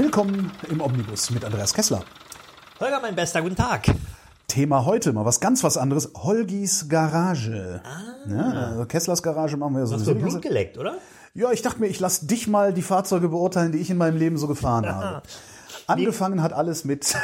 Willkommen 0.00 0.50
im 0.70 0.80
Omnibus 0.80 1.28
mit 1.28 1.44
Andreas 1.44 1.74
Kessler. 1.74 2.02
Holger, 2.80 3.00
mein 3.02 3.14
Bester, 3.14 3.42
guten 3.42 3.54
Tag. 3.54 3.84
Thema 4.48 4.86
heute 4.86 5.12
mal 5.12 5.26
was 5.26 5.40
ganz 5.40 5.62
was 5.62 5.76
anderes. 5.76 6.12
Holgis 6.14 6.88
Garage. 6.88 7.82
Ja, 8.26 8.48
also 8.48 8.86
Kesslers 8.86 9.22
Garage 9.22 9.58
machen 9.58 9.74
wir 9.74 9.80
ja 9.80 9.86
Du 9.86 9.92
hast 9.92 10.06
so 10.06 10.14
die 10.14 10.20
Blut 10.20 10.40
geleckt, 10.40 10.78
oder? 10.78 10.94
Ja, 11.34 11.52
ich 11.52 11.60
dachte 11.60 11.80
mir, 11.80 11.88
ich 11.88 12.00
lasse 12.00 12.24
dich 12.24 12.48
mal 12.48 12.72
die 12.72 12.80
Fahrzeuge 12.80 13.28
beurteilen, 13.28 13.72
die 13.72 13.78
ich 13.78 13.90
in 13.90 13.98
meinem 13.98 14.16
Leben 14.16 14.38
so 14.38 14.46
gefahren 14.48 14.86
habe. 14.88 15.20
Angefangen 15.86 16.42
hat 16.42 16.54
alles 16.54 16.86
mit, 16.86 17.14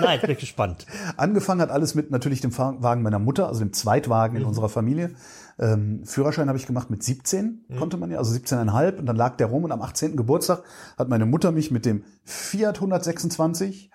Nein, 0.00 0.20
bin 0.20 0.30
ich 0.30 0.38
gespannt. 0.38 0.86
angefangen 1.16 1.60
hat 1.60 1.70
alles 1.70 1.94
mit 1.94 2.10
natürlich 2.10 2.40
dem 2.40 2.56
Wagen 2.56 3.02
meiner 3.02 3.18
Mutter, 3.18 3.48
also 3.48 3.60
dem 3.60 3.72
Zweitwagen 3.72 4.36
in 4.36 4.44
unserer 4.44 4.68
Familie. 4.68 5.14
Ähm, 5.58 6.04
Führerschein 6.04 6.48
habe 6.48 6.58
ich 6.58 6.66
gemacht 6.66 6.90
mit 6.90 7.02
17, 7.02 7.64
konnte 7.78 7.96
man 7.96 8.10
ja, 8.10 8.18
also 8.18 8.36
17,5 8.36 8.98
und 8.98 9.06
dann 9.06 9.16
lag 9.16 9.36
der 9.36 9.46
rum 9.46 9.64
und 9.64 9.72
am 9.72 9.80
18. 9.80 10.16
Geburtstag 10.16 10.62
hat 10.98 11.08
meine 11.08 11.24
Mutter 11.24 11.50
mich 11.50 11.70
mit 11.70 11.86
dem 11.86 12.04
Fiat 12.24 12.76
126 12.76 13.90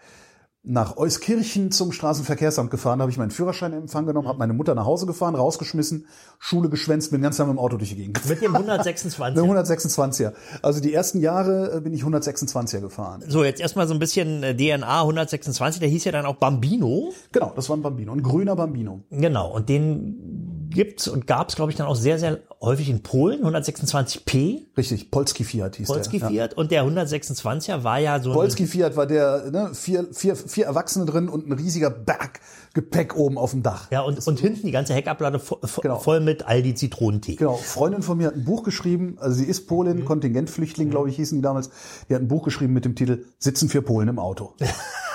nach 0.64 0.96
Euskirchen 0.96 1.72
zum 1.72 1.92
Straßenverkehrsamt 1.92 2.70
gefahren, 2.70 3.02
habe 3.02 3.10
ich 3.10 3.18
meinen 3.18 3.32
Führerschein 3.32 3.74
in 3.74 3.80
Empfang 3.80 4.06
genommen, 4.06 4.28
habe 4.28 4.38
meine 4.38 4.54
Mutter 4.54 4.76
nach 4.76 4.86
Hause 4.86 5.08
gefahren, 5.08 5.34
rausgeschmissen, 5.34 6.06
Schule 6.38 6.70
geschwänzt, 6.70 7.10
bin 7.12 7.22
ganz 7.22 7.40
lange 7.40 7.52
im 7.52 7.58
Auto 7.58 7.78
durch 7.78 7.90
die 7.90 7.96
Gegend. 7.96 8.24
Mit 8.30 8.42
dem 8.42 8.56
126. 8.56 9.42
Eine 9.42 9.62
126er. 9.62 10.34
Also 10.62 10.80
die 10.80 10.94
ersten 10.94 11.20
Jahre 11.20 11.78
äh, 11.78 11.82
bin 11.82 11.94
ich 11.94 12.04
126er 12.04 12.80
gefahren. 12.80 13.24
So, 13.28 13.44
jetzt 13.44 13.60
erstmal 13.60 13.88
so 13.88 13.96
ein 13.96 14.00
bisschen 14.00 14.44
äh, 14.44 14.56
DNA 14.56 15.02
126, 15.02 15.80
der 15.80 15.90
hieß 15.90 16.04
ja 16.04 16.12
dann 16.12 16.28
auch 16.28 16.36
Bambino. 16.36 17.12
Genau, 17.32 17.54
das 17.56 17.68
war 17.70 17.78
ein 17.78 17.82
Bambino, 17.82 18.14
ein 18.14 18.22
grüner 18.22 18.56
Bambino. 18.56 19.02
Genau, 19.10 19.52
und 19.52 19.68
den 19.68 20.51
gibt's 20.72 21.08
und 21.08 21.28
gab's, 21.28 21.56
glaube 21.56 21.72
ich, 21.72 21.78
dann 21.78 21.86
auch 21.88 21.96
sehr, 21.96 22.18
sehr 22.18 22.40
häufig 22.62 22.90
in 22.90 23.04
Polen, 23.04 23.44
126p, 23.44 24.62
Richtig, 24.78 25.12
Polski 25.12 25.44
Fiat 25.44 25.76
hieß 25.76 25.88
Polski 25.88 26.20
der. 26.20 26.30
Ja. 26.32 26.34
Fiat. 26.48 26.54
Und 26.56 26.72
der 26.72 26.84
126er 26.84 27.84
war 27.84 28.00
ja 28.00 28.20
so 28.20 28.32
ein, 28.32 28.36
Polski 28.36 28.66
Fiat 28.68 28.96
war 28.96 29.06
der, 29.08 29.52
ne, 29.52 29.72
vier, 29.74 30.08
vier, 30.14 30.36
vier 30.36 30.66
Erwachsene 30.66 31.06
drin 31.06 31.30
und 31.30 31.48
ein 31.48 31.54
riesiger 31.54 31.90
Berg 31.90 32.40
Gepäck 32.74 33.18
oben 33.18 33.38
auf 33.38 33.52
dem 33.52 33.64
Dach. 33.64 33.92
ja, 33.92 34.00
und, 34.02 34.26
und 34.26 34.40
hinten 34.40 34.66
die 34.66 34.72
ganze 34.72 34.94
Heckablade 34.94 35.40
vo, 35.40 35.58
vo, 35.62 35.82
Genau. 35.82 36.00
voll 36.00 36.22
mit 36.22 36.48
Aldi 36.48 36.74
Zitronentee. 36.74 37.36
Genau, 37.36 37.56
Freundin 37.58 38.02
von 38.02 38.18
mir 38.18 38.28
hat 38.28 38.36
ein 38.36 38.46
Buch 38.46 38.64
geschrieben, 38.64 39.18
also 39.20 39.36
sie 39.36 39.46
ist 39.46 39.68
Polin, 39.68 39.98
Mhm. 40.00 40.06
Kontingentflüchtling, 40.06 40.90
glaube 40.90 41.10
ich, 41.10 41.18
hießen 41.18 41.38
die 41.38 41.42
damals. 41.42 41.70
Die 42.10 42.16
hat 42.16 42.22
ein 42.22 42.30
Buch 42.30 42.44
geschrieben 42.46 42.72
mit 42.72 42.86
dem 42.86 42.96
Titel 42.96 43.26
Sitzen 43.40 43.68
für 43.68 43.82
Polen 43.82 44.08
im 44.08 44.20
Auto. 44.20 44.54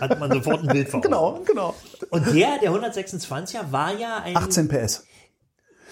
Hat 0.00 0.18
man 0.18 0.32
sofort 0.32 0.62
ein 0.62 0.68
Bild 0.68 0.88
vor 0.88 1.00
genau, 1.00 1.40
genau. 1.44 1.74
Und 2.10 2.26
der, 2.34 2.58
der 2.58 2.70
126er, 2.72 3.72
war 3.72 3.94
ja 3.96 4.22
ein 4.24 4.36
18 4.36 4.68
PS. 4.68 5.04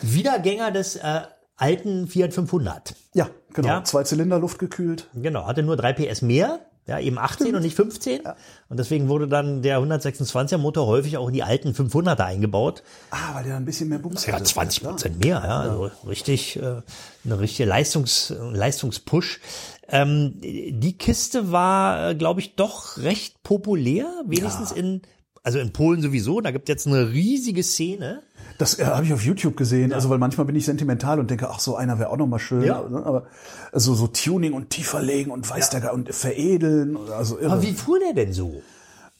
Wiedergänger 0.02 0.70
des 0.70 0.96
äh, 0.96 1.22
alten 1.56 2.08
Fiat 2.08 2.34
500. 2.34 2.94
Ja, 3.14 3.28
genau. 3.52 3.68
Ja. 3.68 3.84
Zwei 3.84 4.02
Zylinder, 4.02 4.38
luftgekühlt. 4.38 5.08
Genau, 5.14 5.46
hatte 5.46 5.62
nur 5.62 5.76
3 5.76 5.92
PS 5.94 6.22
mehr, 6.22 6.60
ja, 6.86 6.98
eben 6.98 7.18
18 7.18 7.54
und 7.54 7.62
nicht 7.62 7.76
15. 7.76 8.20
Und 8.68 8.76
deswegen 8.78 9.08
wurde 9.08 9.26
dann 9.26 9.62
der 9.62 9.78
126er 9.78 10.58
Motor 10.58 10.86
häufig 10.86 11.16
auch 11.16 11.28
in 11.28 11.34
die 11.34 11.42
alten 11.42 11.70
500er 11.70 12.24
eingebaut. 12.24 12.82
Ah, 13.10 13.34
weil 13.34 13.44
der 13.44 13.56
ein 13.56 13.64
bisschen 13.64 13.88
mehr 13.88 13.98
Bums 13.98 14.26
Ja, 14.26 14.34
hatte. 14.34 14.44
20 14.44 14.82
Prozent 14.82 15.24
mehr, 15.24 15.42
ja, 15.42 15.60
also 15.60 15.90
richtig, 16.06 16.56
äh, 16.56 16.82
eine 17.24 17.40
richtige 17.40 17.66
Leistungs, 17.68 18.34
Leistungspush. 18.38 19.40
Ähm, 19.88 20.40
die 20.40 20.96
Kiste 20.98 21.52
war, 21.52 22.10
äh, 22.10 22.14
glaube 22.14 22.40
ich, 22.40 22.54
doch 22.56 22.96
recht 22.98 23.42
populär, 23.42 24.06
wenigstens 24.26 24.72
in, 24.72 25.02
also 25.42 25.58
in 25.58 25.72
Polen 25.72 26.00
sowieso. 26.00 26.40
Da 26.40 26.50
gibt 26.52 26.68
jetzt 26.68 26.86
eine 26.86 27.12
riesige 27.12 27.62
Szene. 27.62 28.22
Das 28.58 28.78
äh, 28.78 28.84
habe 28.86 29.04
ich 29.04 29.12
auf 29.12 29.22
YouTube 29.22 29.56
gesehen, 29.56 29.92
also 29.92 30.08
weil 30.10 30.18
manchmal 30.18 30.46
bin 30.46 30.54
ich 30.56 30.64
sentimental 30.64 31.18
und 31.20 31.30
denke, 31.30 31.50
ach 31.50 31.60
so 31.60 31.76
einer 31.76 31.98
wäre 31.98 32.10
auch 32.10 32.16
noch 32.16 32.26
mal 32.28 32.38
schön, 32.38 32.62
Ja. 32.62 32.82
ne? 32.88 33.04
aber 33.04 33.26
also 33.72 33.94
so 33.94 34.06
Tuning 34.06 34.52
und 34.52 34.70
tiefer 34.70 35.02
legen 35.02 35.30
und 35.30 35.48
weiß 35.50 35.70
der 35.70 35.80
Ge- 35.80 35.90
und 35.90 36.14
veredeln, 36.14 36.96
also 37.10 37.38
irre. 37.38 37.52
Aber 37.52 37.62
wie 37.62 37.72
fuhr 37.72 37.98
der 37.98 38.12
denn 38.14 38.32
so? 38.32 38.62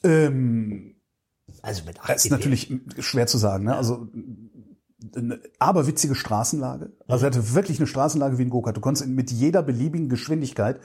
ähm, 0.03 0.95
Also 1.61 1.83
mit 1.85 1.99
18 1.99 2.13
das 2.15 2.25
ist 2.25 2.31
natürlich 2.31 2.71
schwer 2.99 3.27
zu 3.27 3.37
sagen, 3.37 3.65
ne? 3.65 3.75
Also 3.75 4.07
eine 5.15 5.39
aberwitzige 5.59 6.15
Straßenlage. 6.15 6.91
Also 7.07 7.25
er 7.25 7.31
hatte 7.31 7.53
wirklich 7.53 7.79
eine 7.79 7.87
Straßenlage 7.87 8.37
wie 8.37 8.43
ein 8.43 8.49
Go-Kart. 8.49 8.77
Du 8.77 8.81
konntest 8.81 9.07
mit 9.07 9.31
jeder 9.31 9.61
beliebigen 9.61 10.09
Geschwindigkeit 10.09 10.79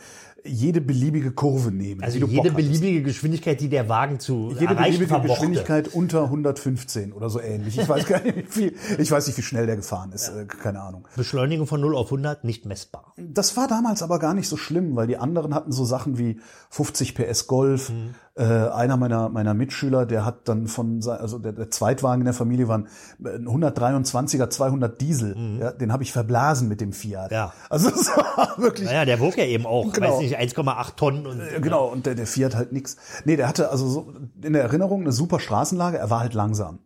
jede 0.44 0.80
beliebige 0.80 1.32
Kurve 1.32 1.70
nehmen. 1.70 2.02
Also 2.02 2.18
jede 2.18 2.50
beliebige 2.50 3.02
Geschwindigkeit, 3.02 3.60
die 3.60 3.68
der 3.68 3.88
Wagen 3.88 4.20
zu 4.20 4.50
jede 4.50 4.66
erreichen 4.66 4.84
beliebige 4.84 5.08
vermochte. 5.08 5.32
Geschwindigkeit 5.34 5.88
unter 5.88 6.24
115 6.24 7.12
oder 7.12 7.30
so 7.30 7.40
ähnlich. 7.40 7.78
Ich 7.78 7.88
weiß 7.88 8.06
gar 8.06 8.20
nicht, 8.22 8.56
wie 8.56 8.72
ich 8.98 9.10
weiß 9.10 9.26
nicht, 9.26 9.36
wie 9.36 9.42
schnell 9.42 9.66
der 9.66 9.76
gefahren 9.76 10.12
ist. 10.12 10.28
Äh, 10.28 10.46
keine 10.46 10.80
Ahnung. 10.80 11.06
Beschleunigung 11.16 11.66
von 11.66 11.80
0 11.80 11.94
auf 11.96 12.06
100 12.08 12.44
nicht 12.44 12.66
messbar. 12.66 13.14
Das 13.16 13.56
war 13.56 13.68
damals 13.68 14.02
aber 14.02 14.18
gar 14.18 14.34
nicht 14.34 14.48
so 14.48 14.56
schlimm, 14.56 14.96
weil 14.96 15.06
die 15.06 15.16
anderen 15.16 15.54
hatten 15.54 15.72
so 15.72 15.84
Sachen 15.84 16.18
wie 16.18 16.40
50 16.70 17.14
PS 17.14 17.46
Golf. 17.46 17.92
Äh, 18.36 18.44
einer 18.44 18.96
meiner 18.96 19.28
meiner 19.28 19.54
Mitschüler, 19.54 20.06
der 20.06 20.24
hat 20.24 20.48
dann 20.48 20.68
von 20.68 21.00
also 21.06 21.38
der, 21.38 21.52
der 21.52 21.70
Zweitwagen 21.70 22.22
in 22.22 22.26
der 22.26 22.34
Familie 22.34 22.68
waren 22.68 22.86
ein 23.22 23.46
123er 23.46 24.48
200 24.48 25.00
Diesel. 25.00 25.36
Ja, 25.60 25.72
den 25.72 25.92
habe 25.92 26.04
ich 26.04 26.12
verblasen 26.12 26.68
mit 26.68 26.80
dem 26.80 26.92
Fiat. 26.92 27.32
Ja. 27.32 27.52
Also 27.68 27.90
das 27.90 28.08
war 28.16 28.54
wirklich 28.56 28.86
Naja, 28.86 29.04
der 29.04 29.20
wog 29.20 29.36
ja 29.36 29.44
eben 29.44 29.66
auch, 29.66 29.92
Genau. 29.92 30.20
Nicht, 30.30 30.56
1,8 30.56 30.96
Tonnen 30.96 31.26
und 31.26 31.40
Äh, 31.40 31.60
Genau, 31.60 31.86
und 31.86 32.06
der, 32.06 32.14
der 32.14 32.26
Fiat 32.26 32.54
halt 32.54 32.72
nix. 32.72 32.96
Nee, 33.24 33.36
der 33.36 33.48
hatte 33.48 33.70
also 33.70 33.88
so 33.88 34.12
in 34.42 34.52
der 34.52 34.62
Erinnerung 34.62 35.02
eine 35.02 35.12
super 35.12 35.40
Straßenlage, 35.40 35.98
er 35.98 36.10
war 36.10 36.20
halt 36.20 36.34
langsam. 36.34 36.80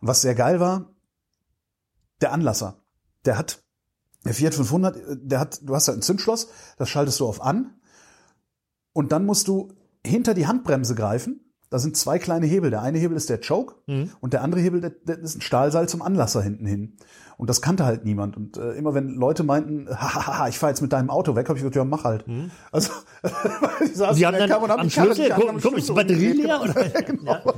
Und 0.00 0.08
was 0.08 0.22
sehr 0.22 0.34
geil 0.34 0.60
war, 0.60 0.90
der 2.20 2.32
Anlasser. 2.32 2.82
Der 3.24 3.38
hat, 3.38 3.62
der 4.24 4.34
Fiat 4.34 4.54
500, 4.54 4.96
äh, 4.96 5.00
der 5.20 5.40
hat, 5.40 5.60
du 5.62 5.74
hast 5.74 5.88
halt 5.88 5.98
ein 5.98 6.02
Zündschloss, 6.02 6.48
das 6.78 6.88
schaltest 6.88 7.20
du 7.20 7.26
auf 7.26 7.40
an 7.42 7.74
und 8.92 9.12
dann 9.12 9.26
musst 9.26 9.48
du 9.48 9.72
hinter 10.04 10.34
die 10.34 10.46
Handbremse 10.46 10.94
greifen. 10.94 11.40
Da 11.68 11.78
sind 11.78 11.96
zwei 11.96 12.18
kleine 12.18 12.46
Hebel. 12.46 12.70
Der 12.70 12.82
eine 12.82 12.98
Hebel 12.98 13.16
ist 13.16 13.30
der 13.30 13.40
Choke 13.40 13.76
und 14.20 14.32
der 14.32 14.42
andere 14.42 14.60
Hebel, 14.60 14.80
der, 14.80 14.90
der 14.90 15.18
ist 15.20 15.36
ein 15.36 15.40
Stahlseil 15.40 15.88
zum 15.88 16.02
Anlasser 16.02 16.42
hinten 16.42 16.66
hin. 16.66 16.96
Und 17.40 17.48
das 17.48 17.62
kannte 17.62 17.86
halt 17.86 18.04
niemand. 18.04 18.36
Und 18.36 18.58
äh, 18.58 18.72
immer 18.72 18.92
wenn 18.92 19.14
Leute 19.14 19.44
meinten, 19.44 19.88
hahaha, 19.90 20.48
ich 20.48 20.58
fahre 20.58 20.72
jetzt 20.72 20.82
mit 20.82 20.92
deinem 20.92 21.08
Auto 21.08 21.34
weg, 21.36 21.48
habe 21.48 21.58
ich 21.58 21.62
gesagt, 21.62 21.74
ja, 21.74 21.84
mach 21.84 22.04
halt. 22.04 22.22
Also, 22.70 22.92
die 23.80 23.94
saßen 23.94 24.14
Sie 24.14 24.26
haben 24.26 24.36
dann 24.36 24.52
und 24.52 24.70
haben 24.70 24.72
am 24.72 24.80
an, 24.80 24.90
guck, 24.90 25.62
guck, 25.62 25.78
ist 25.78 25.88
die 25.88 25.92
Batterie 25.94 26.32
leer? 26.32 26.60
Oder? 26.60 26.74
genau. 27.06 27.32
Ja. 27.32 27.54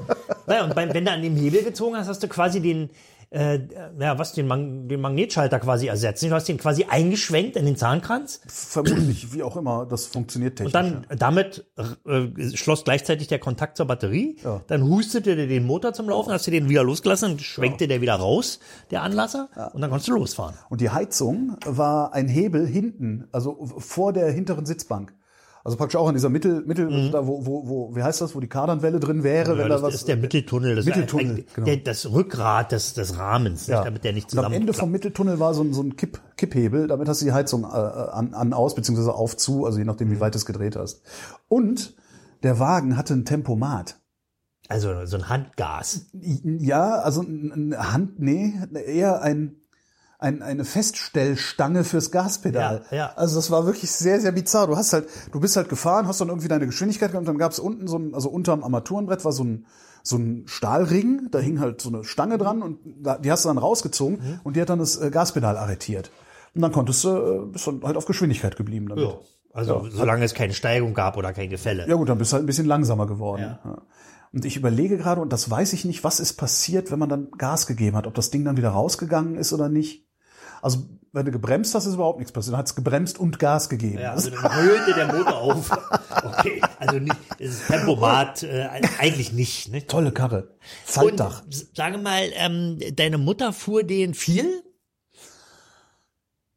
Naja, 0.46 0.64
und 0.64 0.74
beim, 0.76 0.94
wenn 0.94 1.04
du 1.04 1.10
an 1.10 1.20
dem 1.20 1.34
Hebel 1.34 1.64
gezogen 1.64 1.96
hast, 1.96 2.06
hast 2.06 2.22
du 2.22 2.28
quasi 2.28 2.60
den, 2.60 2.90
äh, 3.32 3.60
ja, 3.98 4.18
was, 4.18 4.34
den, 4.34 4.46
Mag 4.46 4.60
den 4.60 5.00
Magnetschalter 5.00 5.58
quasi 5.58 5.86
ersetzt. 5.86 6.22
Du 6.22 6.30
hast 6.30 6.48
den 6.48 6.58
quasi 6.58 6.84
eingeschwenkt 6.84 7.56
in 7.56 7.64
den 7.64 7.76
Zahnkranz 7.76 8.40
Vermutlich, 8.46 9.32
wie 9.32 9.42
auch 9.42 9.56
immer, 9.56 9.86
das 9.86 10.06
funktioniert 10.06 10.56
technisch. 10.56 10.74
und 10.74 11.06
dann 11.08 11.18
damit 11.18 11.64
äh, 12.06 12.56
schloss 12.56 12.84
gleichzeitig 12.84 13.28
der 13.28 13.38
Kontakt 13.38 13.76
zur 13.76 13.86
Batterie. 13.86 14.36
Ja. 14.44 14.60
Dann 14.66 14.82
hustete 14.82 15.34
der 15.34 15.46
den 15.46 15.66
Motor 15.66 15.94
zum 15.94 16.08
Laufen, 16.08 16.32
hast 16.32 16.46
du 16.46 16.50
den 16.50 16.68
wieder 16.68 16.84
losgelassen 16.84 17.32
und 17.32 17.42
schwenkte 17.42 17.88
der 17.88 18.00
wieder 18.00 18.14
raus, 18.14 18.60
der 18.90 19.02
Anlasser, 19.02 19.48
und 19.72 19.80
dann 19.80 19.90
konntest 19.90 20.08
du 20.08 20.12
losfahren. 20.12 20.54
Und 20.68 20.80
die 20.80 20.90
Heizung 20.90 21.56
war 21.64 22.12
ein 22.12 22.28
Hebel 22.28 22.66
hinten, 22.66 23.28
also 23.32 23.66
vor 23.78 24.12
der 24.12 24.30
hinteren 24.30 24.66
Sitzbank. 24.66 25.14
Also 25.64 25.76
praktisch 25.76 25.96
auch 25.96 26.08
an 26.08 26.14
dieser 26.14 26.28
Mittel, 26.28 26.62
Mittel, 26.66 27.10
da 27.12 27.26
wo, 27.26 27.46
wo, 27.46 27.68
wo, 27.68 27.94
wie 27.96 28.02
heißt 28.02 28.20
das, 28.20 28.34
wo 28.34 28.40
die 28.40 28.48
Kardanwelle 28.48 28.98
drin 28.98 29.22
wäre, 29.22 29.52
Mhm. 29.52 29.58
Ja, 29.58 29.62
wenn 29.64 29.68
da 29.70 29.74
das 29.76 29.82
was. 29.82 29.94
ist 29.94 30.08
der 30.08 30.16
Mitteltunnel, 30.16 30.74
das 30.74 30.84
Mitteltunnel, 30.86 31.38
ist 31.38 31.54
genau. 31.54 31.64
der, 31.66 31.76
das 31.78 32.10
Rückgrat 32.10 32.72
des, 32.72 32.94
des 32.94 33.16
Rahmens, 33.16 33.68
nicht, 33.68 33.76
Ja. 33.76 33.84
damit 33.84 34.02
der 34.04 34.12
nicht 34.12 34.32
Und 34.32 34.44
am 34.44 34.52
Ende 34.52 34.72
vom 34.72 34.90
Mitteltunnel 34.90 35.38
war 35.38 35.54
so 35.54 35.62
ein, 35.62 35.72
so 35.72 35.82
ein 35.82 35.96
Kipp, 35.96 36.20
Kipphebel, 36.36 36.88
damit 36.88 37.08
hast 37.08 37.20
du 37.20 37.26
die 37.26 37.32
Heizung 37.32 37.62
äh, 37.64 37.66
an, 37.66 38.34
an, 38.34 38.52
aus, 38.52 38.74
beziehungsweise 38.74 39.14
auf, 39.14 39.36
zu, 39.36 39.64
also 39.64 39.78
je 39.78 39.84
nachdem, 39.84 40.08
Mhm. 40.08 40.12
wie 40.16 40.20
weit 40.20 40.34
du 40.34 40.38
es 40.38 40.46
gedreht 40.46 40.74
hast. 40.76 41.02
Und 41.48 41.94
der 42.42 42.58
Wagen 42.58 42.96
hatte 42.96 43.14
ein 43.14 43.24
Tempomat. 43.24 44.00
Also 44.68 45.04
so 45.06 45.16
ein 45.16 45.28
Handgas. 45.28 46.06
Ja, 46.12 46.96
also 47.00 47.20
eine 47.20 47.92
Hand, 47.92 48.18
nee, 48.20 48.54
eher 48.86 49.22
ein, 49.22 49.56
ein, 50.22 50.42
eine 50.42 50.64
Feststellstange 50.64 51.84
fürs 51.84 52.10
Gaspedal. 52.10 52.84
Ja, 52.90 52.96
ja. 52.96 53.12
Also 53.16 53.36
das 53.36 53.50
war 53.50 53.66
wirklich 53.66 53.90
sehr, 53.90 54.20
sehr 54.20 54.32
bizarr. 54.32 54.66
Du 54.66 54.76
hast 54.76 54.92
halt, 54.92 55.08
du 55.32 55.40
bist 55.40 55.56
halt 55.56 55.68
gefahren, 55.68 56.06
hast 56.06 56.20
dann 56.20 56.28
irgendwie 56.28 56.48
deine 56.48 56.66
Geschwindigkeit 56.66 57.10
gehabt, 57.12 57.28
dann 57.28 57.38
gab 57.38 57.52
es 57.52 57.58
unten 57.58 57.86
so 57.88 57.98
ein, 57.98 58.14
also 58.14 58.28
unterm 58.30 58.62
Armaturenbrett 58.64 59.24
war 59.24 59.32
so 59.32 59.44
ein, 59.44 59.66
so 60.02 60.16
ein 60.16 60.44
Stahlring, 60.46 61.28
da 61.30 61.38
hing 61.38 61.60
halt 61.60 61.80
so 61.80 61.88
eine 61.88 62.04
Stange 62.04 62.38
dran 62.38 62.62
und 62.62 62.78
da, 63.02 63.18
die 63.18 63.30
hast 63.30 63.44
du 63.44 63.48
dann 63.48 63.58
rausgezogen 63.58 64.18
Mhm. 64.18 64.40
und 64.42 64.56
die 64.56 64.60
hat 64.60 64.68
dann 64.68 64.78
das 64.80 64.96
äh, 64.96 65.10
Gaspedal 65.10 65.56
arretiert. 65.56 66.10
Und 66.54 66.62
dann 66.62 66.72
konntest 66.72 67.04
du, 67.04 67.08
äh, 67.08 67.46
bist 67.52 67.66
dann 67.66 67.82
halt 67.82 67.96
auf 67.96 68.06
Geschwindigkeit 68.06 68.56
geblieben 68.56 68.88
damit. 68.88 69.04
Ja. 69.04 69.18
Also 69.54 69.86
solange 69.90 70.24
es 70.24 70.34
keine 70.34 70.54
Steigung 70.54 70.94
gab 70.94 71.16
oder 71.18 71.32
kein 71.32 71.50
Gefälle. 71.50 71.86
Ja 71.86 71.94
gut, 71.96 72.08
dann 72.08 72.18
bist 72.18 72.32
du 72.32 72.34
halt 72.34 72.44
ein 72.44 72.46
bisschen 72.46 72.66
langsamer 72.66 73.06
geworden. 73.06 73.58
Ja. 73.64 73.82
Und 74.32 74.46
ich 74.46 74.56
überlege 74.56 74.96
gerade, 74.96 75.20
und 75.20 75.30
das 75.30 75.50
weiß 75.50 75.74
ich 75.74 75.84
nicht, 75.84 76.04
was 76.04 76.20
ist 76.20 76.34
passiert, 76.34 76.90
wenn 76.90 76.98
man 76.98 77.10
dann 77.10 77.30
Gas 77.36 77.66
gegeben 77.66 77.96
hat, 77.96 78.06
ob 78.06 78.14
das 78.14 78.30
Ding 78.30 78.44
dann 78.46 78.56
wieder 78.56 78.70
rausgegangen 78.70 79.36
ist 79.36 79.52
oder 79.52 79.68
nicht. 79.68 80.08
Also 80.62 80.78
wenn 81.12 81.26
du 81.26 81.32
gebremst 81.32 81.74
hast, 81.74 81.84
ist 81.84 81.94
überhaupt 81.94 82.18
nichts 82.18 82.32
passiert. 82.32 82.54
Dann 82.54 82.60
hat 82.60 82.66
es 82.66 82.74
gebremst 82.74 83.20
und 83.20 83.38
Gas 83.38 83.68
gegeben. 83.68 83.98
Ja, 83.98 84.12
also 84.12 84.30
dann 84.30 84.42
heulte 84.42 84.94
der 84.94 85.12
Motor 85.12 85.38
auf. 85.38 85.70
Okay, 86.24 86.62
also 86.78 86.98
nicht, 86.98 87.16
das 87.38 87.48
ist 87.48 87.66
Tempomat 87.66 88.44
äh, 88.44 88.68
eigentlich 88.98 89.32
nicht. 89.32 89.72
Ne? 89.72 89.86
Tolle 89.86 90.12
Karre. 90.12 90.54
Faltdach. 90.84 91.42
Und 91.42 91.76
sage 91.76 91.98
mal, 91.98 92.30
ähm, 92.34 92.78
deine 92.94 93.18
Mutter 93.18 93.52
fuhr 93.52 93.82
den 93.82 94.14
viel? 94.14 94.62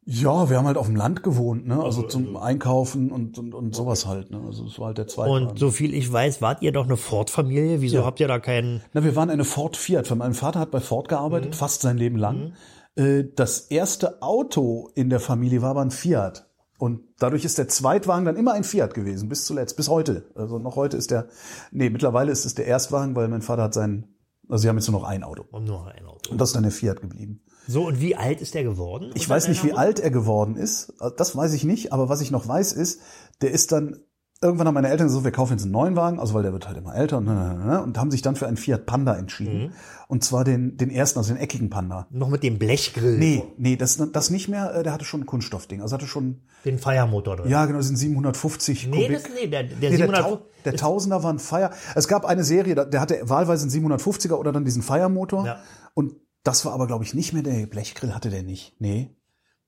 Ja, 0.04 0.48
wir 0.48 0.56
haben 0.56 0.66
halt 0.66 0.76
auf 0.76 0.86
dem 0.86 0.94
Land 0.94 1.24
gewohnt, 1.24 1.66
ne? 1.66 1.82
Also 1.82 2.02
zum 2.02 2.36
Einkaufen 2.36 3.10
und, 3.10 3.38
und, 3.38 3.54
und 3.54 3.74
sowas 3.74 4.06
halt, 4.06 4.30
ne? 4.30 4.40
Also 4.46 4.66
es 4.66 4.78
war 4.78 4.88
halt 4.88 4.98
der 4.98 5.08
zweite. 5.08 5.32
Und 5.32 5.58
so 5.58 5.72
viel 5.72 5.94
ich 5.94 6.12
weiß, 6.12 6.40
wart 6.40 6.62
ihr 6.62 6.70
doch 6.70 6.84
eine 6.84 6.96
Ford-Familie. 6.96 7.80
Wieso 7.80 8.04
habt 8.04 8.20
ihr 8.20 8.28
da 8.28 8.38
keinen? 8.38 8.82
Na, 8.92 9.02
wir 9.02 9.16
waren 9.16 9.30
eine 9.30 9.44
Ford 9.44 9.76
Fiat. 9.76 10.08
Mein 10.14 10.34
Vater 10.34 10.60
hat 10.60 10.70
bei 10.70 10.80
Ford 10.80 11.08
gearbeitet, 11.08 11.56
fast 11.56 11.82
sein 11.82 11.98
Leben 11.98 12.16
lang. 12.16 12.36
Äh, 12.36 12.52
Das 12.96 13.60
erste 13.60 14.22
Auto 14.22 14.90
in 14.94 15.10
der 15.10 15.20
Familie 15.20 15.60
war 15.60 15.70
aber 15.70 15.82
ein 15.82 15.90
Fiat. 15.90 16.48
Und 16.78 17.00
dadurch 17.18 17.44
ist 17.44 17.58
der 17.58 17.68
Zweitwagen 17.68 18.24
dann 18.24 18.36
immer 18.36 18.52
ein 18.52 18.64
Fiat 18.64 18.94
gewesen, 18.94 19.28
bis 19.28 19.44
zuletzt, 19.44 19.76
bis 19.76 19.88
heute. 19.88 20.30
Also 20.34 20.58
noch 20.58 20.76
heute 20.76 20.96
ist 20.96 21.10
der, 21.10 21.28
nee, 21.70 21.90
mittlerweile 21.90 22.32
ist 22.32 22.44
es 22.44 22.54
der 22.54 22.66
Erstwagen, 22.66 23.16
weil 23.16 23.28
mein 23.28 23.42
Vater 23.42 23.64
hat 23.64 23.74
seinen, 23.74 24.14
also 24.48 24.62
sie 24.62 24.68
haben 24.68 24.76
jetzt 24.76 24.88
nur 24.90 25.00
noch 25.00 25.06
ein 25.06 25.24
Auto. 25.24 25.44
Und 25.50 25.64
nur 25.64 25.86
ein 25.86 26.06
Auto. 26.06 26.30
Und 26.30 26.40
das 26.40 26.50
ist 26.50 26.54
dann 26.54 26.62
der 26.62 26.72
Fiat 26.72 27.00
geblieben. 27.00 27.42
So, 27.68 27.86
und 27.86 28.00
wie 28.00 28.14
alt 28.14 28.40
ist 28.40 28.54
der 28.54 28.62
geworden? 28.62 29.10
Ich 29.14 29.28
weiß 29.28 29.48
nicht, 29.48 29.64
wie 29.64 29.72
alt 29.72 29.98
er 29.98 30.10
geworden 30.10 30.56
ist. 30.56 30.92
Das 31.16 31.34
weiß 31.34 31.52
ich 31.54 31.64
nicht. 31.64 31.92
Aber 31.92 32.08
was 32.08 32.20
ich 32.20 32.30
noch 32.30 32.46
weiß, 32.46 32.72
ist, 32.72 33.00
der 33.40 33.50
ist 33.50 33.72
dann 33.72 34.00
irgendwann 34.42 34.66
haben 34.66 34.74
meine 34.74 34.88
Eltern 34.88 35.06
gesagt, 35.06 35.24
wir 35.24 35.32
kaufen 35.32 35.52
jetzt 35.52 35.62
einen 35.62 35.72
neuen 35.72 35.96
Wagen, 35.96 36.20
also 36.20 36.34
weil 36.34 36.42
der 36.42 36.52
wird 36.52 36.66
halt 36.68 36.76
immer 36.76 36.94
älter 36.94 37.18
und, 37.18 37.24
ne, 37.24 37.34
ne, 37.34 37.64
ne, 37.64 37.82
und 37.82 37.98
haben 37.98 38.10
sich 38.10 38.22
dann 38.22 38.36
für 38.36 38.46
einen 38.46 38.56
Fiat 38.56 38.84
Panda 38.86 39.16
entschieden. 39.16 39.72
Und 40.08 40.22
zwar 40.24 40.44
den, 40.44 40.76
den 40.76 40.90
ersten, 40.90 41.18
also 41.18 41.32
den 41.32 41.42
eckigen 41.42 41.70
Panda. 41.70 42.06
Noch 42.10 42.28
mit 42.28 42.42
dem 42.42 42.58
Blechgrill. 42.58 43.18
Nee, 43.18 43.44
nee, 43.56 43.76
das, 43.76 43.96
das 44.12 44.30
nicht 44.30 44.48
mehr, 44.48 44.74
äh, 44.74 44.82
der 44.82 44.92
hatte 44.92 45.04
schon 45.04 45.22
ein 45.22 45.26
Kunststoffding. 45.26 45.80
Also 45.80 45.94
hatte 45.94 46.06
schon, 46.06 46.42
Den 46.64 46.78
Feiermotor 46.78 47.36
drin. 47.36 47.50
ja 47.50 47.64
genau, 47.66 47.78
das 47.78 47.86
sind 47.88 47.96
750 47.96 48.86
Nee, 48.88 49.06
Kubik. 49.06 49.22
das, 49.22 49.32
nee, 49.34 49.48
der, 49.48 49.64
der, 49.64 49.76
Nee, 49.76 49.80
der, 49.80 49.90
700, 50.08 50.22
Tau, 50.22 50.42
der 50.64 50.76
Tausender 50.76 51.22
war 51.22 51.32
ein 51.32 51.38
Fire. 51.38 51.70
Es 51.94 52.06
gab 52.06 52.24
eine 52.24 52.44
Serie, 52.44 52.74
der 52.74 53.00
hatte 53.00 53.18
wahlweise 53.22 53.62
einen 53.62 53.92
750er 53.92 54.34
oder 54.34 54.52
dann 54.52 54.64
diesen 54.64 54.82
Feiermotor. 54.82 55.46
Ja. 55.46 55.58
Und 55.94 56.14
das 56.44 56.64
war 56.64 56.72
aber, 56.72 56.86
glaube 56.86 57.04
ich, 57.04 57.14
nicht 57.14 57.32
mehr 57.32 57.42
der 57.42 57.66
Blechgrill 57.66 58.14
hatte 58.14 58.30
der 58.30 58.42
nicht. 58.42 58.76
Nee. 58.78 59.16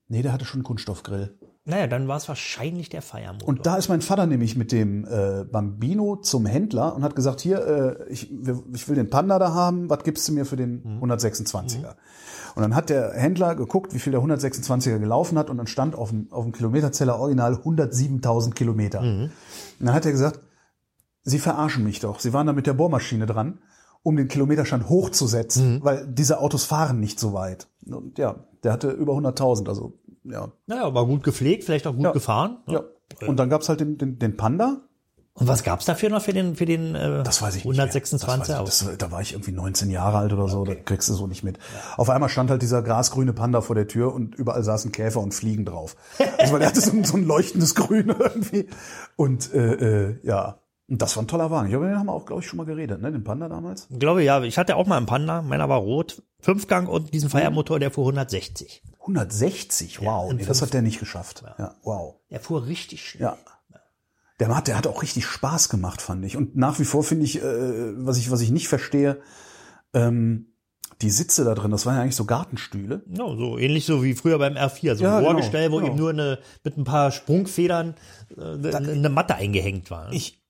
Nee, 0.06 0.22
der 0.22 0.32
hatte 0.32 0.44
schon 0.44 0.58
einen 0.58 0.64
Kunststoffgrill. 0.64 1.38
Naja, 1.68 1.86
dann 1.86 2.08
war 2.08 2.16
es 2.16 2.28
wahrscheinlich 2.28 2.88
der 2.88 3.02
Feiermotor. 3.02 3.48
Und 3.48 3.66
da 3.66 3.76
ist 3.76 3.88
mein 3.88 4.00
Vater 4.00 4.26
nämlich 4.26 4.56
mit 4.56 4.72
dem 4.72 5.04
äh, 5.04 5.44
Bambino 5.44 6.16
zum 6.16 6.46
Händler 6.46 6.96
und 6.96 7.04
hat 7.04 7.14
gesagt, 7.14 7.40
hier, 7.40 7.66
äh, 8.08 8.12
ich, 8.12 8.32
ich 8.72 8.88
will 8.88 8.96
den 8.96 9.10
Panda 9.10 9.38
da 9.38 9.52
haben, 9.52 9.90
was 9.90 10.02
gibst 10.02 10.26
du 10.28 10.32
mir 10.32 10.46
für 10.46 10.56
den 10.56 11.00
126er? 11.00 11.94
Und 12.54 12.62
dann 12.62 12.74
hat 12.74 12.88
der 12.88 13.12
Händler 13.12 13.54
geguckt, 13.54 13.94
wie 13.94 13.98
viel 13.98 14.12
der 14.12 14.22
126er 14.22 14.98
gelaufen 14.98 15.38
hat 15.38 15.50
und 15.50 15.58
dann 15.58 15.66
stand 15.66 15.94
auf 15.94 16.08
dem, 16.10 16.32
auf 16.32 16.44
dem 16.44 16.52
Kilometerzeller 16.52 17.18
original 17.18 17.54
107.000 17.54 18.54
Kilometer. 18.54 19.00
Und 19.00 19.30
dann 19.78 19.94
hat 19.94 20.06
er 20.06 20.12
gesagt, 20.12 20.40
Sie 21.22 21.38
verarschen 21.38 21.84
mich 21.84 22.00
doch. 22.00 22.20
Sie 22.20 22.32
waren 22.32 22.46
da 22.46 22.54
mit 22.54 22.66
der 22.66 22.72
Bohrmaschine 22.72 23.26
dran, 23.26 23.58
um 24.02 24.16
den 24.16 24.28
Kilometerstand 24.28 24.88
hochzusetzen, 24.88 25.80
weil 25.84 26.06
diese 26.06 26.40
Autos 26.40 26.64
fahren 26.64 27.00
nicht 27.00 27.20
so 27.20 27.34
weit. 27.34 27.68
Und 27.86 28.16
ja, 28.18 28.36
der 28.62 28.72
hatte 28.72 28.90
über 28.90 29.12
100.000, 29.12 29.68
also 29.68 29.98
ja. 30.30 30.48
naja, 30.66 30.94
war 30.94 31.06
gut 31.06 31.22
gepflegt, 31.24 31.64
vielleicht 31.64 31.86
auch 31.86 31.94
gut 31.94 32.04
Ja. 32.04 32.12
gefahren. 32.12 32.58
ja. 32.66 32.82
Und 33.26 33.38
dann 33.38 33.48
gab's 33.48 33.68
halt 33.68 33.80
den, 33.80 33.96
den, 33.98 34.18
den 34.18 34.36
Panda, 34.36 34.82
Und 35.32 35.48
was 35.48 35.62
gab's 35.62 35.86
dafür 35.86 36.10
noch 36.10 36.20
für 36.20 36.32
den, 36.34 36.56
für 36.56 36.66
den 36.66 36.94
äh, 36.94 37.22
Das 37.22 37.40
weiß 37.40 37.56
ich 37.56 37.64
nicht. 37.64 37.76
mehr. 37.76 37.84
126 37.84 38.48
Das 38.54 38.60
weiß 38.60 38.82
ich, 38.82 38.88
das, 38.88 38.98
da 38.98 39.10
war 39.10 39.22
ich 39.22 39.32
irgendwie 39.32 39.52
19 39.52 39.88
Jahre 39.90 40.18
alt 40.18 40.32
oder 40.32 40.46
so, 40.48 40.64
da 40.64 40.74
kriegst 40.74 41.08
du 41.08 41.14
so 41.14 41.26
nicht 41.26 41.42
mit. 41.42 41.58
Auf 41.96 42.10
einmal 42.10 42.28
stand 42.28 42.50
halt 42.50 42.60
dieser 42.60 42.82
grasgrüne 42.82 43.32
Panda 43.32 43.60
vor 43.62 43.74
der 43.76 43.86
Tür 43.88 44.12
und 44.14 44.34
überall 44.34 44.62
saßen 44.62 44.92
Käfer 44.92 45.20
und 45.20 45.32
Fliegen 45.32 45.64
drauf. 45.64 45.96
Also 46.38 46.52
weil 46.52 46.58
der 46.60 46.68
hatte 46.68 46.80
so 46.82 46.90
ein, 46.92 47.04
so 47.04 47.16
ein 47.16 47.24
leuchtendes 47.24 47.74
Grün 47.74 48.08
irgendwie. 48.18 48.68
Und 49.16 49.52
äh, 49.54 50.08
äh, 50.10 50.18
ja, 50.22 50.58
und 50.88 51.02
das 51.02 51.16
war 51.16 51.22
ein 51.22 51.28
toller 51.28 51.50
Wagen. 51.50 51.66
Ich 51.66 51.72
glaube, 51.72 51.86
den 51.86 51.98
haben 51.98 52.06
wir 52.06 52.14
auch, 52.14 52.24
glaube 52.24 52.42
ich, 52.42 52.48
schon 52.48 52.56
mal 52.56 52.64
geredet, 52.64 53.02
ne? 53.02 53.12
Den 53.12 53.22
Panda 53.22 53.48
damals. 53.48 53.86
Ich 53.90 53.98
glaube, 53.98 54.22
ja, 54.24 54.42
ich 54.42 54.56
hatte 54.56 54.76
auch 54.76 54.86
mal 54.86 54.96
einen 54.96 55.06
Panda, 55.06 55.42
meiner 55.42 55.68
war 55.68 55.78
rot, 55.78 56.22
Fünfgang 56.40 56.86
und 56.86 57.12
diesen 57.12 57.28
Feiermotor, 57.28 57.78
der 57.78 57.90
fuhr 57.90 58.04
160. 58.04 58.82
160, 59.00 60.00
wow. 60.02 60.30
in 60.30 60.36
nee, 60.36 60.44
das 60.44 60.62
hat 60.62 60.72
der 60.72 60.82
nicht 60.82 60.98
geschafft. 60.98 61.42
Ja, 61.58 61.74
wow. 61.82 62.16
Der 62.30 62.40
fuhr 62.40 62.66
richtig 62.66 63.06
schnell. 63.06 63.22
Ja. 63.22 63.38
Der 64.40 64.54
hat, 64.54 64.68
der 64.68 64.78
hat 64.78 64.86
auch 64.86 65.02
richtig 65.02 65.26
Spaß 65.26 65.68
gemacht, 65.68 66.00
fand 66.00 66.24
ich. 66.24 66.36
Und 66.36 66.56
nach 66.56 66.78
wie 66.78 66.84
vor 66.84 67.02
finde 67.02 67.24
ich, 67.24 67.42
äh, 67.42 68.06
was 68.06 68.18
ich, 68.18 68.30
was 68.30 68.40
ich 68.40 68.50
nicht 68.50 68.68
verstehe, 68.68 69.20
ähm, 69.92 70.52
die 71.02 71.10
Sitze 71.10 71.44
da 71.44 71.54
drin, 71.54 71.70
das 71.70 71.86
waren 71.86 71.96
ja 71.96 72.02
eigentlich 72.02 72.16
so 72.16 72.24
Gartenstühle. 72.24 73.02
Ja, 73.08 73.26
so 73.36 73.58
ähnlich 73.58 73.84
so 73.84 74.02
wie 74.02 74.14
früher 74.14 74.38
beim 74.38 74.54
R4, 74.54 74.94
so 74.94 75.04
Ja, 75.04 75.16
ein 75.16 75.18
genau, 75.18 75.32
Rohrgestell, 75.32 75.70
wo 75.70 75.76
genau. 75.76 75.88
eben 75.88 75.96
nur 75.96 76.10
eine, 76.10 76.38
mit 76.64 76.76
ein 76.76 76.84
paar 76.84 77.10
Sprungfedern 77.10 77.94
äh, 78.36 78.42
eine, 78.42 78.76
eine 78.76 79.08
Matte 79.08 79.34
eingehängt 79.34 79.90
war. 79.90 80.12
Ich, 80.12 80.40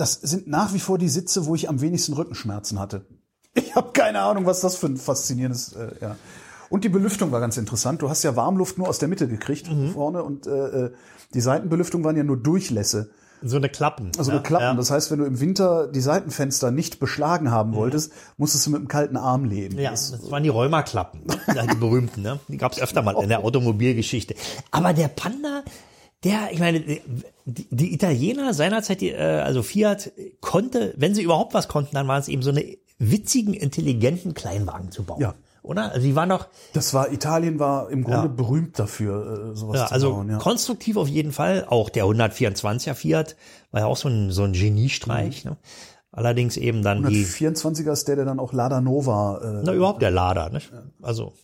das 0.00 0.14
sind 0.14 0.46
nach 0.48 0.72
wie 0.74 0.80
vor 0.80 0.98
die 0.98 1.08
Sitze, 1.08 1.46
wo 1.46 1.54
ich 1.54 1.68
am 1.68 1.80
wenigsten 1.80 2.12
Rückenschmerzen 2.14 2.78
hatte. 2.78 3.04
Ich 3.54 3.74
habe 3.74 3.90
keine 3.92 4.20
Ahnung, 4.20 4.46
was 4.46 4.60
das 4.60 4.76
für 4.76 4.86
ein 4.86 4.96
faszinierendes, 4.96 5.72
äh, 5.74 5.90
ja. 6.00 6.16
Und 6.68 6.84
die 6.84 6.88
Belüftung 6.88 7.32
war 7.32 7.40
ganz 7.40 7.56
interessant. 7.56 8.00
Du 8.00 8.08
hast 8.08 8.22
ja 8.22 8.36
Warmluft 8.36 8.78
nur 8.78 8.88
aus 8.88 9.00
der 9.00 9.08
Mitte 9.08 9.26
gekriegt 9.26 9.68
vorne 9.92 10.22
und 10.22 10.46
äh, 10.46 10.50
äh, 10.86 10.90
die 11.34 11.40
Seitenbelüftung 11.40 12.04
waren 12.04 12.16
ja 12.16 12.22
nur 12.22 12.36
Durchlässe, 12.36 13.10
so 13.42 13.56
eine 13.56 13.68
Klappen. 13.70 14.12
also 14.18 14.30
ja, 14.30 14.36
mit 14.36 14.46
Klappen. 14.46 14.62
Ja. 14.64 14.74
Das 14.74 14.90
heißt, 14.92 15.10
wenn 15.10 15.18
du 15.18 15.24
im 15.24 15.40
Winter 15.40 15.88
die 15.88 16.00
Seitenfenster 16.00 16.70
nicht 16.70 17.00
beschlagen 17.00 17.50
haben 17.50 17.74
wolltest, 17.74 18.12
musstest 18.36 18.66
du 18.66 18.70
mit 18.70 18.78
einem 18.80 18.88
kalten 18.88 19.16
Arm 19.16 19.44
leben. 19.44 19.78
Ja, 19.78 19.90
Das- 19.90 20.12
das 20.12 20.30
waren 20.30 20.42
die 20.44 20.48
Rheumaklappen, 20.50 21.22
ja, 21.52 21.66
die 21.66 21.74
berühmten, 21.76 22.22
ne? 22.22 22.38
Die 22.48 22.56
gab's 22.58 22.78
öfter 22.80 23.02
mal 23.02 23.16
in 23.22 23.28
der 23.30 23.42
Automobilgeschichte. 23.42 24.34
Aber 24.70 24.92
der 24.92 25.08
Panda, 25.08 25.62
der, 26.24 26.52
ich 26.52 26.58
meine, 26.58 26.80
die, 26.80 27.66
die 27.70 27.94
Italiener 27.94 28.52
seinerzeit, 28.54 29.00
die, 29.00 29.10
äh, 29.10 29.40
also 29.40 29.62
Fiat, 29.62 30.12
konnte, 30.40 30.94
wenn 30.96 31.14
sie 31.14 31.22
überhaupt 31.22 31.54
was 31.54 31.68
konnten, 31.68 31.94
dann 31.94 32.08
waren 32.08 32.20
es 32.20 32.28
eben 32.28 32.42
so 32.42 32.50
eine 32.50 32.64
witzigen, 32.98 33.54
intelligenten 33.54 34.34
Kleinwagen 34.34 34.90
zu 34.90 35.04
bauen. 35.04 35.20
Ja. 35.20 35.34
Oder? 35.62 35.92
Also 35.92 36.06
die 36.06 36.14
waren 36.14 36.28
doch, 36.28 36.48
Das 36.72 36.94
war, 36.94 37.12
Italien 37.12 37.58
war 37.58 37.90
im 37.90 38.02
Grunde 38.04 38.28
Ja. 38.28 38.34
berühmt 38.34 38.78
dafür, 38.78 39.52
äh, 39.52 39.56
sowas 39.56 39.80
ja, 39.80 39.86
zu 39.86 39.92
also 39.92 40.10
bauen. 40.12 40.30
Ja. 40.30 40.38
konstruktiv 40.38 40.96
auf 40.96 41.08
jeden 41.08 41.32
Fall. 41.32 41.66
Auch 41.68 41.90
der 41.90 42.04
124er 42.06 42.94
Fiat 42.94 43.36
war 43.70 43.80
ja 43.80 43.86
auch 43.86 43.96
so 43.96 44.08
ein, 44.08 44.30
so 44.30 44.42
ein 44.44 44.52
Geniestreich. 44.52 45.44
Mhm. 45.44 45.50
Ne? 45.52 45.56
Allerdings 46.12 46.56
eben 46.56 46.82
dann 46.82 47.04
die, 47.06 47.24
124er 47.24 47.92
ist 47.92 48.08
der, 48.08 48.16
der 48.16 48.24
dann 48.24 48.40
auch 48.40 48.52
Lada 48.52 48.80
Nova. 48.80 49.40
Äh, 49.42 49.62
na 49.64 49.72
überhaupt 49.74 50.02
der 50.02 50.10
Lader. 50.10 50.50
Nicht? 50.50 50.72
Also 51.02 51.34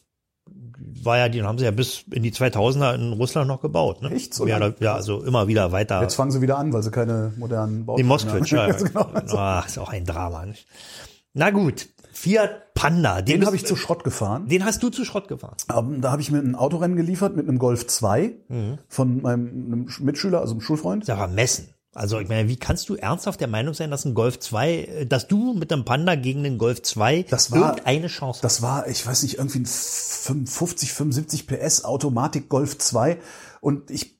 war 1.04 1.18
ja, 1.18 1.28
den 1.28 1.44
haben 1.46 1.58
sie 1.58 1.64
ja 1.64 1.70
bis 1.70 2.04
in 2.10 2.22
die 2.22 2.32
2000er 2.32 2.94
in 2.94 3.12
Russland 3.12 3.48
noch 3.48 3.60
gebaut. 3.60 4.02
Ne? 4.02 4.10
Echt? 4.10 4.34
So 4.34 4.46
ja, 4.46 4.58
da, 4.58 4.72
ja, 4.80 4.94
also 4.94 5.22
immer 5.22 5.48
wieder 5.48 5.72
weiter. 5.72 6.00
Jetzt 6.02 6.14
fangen 6.14 6.30
sie 6.30 6.40
wieder 6.40 6.58
an, 6.58 6.72
weil 6.72 6.82
sie 6.82 6.90
keine 6.90 7.32
modernen 7.36 7.78
Die 7.78 7.82
Bauten 7.84 8.06
Moskwitsch, 8.06 8.52
ja. 8.52 8.68
haben. 8.68 8.84
genau. 8.84 9.10
Ach, 9.36 9.66
ist 9.66 9.78
auch 9.78 9.90
ein 9.90 10.04
Drama. 10.04 10.46
Nicht? 10.46 10.66
Na 11.34 11.50
gut, 11.50 11.88
Fiat 12.12 12.72
Panda. 12.74 13.20
Den 13.22 13.40
bist- 13.40 13.46
habe 13.46 13.56
ich 13.56 13.66
zu 13.66 13.76
Schrott 13.76 14.04
gefahren. 14.04 14.48
den 14.48 14.64
hast 14.64 14.82
du 14.82 14.88
zu 14.90 15.04
Schrott 15.04 15.28
gefahren. 15.28 15.56
Ähm, 15.74 16.00
Da 16.00 16.10
habe 16.12 16.22
ich 16.22 16.30
mir 16.30 16.38
ein 16.38 16.54
Autorennen 16.54 16.96
geliefert 16.96 17.36
mit 17.36 17.48
einem 17.48 17.58
Golf 17.58 17.86
2 17.86 18.32
Mhm. 18.48 18.78
von 18.88 19.22
meinem 19.22 19.48
einem 19.48 19.88
Mitschüler, 20.00 20.40
also 20.40 20.52
einem 20.54 20.60
Schulfreund. 20.62 21.08
Aber 21.10 21.28
Messen. 21.28 21.68
Also 21.96 22.18
ich 22.20 22.28
meine, 22.28 22.48
wie 22.48 22.56
kannst 22.56 22.88
du 22.88 22.94
ernsthaft 22.94 23.40
der 23.40 23.48
Meinung 23.48 23.74
sein, 23.74 23.90
dass 23.90 24.04
ein 24.04 24.14
Golf 24.14 24.38
2, 24.38 24.72
äh, 24.74 25.06
dass 25.06 25.28
du 25.28 25.54
mit 25.54 25.72
einem 25.72 25.84
Panda 25.84 26.14
gegen 26.14 26.42
den 26.42 26.58
Golf 26.58 26.82
2 26.82 27.22
Das 27.30 27.50
war- 27.50 27.70
irgendeine 27.70 28.08
Chance 28.08 28.38
hast? 28.38 28.44
Das 28.44 28.62
war, 28.62 28.86
ich 28.88 29.06
weiß 29.06 29.22
nicht, 29.22 29.38
irgendwie 29.38 29.60
ein 29.60 29.66
55, 29.66 30.92
75 30.92 31.46
PS 31.46 31.84
Automatik 31.84 32.48
Golf 32.48 32.78
2 32.78 33.18
und 33.60 33.90
ich, 33.90 34.18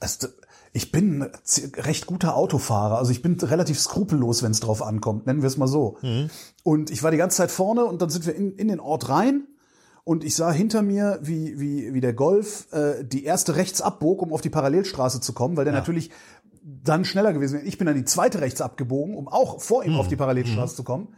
also, 0.00 0.28
Ich 0.72 0.92
bin 0.92 1.22
ein 1.22 1.30
recht 1.78 2.04
guter 2.06 2.36
Autofahrer, 2.36 2.98
also 2.98 3.10
ich 3.10 3.22
bin 3.22 3.40
relativ 3.40 3.80
skrupellos, 3.80 4.42
wenn 4.42 4.50
es 4.52 4.60
drauf 4.60 4.82
ankommt, 4.82 5.26
nennen 5.26 5.40
wir 5.40 5.46
es 5.46 5.56
mal 5.56 5.68
so. 5.68 5.96
Und 6.64 6.90
ich 6.90 7.02
war 7.02 7.10
die 7.10 7.16
ganze 7.16 7.38
Zeit 7.38 7.50
vorne 7.50 7.86
und 7.86 8.02
dann 8.02 8.10
sind 8.10 8.26
wir 8.26 8.34
in, 8.34 8.52
in 8.56 8.68
den 8.68 8.78
Ort 8.80 9.08
rein. 9.08 9.46
Und 10.04 10.22
ich 10.22 10.36
sah 10.36 10.52
hinter 10.52 10.82
mir, 10.82 11.18
wie, 11.22 11.58
wie, 11.58 11.94
wie 11.94 12.00
der 12.02 12.12
Golf 12.12 12.68
äh, 12.72 13.02
die 13.04 13.24
erste 13.24 13.56
rechts 13.56 13.80
abbog, 13.80 14.20
um 14.22 14.32
auf 14.34 14.40
die 14.42 14.50
Parallelstraße 14.50 15.20
zu 15.20 15.32
kommen, 15.32 15.56
weil 15.56 15.64
der 15.64 15.72
natürlich 15.72 16.10
dann 16.68 17.04
schneller 17.04 17.32
gewesen 17.32 17.54
wäre. 17.54 17.64
Ich 17.64 17.78
bin 17.78 17.86
dann 17.86 17.94
die 17.94 18.04
zweite 18.04 18.40
rechts 18.40 18.60
abgebogen, 18.60 19.14
um 19.14 19.28
auch 19.28 19.60
vor 19.60 19.84
ihm 19.84 19.94
auf 19.94 20.08
die 20.08 20.16
Parallelstraße 20.16 20.74
zu 20.74 20.82
kommen. 20.82 21.14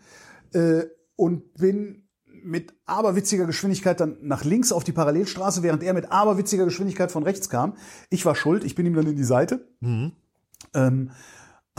Äh, 0.53 0.85
und 1.17 1.55
bin 1.55 2.09
mit 2.43 2.75
aberwitziger 2.85 3.47
Geschwindigkeit 3.47 3.99
dann 3.99 4.19
nach 4.21 4.45
links 4.45 4.73
auf 4.73 4.85
die 4.85 4.93
Parallelstraße, 4.93 5.63
während 5.63 5.83
er 5.83 5.95
mit 5.95 6.13
aberwitziger 6.13 6.65
Geschwindigkeit 6.65 7.11
von 7.11 7.23
rechts 7.23 7.49
kam. 7.49 7.75
Ich 8.11 8.25
war 8.27 8.35
schuld, 8.35 8.63
ich 8.63 8.75
bin 8.75 8.87
ihm 8.87 8.95
dann 8.95 9.07
in 9.07 9.17
die 9.17 9.25
Seite. 9.25 9.67
Ähm, 10.75 11.11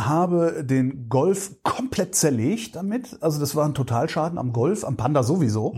habe 0.08 0.64
den 0.64 1.10
Golf 1.10 1.62
komplett 1.64 2.16
zerlegt 2.16 2.76
damit. 2.76 3.18
Also 3.22 3.40
das 3.40 3.56
war 3.56 3.66
ein 3.66 3.74
Totalschaden 3.74 4.38
am 4.38 4.54
Golf, 4.54 4.84
am 4.86 4.98
Panda 4.98 5.24
sowieso. 5.24 5.76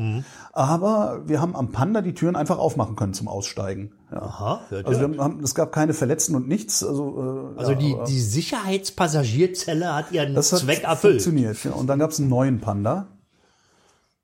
Aber 0.54 1.22
wir 1.26 1.42
haben 1.42 1.56
am 1.56 1.72
Panda 1.72 2.02
die 2.02 2.14
Türen 2.14 2.36
einfach 2.36 2.58
aufmachen 2.60 2.96
können 2.96 3.14
zum 3.14 3.28
Aussteigen. 3.28 3.94
Ja. 4.12 4.22
Aha, 4.22 4.62
hört 4.70 4.86
Also 4.86 5.00
wir 5.12 5.18
haben, 5.24 5.40
es 5.44 5.56
gab 5.56 5.72
keine 5.72 5.94
Verletzten 5.94 6.36
und 6.36 6.48
nichts. 6.48 6.84
Also, 6.84 7.54
äh, 7.56 7.60
Also 7.60 7.72
ja, 7.74 7.78
die, 7.78 7.96
die 8.08 8.20
Sicherheitspassagierzelle 8.20 9.94
hat 9.96 10.12
ihren 10.12 10.36
das 10.36 10.52
hat 10.52 10.60
Zweck 10.60 10.84
erfüllt. 10.84 11.22
funktioniert. 11.22 11.64
Ja. 11.64 11.72
Und 11.72 11.88
dann 11.88 12.00
gab 12.00 12.12
es 12.12 12.20
einen 12.20 12.30
neuen 12.30 12.60
Panda. 12.60 13.08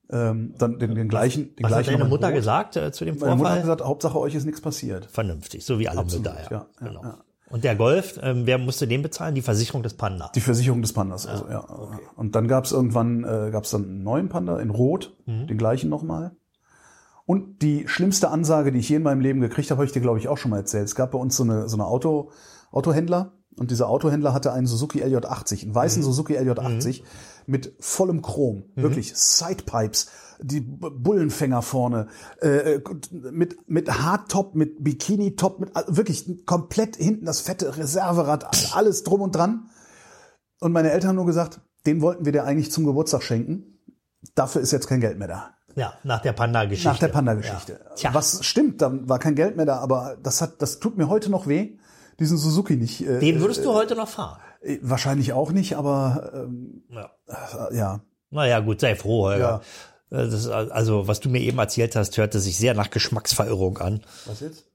Ähm, 0.10 0.54
dann 0.58 0.80
den, 0.80 0.96
den 0.96 1.10
gleichen. 1.10 1.54
Den 1.56 1.64
Was 1.66 1.72
hat 1.72 1.84
gleichen 1.84 1.86
deine 1.88 1.98
noch 2.00 2.06
in 2.06 2.10
Mutter 2.12 2.28
Rot. 2.28 2.36
gesagt 2.36 2.76
äh, 2.78 2.92
zu 2.94 3.04
dem 3.04 3.16
Meine 3.20 3.32
Mutter 3.36 3.38
Vorfall? 3.40 3.56
hat 3.58 3.62
gesagt, 3.64 3.82
Hauptsache 3.84 4.18
euch 4.20 4.36
ist 4.36 4.46
nichts 4.46 4.62
passiert. 4.62 5.06
Vernünftig, 5.06 5.66
so 5.66 5.80
wie 5.80 5.90
alle 5.90 6.00
Absolut, 6.00 6.26
Mütter. 6.28 6.42
Ja, 6.44 6.50
ja, 6.52 6.68
genau. 6.88 7.04
ja. 7.04 7.18
Und 7.50 7.64
der 7.64 7.76
Golf, 7.76 8.20
ähm, 8.22 8.46
wer 8.46 8.58
musste 8.58 8.88
den 8.88 9.02
bezahlen? 9.02 9.34
Die 9.36 9.42
Versicherung 9.42 9.82
des 9.84 9.94
Panda. 9.94 10.32
Die 10.36 10.42
Versicherung 10.42 10.82
des 10.82 10.92
Pandas. 10.94 11.26
Also, 11.28 11.48
ja. 11.50 11.60
Und 12.16 12.36
dann 12.36 12.48
gab 12.48 12.66
es 12.66 12.72
irgendwann 12.74 13.24
äh, 13.24 13.50
gab's 13.52 13.70
dann 13.72 13.84
einen 13.86 14.04
neuen 14.04 14.28
Panda 14.30 14.60
in 14.60 14.70
Rot, 14.70 15.16
Mhm. 15.26 15.48
den 15.48 15.58
gleichen 15.58 15.90
nochmal. 15.90 16.36
Und 17.26 17.62
die 17.62 17.88
schlimmste 17.88 18.30
Ansage, 18.30 18.72
die 18.72 18.80
ich 18.80 18.90
je 18.90 18.98
in 18.98 19.04
meinem 19.04 19.20
Leben 19.22 19.42
gekriegt 19.42 19.70
habe, 19.72 19.80
habe 19.80 19.86
ich 19.86 19.92
dir, 19.92 20.02
glaube 20.02 20.20
ich, 20.20 20.28
auch 20.28 20.38
schon 20.38 20.52
mal 20.52 20.58
erzählt. 20.58 20.86
Es 20.86 20.96
gab 20.96 21.12
bei 21.12 21.18
uns 21.18 21.36
so 21.36 21.44
eine, 21.44 21.68
so 21.68 21.76
eine 21.76 21.86
Auto, 21.86 22.32
Autohändler 22.72 23.34
und 23.58 23.72
dieser 23.72 23.90
Autohändler 23.90 24.34
hatte 24.34 24.54
einen 24.54 24.68
Suzuki 24.68 25.02
LJ80, 25.04 25.62
einen 25.64 25.72
Mhm. 25.72 25.76
weißen 25.76 26.04
Suzuki 26.04 26.38
LJ80 26.38 27.04
mit 27.46 27.74
vollem 27.80 28.22
Chrom, 28.22 28.64
wirklich 28.76 29.14
Sidepipes, 29.16 30.10
die 30.42 30.62
Bullenfänger 30.62 31.62
vorne, 31.62 32.08
äh, 32.42 32.80
mit 33.12 33.70
mit 33.70 33.90
Hardtop, 33.90 34.56
mit 34.56 34.84
Bikini-Top, 34.84 35.60
mit 35.60 35.76
also 35.76 35.98
wirklich 35.98 36.46
komplett 36.46 36.96
hinten 36.98 37.26
das 37.26 37.42
fette 37.42 37.78
Reserverad, 37.78 38.46
alles 38.76 39.04
drum 39.04 39.22
und 39.22 39.36
dran. 39.36 39.70
Und 40.60 40.72
meine 40.72 40.92
Eltern 40.92 41.10
haben 41.10 41.16
nur 41.18 41.26
gesagt, 41.26 41.62
den 41.86 42.02
wollten 42.02 42.26
wir 42.26 42.32
dir 42.32 42.44
eigentlich 42.44 42.72
zum 42.72 42.86
Geburtstag 42.86 43.24
schenken. 43.24 43.80
Dafür 44.36 44.62
ist 44.62 44.72
jetzt 44.72 44.88
kein 44.88 45.00
Geld 45.02 45.18
mehr 45.20 45.28
da. 45.28 45.54
Ja, 45.76 45.94
nach 46.04 46.22
der 46.22 46.34
Panda-Geschichte. 46.34 46.90
Nach 46.90 46.98
der 47.00 47.08
Panda-Geschichte. 47.10 47.80
Ja. 47.90 47.96
Tja. 47.96 48.14
Was 48.14 48.44
stimmt, 48.44 48.82
dann 48.82 49.08
war 49.08 49.20
kein 49.20 49.36
Geld 49.36 49.56
mehr 49.58 49.68
da, 49.68 49.78
aber 49.78 50.18
das 50.24 50.42
hat, 50.42 50.62
das 50.62 50.80
tut 50.80 50.98
mir 50.98 51.08
heute 51.08 51.30
noch 51.30 51.46
weh, 51.48 51.78
diesen 52.20 52.38
Suzuki 52.38 52.76
nicht. 52.78 53.06
Äh, 53.08 53.20
Den 53.20 53.40
würdest 53.42 53.64
du 53.64 53.74
heute 53.74 53.96
noch 53.96 54.08
fahren. 54.10 54.40
äh, 54.62 54.80
wahrscheinlich 54.82 55.34
auch 55.34 55.52
nicht, 55.52 55.78
aber 55.78 56.32
ähm, 56.34 56.84
Ja. 56.90 57.12
äh, 57.70 57.78
ja. 57.78 58.00
Naja, 58.32 58.60
gut, 58.60 58.82
sei 58.82 58.96
froh, 58.96 59.26
Holger. 59.26 59.40
Ja. 59.40 59.62
Äh, 60.12 60.28
Das 60.28 60.48
also, 60.48 61.08
was 61.08 61.20
du 61.20 61.30
mir 61.30 61.42
eben 61.42 61.58
erzählt 61.60 61.96
hast, 61.96 62.18
hörte 62.18 62.40
sich 62.40 62.58
sehr 62.58 62.74
nach 62.74 62.90
Geschmacksverirrung 62.90 63.78
an. 63.78 64.02
Was 64.26 64.40
jetzt? 64.42 64.66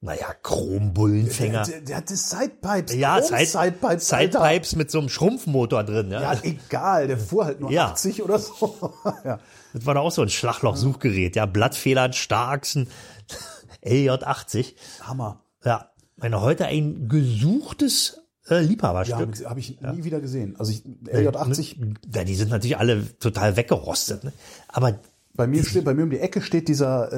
Naja, 0.00 0.32
Chrombullenfänger. 0.44 1.64
Der, 1.64 1.80
der 1.80 1.96
hat 1.96 2.10
das 2.10 2.30
Sidepipes. 2.30 2.94
Ja, 2.94 3.20
Side, 3.20 3.46
Sidepipes? 3.46 4.08
Sidepipes 4.08 4.76
mit 4.76 4.92
so 4.92 5.00
einem 5.00 5.08
Schrumpfmotor 5.08 5.82
drin. 5.82 6.12
Ja. 6.12 6.34
Ja, 6.34 6.40
egal, 6.44 7.08
der 7.08 7.18
fuhr 7.18 7.46
halt 7.46 7.58
nur 7.60 7.72
Ja. 7.72 7.86
80 7.88 8.22
oder 8.22 8.38
so. 8.38 8.92
ja. 9.24 9.40
Das 9.72 9.86
war 9.86 9.94
doch 9.94 10.02
auch 10.02 10.12
so 10.12 10.22
ein 10.22 10.28
Schlagloch-Suchgerät. 10.28 11.34
Ja, 11.34 11.46
Blattfedern, 11.46 12.12
Starksen, 12.12 12.88
LJ80. 13.84 14.74
Hammer. 15.00 15.42
Ja, 15.64 15.90
meine 16.16 16.40
heute 16.42 16.66
ein 16.66 17.08
gesuchtes 17.08 18.20
äh, 18.50 18.60
Ja, 19.08 19.18
habe 19.18 19.32
hab 19.44 19.58
ich 19.58 19.80
nie 19.80 20.04
wieder 20.04 20.20
gesehen. 20.20 20.56
Also 20.58 20.72
ich, 20.72 20.84
LJ80, 20.84 21.76
Ja, 22.14 22.24
die 22.24 22.34
sind 22.34 22.50
natürlich 22.50 22.76
alle 22.78 23.02
total 23.18 23.56
weggerostet. 23.56 24.24
Ne? 24.24 24.32
Aber 24.68 24.98
bei 25.34 25.46
mir 25.46 25.64
steht, 25.64 25.84
bei 25.84 25.94
mir 25.94 26.02
um 26.02 26.10
die 26.10 26.18
Ecke 26.18 26.40
steht 26.40 26.66
dieser 26.68 27.12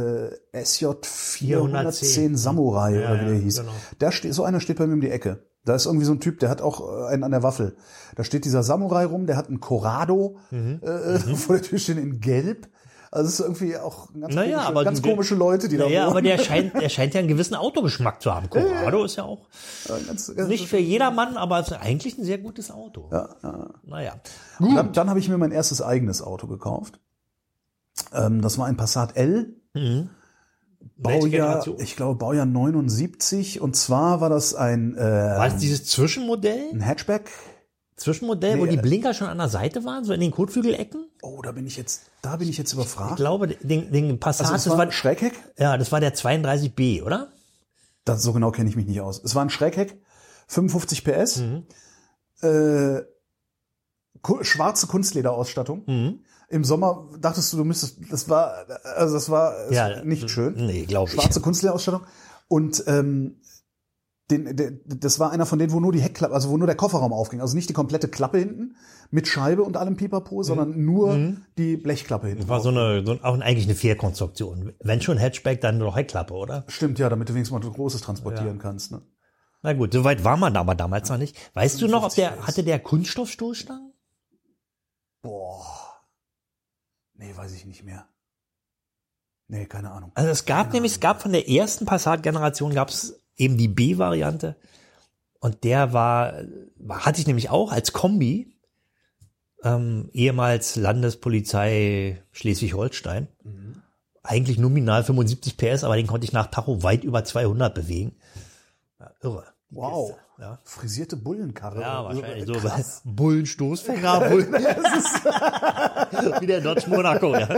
äh, 0.53 0.65
SJ 0.65 0.87
410 1.03 2.37
Samurai 2.37 2.95
Ja, 3.01 3.13
oder 3.13 3.21
wie 3.23 3.25
der 3.27 3.35
ja, 3.35 3.41
hieß. 3.41 3.61
genau. 3.61 3.73
Da 3.99 4.13
steht, 4.13 4.35
so 4.35 4.45
einer 4.45 4.61
steht 4.61 4.79
bei 4.79 4.87
mir 4.87 4.95
um 4.95 5.01
die 5.01 5.11
Ecke. 5.11 5.45
Da 5.65 5.75
ist 5.75 5.87
irgendwie 5.87 6.07
so 6.07 6.13
ein 6.13 6.21
Typ, 6.21 6.39
der 6.41 6.49
hat 6.49 6.63
auch 6.63 6.81
äh, 6.81 7.09
einen 7.13 7.25
an 7.25 7.31
der 7.33 7.43
Waffel. 7.43 7.77
Da 8.17 8.25
steht 8.25 8.45
dieser 8.45 8.63
Samurai 8.63 9.05
rum, 9.05 9.27
der 9.27 9.37
hat 9.37 9.49
einen 9.49 9.61
Corrado 9.61 10.39
Mhm. 10.51 10.81
äh, 10.83 11.19
vor 11.37 11.57
der 11.57 11.63
Tür 11.65 11.79
stehen 11.79 11.99
in 11.99 12.21
Gelb. 12.21 12.69
Also 13.13 13.27
es 13.27 13.35
ist 13.35 13.41
irgendwie 13.41 13.77
auch 13.77 14.09
ganz, 14.13 14.35
naja, 14.35 14.51
komische, 14.59 14.69
aber 14.69 14.85
ganz 14.85 15.03
komische 15.03 15.35
Leute, 15.35 15.69
die 15.69 15.77
da 15.77 15.85
naja, 15.87 16.03
wohnen. 16.03 16.11
aber 16.11 16.23
der 16.23 16.39
scheint, 16.39 16.75
der 16.81 16.89
scheint 16.89 17.13
ja 17.15 17.19
einen 17.19 17.29
gewissen 17.29 17.57
Autogeschmack 17.57 18.23
zu 18.23 18.33
haben. 18.33 18.49
Corrado 18.49 19.03
ist 19.05 19.17
ja 19.17 19.25
auch 19.25 19.49
Ja, 19.89 19.97
ganz, 20.07 20.33
ganz, 20.35 20.49
nicht 20.49 20.69
für 20.69 20.79
jedermann, 20.79 21.37
aber 21.37 21.65
eigentlich 21.81 22.17
ein 22.19 22.25
sehr 22.25 22.39
gutes 22.39 22.71
Auto. 22.71 23.09
Ja, 23.11 23.69
Naja. 23.85 24.15
Und 24.61 24.77
Dann, 24.77 24.93
dann 24.93 25.09
habe 25.11 25.19
ich 25.19 25.29
mir 25.29 25.39
mein 25.39 25.51
erstes 25.51 25.83
eigenes 25.83 26.23
Auto 26.23 26.47
gekauft. 26.47 27.01
Ähm, 28.15 28.43
das 28.43 28.59
war 28.59 28.67
ein 28.67 28.77
Passat 28.77 29.17
L. 29.17 29.57
Welche 29.75 29.99
Baujahr, 30.97 31.67
ich 31.79 31.97
glaube 31.97 32.15
Baujahr 32.17 32.47
79. 32.47 33.61
Und 33.61 33.75
zwar 33.75 34.21
war 34.21 34.31
das 34.31 34.55
ein, 34.55 34.97
äh, 34.97 35.01
War 35.01 35.47
es 35.47 35.57
dieses 35.57 35.85
Zwischenmodell? 35.87 36.71
ein 36.73 36.81
Hatchback. 36.81 37.31
Zwischenmodell, 38.01 38.59
wo 38.59 38.65
Nee, 38.65 38.73
die 38.73 38.77
äh, 38.79 38.83
Blinker 38.83 39.13
schon 39.15 39.29
an 39.29 39.39
der 39.39 39.49
Seite 39.49 39.85
waren, 39.85 40.05
so 40.05 40.13
in 40.13 40.21
den 40.21 40.31
Kotflügelecken? 40.31 41.07
Oh, 41.23 41.43
da 41.43 41.53
bin 41.53 41.67
ich 41.67 41.77
jetzt, 41.77 42.03
da 42.23 42.37
bin 42.37 42.49
ich 42.49 42.57
jetzt 42.59 42.71
Ich 42.71 42.75
überfragt. 42.75 43.17
glaube, 43.17 43.49
den, 43.49 43.93
den 43.93 44.19
Passat, 44.19 44.47
also 44.47 44.55
das 44.55 44.69
war 44.71 44.79
war, 44.79 44.87
ein 44.87 44.93
Schrägheck. 44.93 45.35
ja, 45.59 45.77
das 45.77 45.93
war 45.93 46.01
der 46.01 46.15
32B, 46.15 47.03
oder? 47.03 47.29
Das, 48.05 48.23
so 48.23 48.33
genau 48.33 48.51
kenne 48.53 48.69
ich 48.71 48.77
mich 48.77 48.87
nicht 48.87 49.01
aus. 49.03 49.21
Es 49.23 49.35
war 49.35 49.43
ein 49.45 49.51
Schrägheck, 49.51 50.01
55 50.49 51.05
PS, 51.05 51.37
Mhm. 51.39 51.67
äh, 52.41 53.03
schwarze 54.43 54.87
Kunstlederausstattung. 54.87 55.83
Mhm. 55.87 56.21
Im 56.49 56.65
Sommer 56.65 57.09
dachtest 57.21 57.53
du, 57.53 57.59
du 57.59 57.65
müsstest, 57.65 57.99
das 58.11 58.29
war, 58.29 58.67
also 58.97 59.15
das 59.15 59.31
war 59.31 59.71
Ja, 59.71 59.91
war 59.97 60.05
nicht 60.05 60.29
schön. 60.31 60.55
nee, 60.67 60.85
glaub 60.85 61.09
ich. 61.09 61.15
Schwarze 61.15 61.41
Kunstlederausstattung. 61.41 62.03
Und 62.49 62.83
ähm, 62.89 63.37
den, 64.31 64.57
der, 64.57 64.73
das 64.85 65.19
war 65.19 65.31
einer 65.31 65.47
von 65.47 65.59
denen, 65.59 65.73
wo 65.73 65.81
nur 65.81 65.93
die 65.93 66.01
Heckklappe, 66.01 66.35
also 66.35 66.51
wo 66.51 66.57
nur 66.57 66.67
der 66.67 66.77
Kofferraum 66.77 67.13
aufging. 67.13 67.41
Also 67.41 67.57
nicht 67.57 67.69
die 67.69 67.75
komplette 67.75 68.09
Klappe 68.09 68.39
hinten 68.39 68.77
mit 69.11 69.27
Scheibe 69.27 69.63
und 69.63 69.77
allem 69.77 69.97
Pipapo, 69.97 70.43
sondern 70.43 70.85
nur 70.85 71.37
die 71.59 71.77
Blechklappe 71.77 72.29
hinten. 72.29 72.43
Das 72.43 72.47
Mhm. 72.47 72.51
war 72.51 72.61
so 72.61 72.69
eine, 72.69 73.05
so 73.05 73.13
auch 73.23 73.39
eigentlich 73.41 73.65
eine 73.67 73.75
Fehlkonstruktion. 73.75 74.73
Wenn 74.81 75.01
schon 75.03 75.19
Hatchback, 75.19 75.61
dann 75.61 75.79
nur 75.79 75.89
noch 75.89 75.97
Heckklappe, 75.97 76.33
oder? 76.35 76.65
Stimmt, 76.69 76.99
ja, 76.99 77.09
damit 77.09 77.29
du 77.29 77.35
wenigstens 77.35 77.61
mal 77.63 77.69
Großes 77.71 78.01
transportieren 78.03 78.59
kannst. 78.59 78.93
Ne? 78.93 79.03
Na 79.63 79.73
gut, 79.73 79.93
soweit 79.93 80.25
war 80.25 80.37
man 80.37 80.57
aber 80.57 80.75
damals 80.75 81.09
noch 81.11 81.19
nicht. 81.19 81.37
Weißt 81.55 81.83
du 81.83 81.89
noch, 81.89 82.05
ob 82.05 82.15
der, 82.15 82.29
55 82.31 82.47
hatte 82.49 82.63
der 82.65 82.79
Kunststoffstoßstangen? 82.79 83.93
Boah. 85.23 85.67
Nee, 87.15 87.37
weiß 87.37 87.53
ich 87.53 87.67
nicht 87.67 87.85
mehr. 87.85 88.07
Nee, 89.49 89.67
keine 89.67 89.91
Ahnung. 89.91 90.13
Also 90.15 90.31
es 90.31 90.45
gab 90.47 90.73
nämlich, 90.73 90.93
es 90.93 91.01
gab 91.01 91.21
von 91.21 91.33
der 91.33 91.49
ersten 91.49 91.85
Passat-Generation 91.85 92.73
gab 92.73 92.89
es 92.89 93.20
eben 93.41 93.57
die 93.57 93.69
B-Variante. 93.69 94.57
Und 95.41 95.65
der 95.65 95.93
war, 95.93 96.35
hatte 96.89 97.21
ich 97.21 97.27
nämlich 97.27 97.49
auch 97.51 97.73
als 97.73 97.93
Kombi, 97.93 98.55
ähm, 99.65 100.11
ehemals 100.13 100.77
Landespolizei 100.77 102.23
Schleswig-Holstein. 102.33 103.29
Eigentlich 104.23 104.59
nominal 104.59 105.03
75 105.03 105.57
PS, 105.57 105.85
aber 105.85 105.97
den 105.97 106.07
konnte 106.07 106.27
ich 106.27 106.33
nach 106.33 106.49
Tacho 106.49 106.83
weit 106.83 107.05
über 107.05 107.25
200 107.25 107.75
bewegen. 107.75 108.17
Ja, 108.99 109.11
irre. 109.23 109.47
Wow. 109.71 110.17
Ja. 110.39 110.59
Frisierte 110.65 111.17
Bullenkarre. 111.17 111.81
Ja, 111.83 112.05
wahrscheinlich 112.05 112.47
so. 112.47 112.55
Krass. 112.55 113.03
Bullenstoßfänger, 113.05 114.21
Bullen. 114.29 114.53
Wie 116.41 116.47
der 116.47 116.61
Dodge 116.61 116.89
Monaco, 116.89 117.37
ja. 117.37 117.49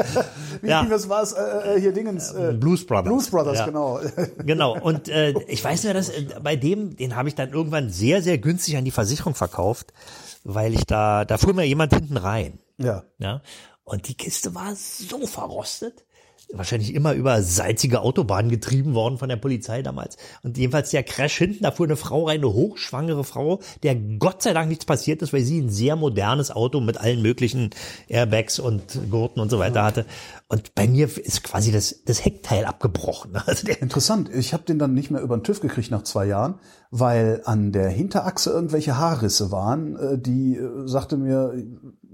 Wie, 0.60 0.68
ja. 0.68 0.84
was 0.90 1.08
war 1.08 1.22
es 1.22 1.32
äh, 1.32 1.76
äh, 1.76 1.80
hier 1.80 1.92
Dingens? 1.92 2.32
Äh, 2.32 2.54
Blues 2.54 2.84
Brothers. 2.84 3.04
Blues 3.04 3.30
Brothers, 3.30 3.58
ja. 3.58 3.66
genau. 3.66 4.00
Genau. 4.44 4.78
Und 4.78 5.08
äh, 5.08 5.30
ich 5.46 5.62
weiß 5.62 5.84
nur, 5.84 5.94
dass 5.94 6.08
äh, 6.08 6.26
bei 6.42 6.56
dem, 6.56 6.96
den 6.96 7.14
habe 7.14 7.28
ich 7.28 7.34
dann 7.34 7.50
irgendwann 7.52 7.90
sehr, 7.90 8.20
sehr 8.20 8.38
günstig 8.38 8.76
an 8.76 8.84
die 8.84 8.90
Versicherung 8.90 9.34
verkauft, 9.34 9.92
weil 10.42 10.74
ich 10.74 10.84
da, 10.84 11.24
da 11.24 11.38
fuhr 11.38 11.54
mir 11.54 11.64
jemand 11.64 11.94
hinten 11.94 12.16
rein. 12.16 12.58
ja. 12.78 13.04
Ja. 13.18 13.42
Und 13.84 14.06
die 14.08 14.14
Kiste 14.14 14.54
war 14.54 14.74
so 14.76 15.26
verrostet. 15.26 16.04
Wahrscheinlich 16.52 16.94
immer 16.94 17.14
über 17.14 17.42
salzige 17.42 18.00
Autobahnen 18.00 18.50
getrieben 18.50 18.94
worden 18.94 19.18
von 19.18 19.28
der 19.28 19.36
Polizei 19.36 19.82
damals. 19.82 20.16
Und 20.42 20.58
jedenfalls 20.58 20.90
der 20.90 21.02
Crash 21.02 21.38
hinten, 21.38 21.64
da 21.64 21.70
fuhr 21.70 21.86
eine 21.86 21.96
Frau 21.96 22.26
rein, 22.26 22.38
eine 22.38 22.52
hochschwangere 22.52 23.24
Frau, 23.24 23.60
der 23.82 23.94
Gott 23.94 24.42
sei 24.42 24.52
Dank 24.52 24.68
nichts 24.68 24.84
passiert 24.84 25.22
ist, 25.22 25.32
weil 25.32 25.42
sie 25.42 25.60
ein 25.60 25.70
sehr 25.70 25.96
modernes 25.96 26.50
Auto 26.50 26.80
mit 26.80 26.98
allen 26.98 27.22
möglichen 27.22 27.70
Airbags 28.08 28.58
und 28.58 28.82
Gurten 29.10 29.40
und 29.40 29.50
so 29.50 29.58
weiter 29.58 29.82
hatte. 29.82 30.06
Und 30.48 30.74
bei 30.74 30.86
mir 30.86 31.08
ist 31.16 31.42
quasi 31.42 31.72
das, 31.72 32.02
das 32.04 32.24
Heckteil 32.24 32.64
abgebrochen. 32.64 33.32
Also 33.46 33.66
Interessant. 33.68 34.30
Ich 34.32 34.52
habe 34.52 34.62
den 34.64 34.78
dann 34.78 34.94
nicht 34.94 35.10
mehr 35.10 35.20
über 35.20 35.36
den 35.36 35.42
TÜV 35.42 35.60
gekriegt 35.60 35.90
nach 35.90 36.02
zwei 36.04 36.26
Jahren, 36.26 36.60
weil 36.90 37.42
an 37.44 37.72
der 37.72 37.88
Hinterachse 37.88 38.50
irgendwelche 38.50 38.96
Haarrisse 38.98 39.50
waren. 39.50 39.96
äh, 39.96 40.18
Die 40.18 40.56
äh, 40.56 40.86
sagte 40.86 41.16
mir 41.16 41.54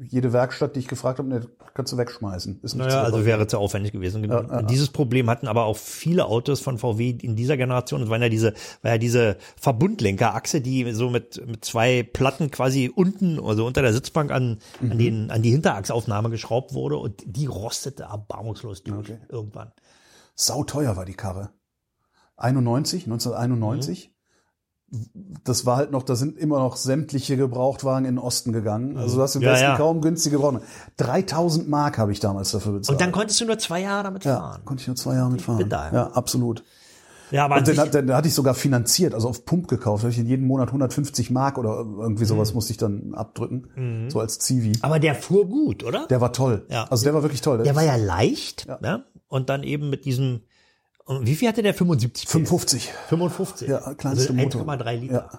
jede 0.01 0.33
Werkstatt, 0.33 0.77
die 0.77 0.81
ich 0.81 0.89
gefragt 0.89 1.19
habe, 1.19 1.29
ne, 1.29 1.47
kannst 1.75 1.93
du 1.93 1.97
wegschmeißen. 1.97 2.61
Ist 2.63 2.75
nicht 2.75 2.87
naja, 2.87 3.03
also 3.03 3.25
wäre 3.25 3.47
zu 3.47 3.59
aufwendig 3.59 3.93
gewesen. 3.93 4.67
Dieses 4.69 4.91
Problem 4.91 5.29
hatten 5.31 5.49
aber 5.49 5.65
auch 5.65 5.77
viele 5.77 6.27
Autos 6.27 6.61
von 6.61 6.79
VW 6.79 7.11
in 7.23 7.37
dieser 7.37 7.57
Generation. 7.57 8.03
Es 8.03 8.09
waren 8.09 8.23
ja 8.23 8.29
diese, 8.29 8.55
war 8.83 8.93
ja 8.93 8.99
diese 8.99 9.37
Verbundlenkerachse, 9.61 10.61
die 10.61 10.93
so 10.93 11.11
mit, 11.11 11.45
mit 11.47 11.65
zwei 11.65 12.03
Platten 12.03 12.51
quasi 12.51 12.91
unten, 12.95 13.39
also 13.41 13.67
unter 13.67 13.83
der 13.83 13.93
Sitzbank 13.93 14.31
an, 14.31 14.59
Mhm. 14.81 14.93
an, 14.93 14.99
den, 14.99 15.31
an 15.31 15.43
die 15.43 15.51
Hinterachsaufnahme 15.51 16.31
geschraubt 16.31 16.75
wurde 16.75 16.97
und 16.99 17.23
die 17.27 17.47
rostete 17.47 18.05
erbarmungslos 18.05 18.83
durch 18.83 18.99
Okay. 19.11 19.19
irgendwann. 19.29 19.73
Sauteuer 20.35 20.97
war 20.97 21.05
die 21.05 21.15
Karre. 21.15 21.51
91, 22.37 23.05
1991. 23.05 24.13
Das 25.45 25.67
war 25.67 25.77
halt 25.77 25.91
noch, 25.91 26.03
da 26.03 26.17
sind 26.17 26.39
immer 26.39 26.59
noch 26.61 26.77
sämtliche 26.77 27.37
Gebrauchtwagen 27.37 28.07
in 28.07 28.15
den 28.17 28.19
Osten 28.19 28.53
gegangen. 28.53 28.97
Also 28.97 29.17
du 29.17 29.23
hast 29.23 29.37
im 29.37 29.43
Ja, 29.43 29.53
Westen 29.53 29.65
ja. 29.65 29.77
kaum 29.77 30.01
günstige 30.01 30.37
Gebrauchtwagen. 30.37 30.67
3000 30.97 31.69
Mark 31.69 31.99
habe 31.99 32.13
ich 32.13 32.21
damals 32.21 32.51
dafür 32.53 32.73
bezahlt. 32.73 32.95
Und 32.95 33.01
dann 33.01 33.13
konntest 33.13 33.41
du 33.41 33.45
nur 33.45 33.59
zwei 33.59 33.83
Jahre 33.83 34.05
damit 34.05 34.25
ja, 34.25 34.37
fahren. 34.39 34.63
konnte 34.65 34.81
ich 34.81 34.87
nur 34.87 34.97
zwei 34.97 35.15
Jahre 35.15 35.31
mitfahren. 35.31 35.59
Bitte. 35.59 35.75
Ja, 35.93 36.07
absolut. 36.13 36.65
Ja, 37.31 37.45
aber 37.45 37.57
Und 37.59 37.67
den, 37.69 37.91
den 37.91 38.15
hatte 38.15 38.29
ich 38.29 38.33
sogar 38.35 38.55
finanziert, 38.55 39.13
also 39.13 39.29
auf 39.29 39.45
Pump 39.45 39.69
gekauft. 39.69 40.03
Da 40.03 40.05
habe 40.07 40.13
ich 40.13 40.19
in 40.19 40.27
jeden 40.27 40.47
Monat 40.47 40.69
150 40.69 41.31
Mark 41.31 41.59
oder 41.59 41.77
irgendwie 41.77 42.23
Mhm. 42.25 42.29
sowas 42.29 42.55
musste 42.55 42.71
ich 42.73 42.79
dann 42.79 43.13
abdrücken. 43.15 44.07
So 44.09 44.21
als 44.21 44.39
Zivi. 44.39 44.73
aber 44.81 44.99
der 44.99 45.15
fuhr 45.15 45.47
gut, 45.47 45.85
oder? 45.85 46.07
Der 46.07 46.23
war 46.23 46.33
toll. 46.33 46.65
Ja. 46.71 46.87
Also 46.89 47.05
der 47.05 47.13
war 47.13 47.21
wirklich 47.23 47.43
toll. 47.43 47.59
Der 47.63 47.77
war 47.77 47.85
ja 47.85 47.97
leicht, 47.97 48.67
ne? 48.81 49.05
Und 49.29 49.51
dann 49.51 49.63
eben 49.63 49.91
mit 49.91 50.07
diesem, 50.07 50.41
und 51.09 51.27
wie 51.27 51.35
viel 51.35 51.49
hatte 51.49 51.63
der? 51.63 51.75
75? 51.75 52.29
55. 52.29 52.93
55. 53.09 53.69
Ja, 53.69 53.95
kleinste 53.95 54.31
also 54.31 54.35
Motor. 54.35 54.63
1,3 54.63 54.97
Liter. 54.97 55.31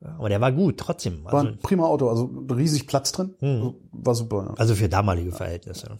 Ja. 0.00 0.08
Aber 0.18 0.28
der 0.28 0.40
war 0.40 0.52
gut, 0.52 0.78
trotzdem. 0.78 1.24
War 1.24 1.34
Also, 1.34 1.48
ein 1.48 1.58
prima 1.58 1.84
Auto, 1.86 2.08
also 2.10 2.26
riesig 2.54 2.86
Platz 2.86 3.12
drin. 3.12 3.34
Mhm. 3.40 3.48
Also, 3.48 3.74
War 3.92 4.14
super. 4.14 4.44
Ja. 4.48 4.54
also 4.58 4.74
für 4.74 4.88
damalige 4.88 5.32
Verhältnisse. 5.32 5.98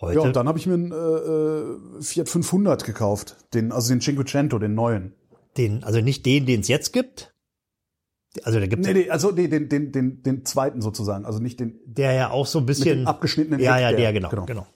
Heute. 0.00 0.18
Ja, 0.18 0.20
und 0.22 0.34
dann 0.34 0.48
habe 0.48 0.58
ich 0.58 0.66
mir 0.66 0.74
einen 0.74 0.90
äh, 0.92 0.96
äh, 0.96 2.02
Fiat 2.02 2.28
500 2.28 2.84
gekauft, 2.84 3.36
den, 3.54 3.70
also 3.70 3.90
den 3.92 4.00
Cinquecento, 4.00 4.58
den 4.58 4.74
neuen. 4.74 5.14
den, 5.56 5.84
also 5.84 6.00
nicht 6.00 6.24
den, 6.26 6.46
den 6.46 6.60
es 6.60 6.68
jetzt 6.68 6.92
gibt. 6.92 7.34
Also 8.42 8.58
da 8.58 8.66
gibt 8.66 8.82
Nee, 8.84 8.94
nee, 8.94 9.10
also 9.10 9.30
nee, 9.30 9.46
den, 9.46 9.68
den, 9.68 9.92
den, 9.92 10.22
den 10.22 10.44
zweiten 10.46 10.80
sozusagen, 10.80 11.26
also 11.26 11.38
nicht 11.38 11.60
den 11.60 11.78
der 11.84 12.14
ja 12.14 12.30
auch 12.30 12.46
so 12.46 12.58
ein 12.60 12.62
mit 12.62 12.68
bisschen. 12.68 13.00
dem 13.00 13.06
abgeschnittenen 13.06 13.60
ja, 13.60 13.74
Heck, 13.74 13.82
ja, 13.82 13.88
der- 13.90 13.98
der, 13.98 14.12
genau, 14.14 14.46
genau. 14.46 14.66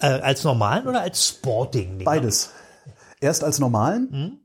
Äh, 0.00 0.06
als 0.06 0.42
normalen 0.44 0.86
oder 0.88 1.00
als 1.02 1.28
Sporting? 1.28 2.02
Beides. 2.04 2.50
Erst 3.24 3.42
als 3.42 3.58
normalen 3.58 4.08
Mhm. 4.10 4.38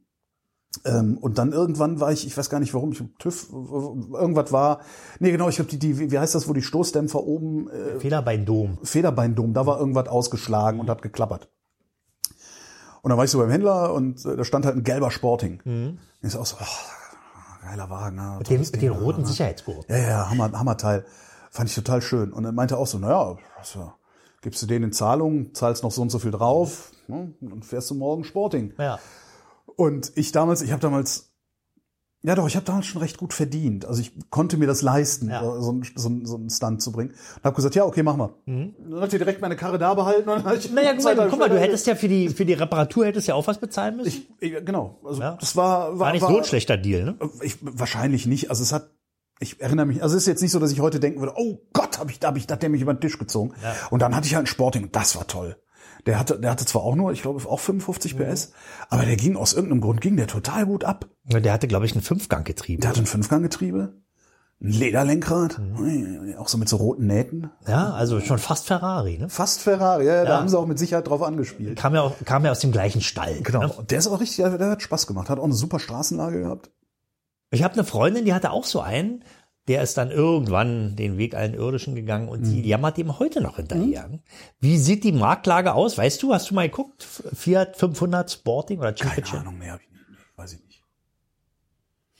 ähm, 0.85 1.17
und 1.17 1.37
dann 1.37 1.51
irgendwann 1.51 1.99
war 1.99 2.11
ich, 2.11 2.25
ich 2.25 2.37
weiß 2.37 2.49
gar 2.49 2.59
nicht 2.59 2.73
warum, 2.73 2.91
ich 2.93 3.03
TÜV, 3.19 3.49
irgendwas 3.51 4.51
war, 4.51 4.79
nee 5.19 5.31
genau, 5.31 5.49
ich 5.49 5.55
glaube 5.57 5.69
die, 5.71 5.79
die, 5.79 6.11
wie 6.11 6.17
heißt 6.17 6.33
das, 6.35 6.47
wo 6.47 6.53
die 6.53 6.61
Stoßdämpfer 6.61 7.21
oben, 7.21 7.69
äh, 7.69 7.99
Fehler 7.99 8.21
bei 8.21 8.37
Dom. 8.37 8.77
Federbeindom, 8.83 9.53
da 9.53 9.65
war 9.65 9.79
irgendwas 9.79 10.07
ausgeschlagen 10.07 10.79
und 10.79 10.89
hat 10.89 11.01
geklappert. 11.01 11.49
Und 13.01 13.09
dann 13.09 13.17
war 13.17 13.25
ich 13.25 13.31
so 13.31 13.39
beim 13.39 13.49
Händler 13.49 13.93
und 13.93 14.25
äh, 14.25 14.35
da 14.37 14.43
stand 14.43 14.65
halt 14.65 14.75
ein 14.75 14.83
gelber 14.83 15.09
Sporting. 15.11 15.97
Ich 16.21 16.31
so 16.31 16.39
auch 16.39 16.45
so, 16.45 16.57
oh, 16.59 17.65
geiler 17.65 17.89
Wagen. 17.89 18.17
Ja, 18.17 18.31
Mhm. 18.31 18.37
Mit 18.39 18.47
tolles 18.47 18.71
mit 18.71 18.81
den 18.81 18.91
roten 18.91 19.21
ja. 19.21 19.27
Sicherheitsgurten. 19.27 19.95
Ja, 19.95 20.01
ja, 20.01 20.29
Hammer, 20.29 20.51
Hammerteil. 20.51 21.05
Fand 21.51 21.69
ich 21.69 21.75
total 21.75 22.01
schön. 22.01 22.31
Und 22.31 22.43
dann 22.43 22.55
meinte 22.55 22.75
er 22.75 22.77
auch 22.79 22.87
so, 22.87 22.99
naja, 22.99 23.37
also, 23.57 23.93
gibst 24.41 24.61
du 24.61 24.65
den 24.67 24.83
in 24.83 24.91
Zahlung, 24.91 25.53
zahlst 25.53 25.83
noch 25.83 25.91
so 25.91 26.01
und 26.01 26.09
so 26.09 26.19
viel 26.19 26.31
drauf, 26.31 26.91
ne, 27.07 27.33
und 27.41 27.49
dann 27.51 27.63
fährst 27.63 27.89
du 27.91 27.95
morgen 27.95 28.23
Sporting. 28.23 28.73
Ja. 28.77 28.99
Und 29.75 30.11
ich 30.15 30.31
damals, 30.31 30.61
ich 30.61 30.71
habe 30.71 30.81
damals, 30.81 31.31
ja 32.21 32.35
doch, 32.35 32.47
ich 32.47 32.55
habe 32.57 32.65
damals 32.65 32.85
schon 32.85 33.01
recht 33.01 33.17
gut 33.17 33.33
verdient. 33.33 33.85
Also 33.85 34.01
ich 34.01 34.11
konnte 34.29 34.57
mir 34.57 34.67
das 34.67 34.81
leisten, 34.81 35.29
Ja. 35.29 35.41
so, 35.61 35.71
ein- 35.71 35.83
so, 35.95 36.09
ein- 36.09 36.25
so 36.25 36.35
einen 36.35 36.49
Stunt 36.49 36.81
zu 36.81 36.91
bringen. 36.91 37.11
Und 37.37 37.43
habe 37.45 37.55
gesagt, 37.55 37.75
ja, 37.75 37.85
okay, 37.85 38.03
mach 38.03 38.17
mal. 38.17 38.31
Dann 38.45 38.73
hat 38.99 39.13
ihr 39.13 39.19
direkt 39.19 39.39
meine 39.39 39.55
Karre 39.55 39.77
da 39.77 39.93
behalten. 39.93 40.27
Und 40.29 40.45
dann 40.45 40.57
ich 40.57 40.67
Mhm. 40.69 40.75
Naja, 40.75 40.93
guck 40.95 41.03
mal, 41.05 41.27
guck 41.29 41.39
mal, 41.39 41.49
du 41.49 41.57
hättest 41.59 41.87
ja 41.87 41.95
für 41.95 42.09
die, 42.09 42.27
für 42.27 42.43
die 42.45 42.53
Reparatur 42.53 43.05
hättest 43.05 43.27
ja 43.29 43.35
auch 43.35 43.47
was 43.47 43.57
bezahlen 43.59 43.95
müssen. 43.97 44.25
Ich, 44.41 44.53
genau, 44.65 44.99
also 45.05 45.21
Ja. 45.21 45.37
das 45.39 45.55
war, 45.55 45.91
war, 45.93 45.99
war 45.99 46.11
nicht 46.11 46.21
so 46.25 46.37
ein 46.37 46.43
schlechter 46.43 46.75
Deal, 46.75 47.05
ne? 47.05 47.15
Ich, 47.41 47.57
wahrscheinlich 47.61 48.25
nicht. 48.25 48.49
Also 48.49 48.63
es 48.63 48.73
hat, 48.73 48.89
ich 49.39 49.61
erinnere 49.61 49.85
mich, 49.85 50.03
also 50.03 50.15
es 50.17 50.23
ist 50.23 50.27
jetzt 50.27 50.41
nicht 50.41 50.51
so, 50.51 50.59
dass 50.59 50.71
ich 50.71 50.81
heute 50.81 50.99
denken 50.99 51.19
würde, 51.21 51.33
oh 51.37 51.59
Gott, 51.73 51.97
habe 51.97 52.11
ich, 52.11 52.19
hab 52.23 52.35
ich, 52.37 52.45
da 52.47 52.53
hat 52.55 52.61
der 52.61 52.69
mich 52.69 52.81
über 52.81 52.93
den 52.93 52.99
Tisch 53.01 53.17
gezogen. 53.17 53.53
Und 53.89 54.01
dann 54.01 54.15
hatte 54.15 54.27
ich 54.27 54.33
halt 54.35 54.41
einen 54.41 54.47
Sporting 54.47 54.83
und 54.83 54.95
das 54.95 55.15
war 55.15 55.27
toll. 55.27 55.55
Der 56.05 56.17
hatte, 56.19 56.39
der 56.39 56.51
hatte 56.51 56.65
zwar 56.65 56.83
auch 56.83 56.95
nur, 56.95 57.11
ich 57.11 57.21
glaube, 57.21 57.45
auch 57.47 57.59
55 57.59 58.17
PS, 58.17 58.51
aber 58.89 59.05
der 59.05 59.15
ging 59.17 59.35
aus 59.35 59.53
irgendeinem 59.53 59.81
Grund, 59.81 60.01
ging 60.01 60.15
der 60.17 60.27
total 60.27 60.65
gut 60.65 60.83
ab. 60.83 61.07
Der 61.25 61.51
hatte, 61.53 61.67
glaube 61.67 61.85
ich, 61.85 61.95
ein 61.95 62.01
Fünfganggetriebe. 62.01 62.81
Der 62.81 62.89
hatte 62.89 63.01
ein 63.01 63.05
Fünfganggetriebe, 63.05 63.93
ein 64.61 64.69
Lederlenkrad, 64.71 65.59
auch 66.37 66.47
so 66.47 66.57
mit 66.57 66.67
so 66.69 66.77
roten 66.77 67.05
Nähten. 67.07 67.49
Ja, 67.67 67.91
also 67.91 68.19
schon 68.21 68.39
fast 68.39 68.65
Ferrari, 68.67 69.17
ne? 69.17 69.29
Fast 69.29 69.61
Ferrari, 69.61 70.05
ja, 70.05 70.23
da 70.23 70.29
Ja. 70.31 70.37
haben 70.39 70.49
sie 70.49 70.57
auch 70.57 70.65
mit 70.67 70.79
Sicherheit 70.79 71.07
drauf 71.07 71.21
angespielt. 71.21 71.77
Kam 71.77 71.95
ja, 71.95 72.01
auch, 72.01 72.13
kam 72.25 72.43
ja 72.45 72.51
aus 72.51 72.59
dem 72.59 72.71
gleichen 72.71 73.01
Stall. 73.01 73.41
Genau. 73.41 73.61
Ne? 73.61 73.73
Der 73.89 73.99
ist 73.99 74.07
auch 74.07 74.19
richtig, 74.19 74.37
der 74.37 74.69
hat 74.69 74.81
Spaß 74.81 75.05
gemacht, 75.07 75.29
hat 75.29 75.39
auch 75.39 75.43
eine 75.45 75.53
super 75.53 75.79
Straßenlage 75.79 76.41
gehabt. 76.41 76.71
Ich 77.51 77.63
habe 77.63 77.73
eine 77.73 77.83
Freundin, 77.83 78.25
die 78.25 78.33
hatte 78.33 78.51
auch 78.51 78.63
so 78.65 78.79
einen, 78.81 79.23
der 79.67 79.81
ist 79.83 79.97
dann 79.97 80.11
irgendwann 80.11 80.95
den 80.95 81.17
Weg 81.17 81.35
allen 81.35 81.53
Irdischen 81.53 81.95
gegangen 81.95 82.27
und 82.29 82.41
Mhm. 82.41 82.45
die 82.63 82.67
jammert 82.67 82.97
dem 82.97 83.19
heute 83.19 83.41
noch 83.41 83.57
hinterher. 83.57 84.09
Wie 84.59 84.77
sieht 84.77 85.03
die 85.03 85.11
Marktlage 85.11 85.73
aus? 85.73 85.97
Weißt 85.97 86.21
du, 86.23 86.33
hast 86.33 86.49
du 86.49 86.55
mal 86.55 86.67
geguckt? 86.69 87.03
Fiat 87.03 87.75
500 87.77 88.31
Sporting 88.31 88.79
oder 88.79 88.93
Keine 88.93 89.13
Cinquecento? 89.13 89.41
Ahnung 89.47 89.57
mehr, 89.59 89.79
weiß 90.35 90.53
ich 90.53 90.63
nicht. 90.65 90.83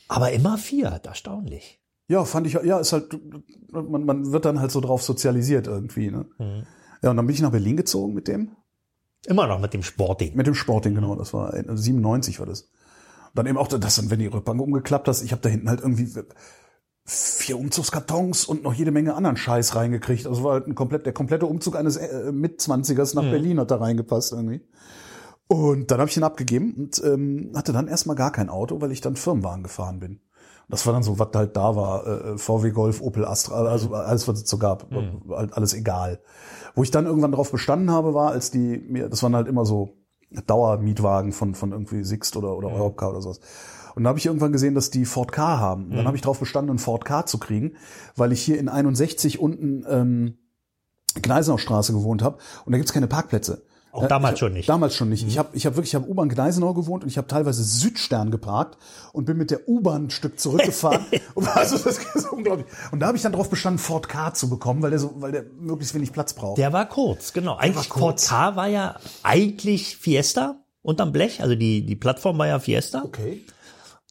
Aber 0.07 0.31
immer 0.31 0.57
Fiat, 0.57 1.05
erstaunlich. 1.05 1.79
Ja, 2.07 2.25
fand 2.25 2.47
ich, 2.47 2.53
ja, 2.53 2.79
ist 2.79 2.93
halt, 2.93 3.15
man, 3.71 4.03
man 4.05 4.31
wird 4.31 4.45
dann 4.45 4.59
halt 4.59 4.71
so 4.71 4.81
drauf 4.81 5.03
sozialisiert 5.03 5.67
irgendwie, 5.67 6.09
ne? 6.09 6.25
Mhm. 6.39 6.65
Ja, 7.03 7.11
und 7.11 7.17
dann 7.17 7.27
bin 7.27 7.35
ich 7.35 7.41
nach 7.41 7.51
Berlin 7.51 7.77
gezogen 7.77 8.13
mit 8.13 8.27
dem, 8.27 8.51
Immer 9.27 9.47
noch 9.47 9.59
mit 9.59 9.73
dem 9.73 9.83
Sporting. 9.83 10.35
mit 10.35 10.47
dem 10.47 10.55
Sporting, 10.55 10.95
genau, 10.95 11.15
das 11.15 11.33
war 11.33 11.53
äh, 11.53 11.63
97 11.67 12.39
war 12.39 12.45
das. 12.47 12.69
Und 13.29 13.37
dann 13.37 13.45
eben 13.47 13.57
auch, 13.57 13.67
das 13.67 13.95
dann, 13.95 14.09
wenn 14.09 14.19
die 14.19 14.27
Rückbank 14.27 14.61
umgeklappt 14.61 15.07
hast, 15.07 15.21
ich 15.21 15.31
habe 15.31 15.41
da 15.41 15.49
hinten 15.49 15.69
halt 15.69 15.81
irgendwie 15.81 16.07
vier 17.05 17.57
Umzugskartons 17.57 18.45
und 18.45 18.63
noch 18.63 18.73
jede 18.73 18.91
Menge 18.91 19.15
anderen 19.15 19.37
Scheiß 19.37 19.75
reingekriegt. 19.75 20.27
Also 20.27 20.43
war 20.43 20.53
halt 20.53 20.67
ein 20.67 20.75
komplett, 20.75 21.05
der 21.05 21.13
komplette 21.13 21.47
Umzug 21.47 21.75
eines 21.75 21.97
äh, 21.97 22.31
Mitzwanzigers 22.31 23.13
nach 23.13 23.23
Berlin 23.23 23.59
hat 23.59 23.71
da 23.71 23.77
reingepasst 23.77 24.33
irgendwie. 24.33 24.61
Und 25.47 25.89
dann 25.89 25.99
habe 25.99 26.09
ich 26.09 26.17
ihn 26.17 26.23
abgegeben 26.23 26.75
und 26.77 27.01
ähm, 27.03 27.51
hatte 27.55 27.73
dann 27.73 27.87
erstmal 27.87 28.15
gar 28.15 28.31
kein 28.31 28.49
Auto, 28.49 28.81
weil 28.81 28.91
ich 28.91 29.01
dann 29.01 29.15
Firmenwagen 29.15 29.63
gefahren 29.63 29.99
bin. 29.99 30.21
Das 30.69 30.85
war 30.85 30.93
dann 30.93 31.01
so, 31.01 31.17
was 31.17 31.29
halt 31.33 31.57
da 31.57 31.75
war, 31.75 32.05
äh, 32.05 32.37
VW 32.37 32.69
Golf, 32.69 33.01
Opel 33.01 33.25
Astra, 33.25 33.63
also 33.63 33.91
alles, 33.95 34.27
was 34.27 34.43
es 34.43 34.49
so 34.49 34.59
gab, 34.59 34.91
war 34.91 35.39
halt 35.39 35.53
alles 35.53 35.73
egal. 35.73 36.19
Wo 36.75 36.83
ich 36.83 36.91
dann 36.91 37.07
irgendwann 37.07 37.31
drauf 37.31 37.51
bestanden 37.51 37.89
habe, 37.89 38.13
war, 38.13 38.31
als 38.31 38.51
die 38.51 38.77
mir, 38.77 39.09
das 39.09 39.23
waren 39.23 39.35
halt 39.35 39.47
immer 39.47 39.65
so 39.65 39.97
Dauermietwagen 40.45 41.31
von, 41.31 41.55
von 41.55 41.71
irgendwie 41.71 42.03
Sixt 42.03 42.35
oder, 42.37 42.55
oder 42.55 42.69
Europcar 42.69 43.11
oder 43.11 43.21
sowas. 43.21 43.39
Und 43.95 44.03
da 44.03 44.09
habe 44.09 44.19
ich 44.19 44.25
irgendwann 44.25 44.51
gesehen, 44.51 44.75
dass 44.75 44.91
die 44.91 45.05
Ford 45.05 45.31
K 45.31 45.59
haben. 45.59 45.85
Und 45.85 45.97
dann 45.97 46.05
habe 46.05 46.15
ich 46.15 46.21
drauf 46.21 46.39
bestanden, 46.39 46.69
einen 46.69 46.79
Ford 46.79 47.03
K 47.05 47.25
zu 47.25 47.37
kriegen, 47.37 47.73
weil 48.15 48.31
ich 48.31 48.41
hier 48.41 48.59
in 48.59 48.69
61 48.69 49.39
unten 49.39 49.85
ähm, 49.89 50.37
Gneisenaustraße 51.15 51.93
gewohnt 51.93 52.21
habe 52.21 52.37
und 52.65 52.71
da 52.71 52.77
gibt's 52.77 52.93
keine 52.93 53.07
Parkplätze. 53.07 53.63
Auch 53.91 54.07
damals 54.07 54.33
ich, 54.35 54.39
schon 54.39 54.53
nicht. 54.53 54.69
Damals 54.69 54.95
schon 54.95 55.09
nicht. 55.09 55.27
Ich 55.27 55.37
habe 55.37 55.49
ich 55.53 55.65
hab 55.65 55.75
wirklich, 55.75 55.91
ich 55.91 55.95
habe 55.95 56.07
U-Bahn 56.07 56.29
Gneisenau 56.29 56.73
gewohnt 56.73 57.03
und 57.03 57.09
ich 57.09 57.17
habe 57.17 57.27
teilweise 57.27 57.63
Südstern 57.63 58.29
geparkt 58.29 58.77
und 59.13 59.25
bin 59.25 59.37
mit 59.37 59.49
der 59.51 59.67
U-Bahn 59.67 60.05
ein 60.05 60.09
Stück 60.09 60.39
zurückgefahren. 60.39 61.05
Und 61.33 61.47
also 61.55 61.77
das 61.77 61.97
ist 61.97 62.31
unglaublich. 62.31 62.67
Und 62.91 62.99
da 62.99 63.07
habe 63.07 63.17
ich 63.17 63.23
dann 63.23 63.31
drauf 63.31 63.49
bestanden, 63.49 63.79
Ford 63.79 64.07
K 64.07 64.33
zu 64.33 64.49
bekommen, 64.49 64.81
weil 64.81 64.91
der 64.91 64.99
so, 64.99 65.13
weil 65.15 65.31
der 65.31 65.45
möglichst 65.59 65.95
wenig 65.95 66.11
Platz 66.13 66.33
braucht. 66.33 66.57
Der 66.57 66.71
war 66.73 66.87
kurz, 66.87 67.33
genau. 67.33 67.55
Eigentlich 67.55 67.89
war 67.89 67.97
kurz. 67.97 68.27
Ford 68.27 68.39
K 68.39 68.55
war 68.55 68.67
ja 68.67 68.95
eigentlich 69.23 69.97
Fiesta 69.97 70.57
unterm 70.81 71.11
Blech, 71.11 71.41
also 71.41 71.55
die, 71.55 71.85
die 71.85 71.95
Plattform 71.95 72.37
war 72.37 72.47
ja 72.47 72.59
Fiesta. 72.59 73.03
okay. 73.03 73.43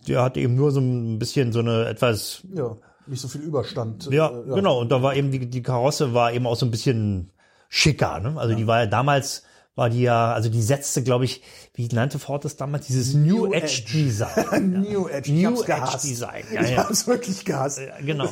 Der 0.06 0.22
hatte 0.22 0.40
eben 0.40 0.54
nur 0.54 0.70
so 0.70 0.80
ein 0.80 1.18
bisschen 1.18 1.52
so 1.52 1.58
eine 1.58 1.86
etwas 1.86 2.42
Ja, 2.54 2.76
nicht 3.06 3.20
so 3.20 3.28
viel 3.28 3.42
Überstand. 3.42 4.08
Ja, 4.10 4.30
Äh, 4.30 4.54
genau. 4.54 4.80
Und 4.80 4.90
da 4.90 5.02
war 5.02 5.14
eben 5.14 5.30
die, 5.30 5.46
die 5.50 5.62
Karosse 5.62 6.14
war 6.14 6.32
eben 6.32 6.46
auch 6.46 6.56
so 6.56 6.66
ein 6.66 6.70
bisschen 6.70 7.30
schicker. 7.68 8.20
Ne? 8.20 8.34
Also 8.38 8.54
die 8.54 8.66
war 8.66 8.80
ja 8.80 8.86
damals, 8.86 9.42
war 9.78 9.90
die 9.90 10.02
ja, 10.02 10.32
also 10.32 10.48
die 10.48 10.60
setzte, 10.60 11.04
glaube 11.04 11.24
ich, 11.24 11.40
wie 11.74 11.86
nannte 11.86 12.18
Ford 12.18 12.44
das 12.44 12.56
damals, 12.56 12.88
dieses 12.88 13.14
New, 13.14 13.46
New 13.46 13.52
Edge. 13.52 13.84
Design. 13.92 14.84
New 14.90 15.06
Edge, 15.06 15.30
New 15.32 15.54
Edge 15.54 15.64
gehasst. 15.64 16.04
Design, 16.04 16.42
ja, 16.52 16.62
ich 16.62 16.70
ja. 16.70 16.78
hab's 16.78 17.06
wirklich 17.06 17.44
gehasst. 17.44 17.80
Genau. 18.04 18.28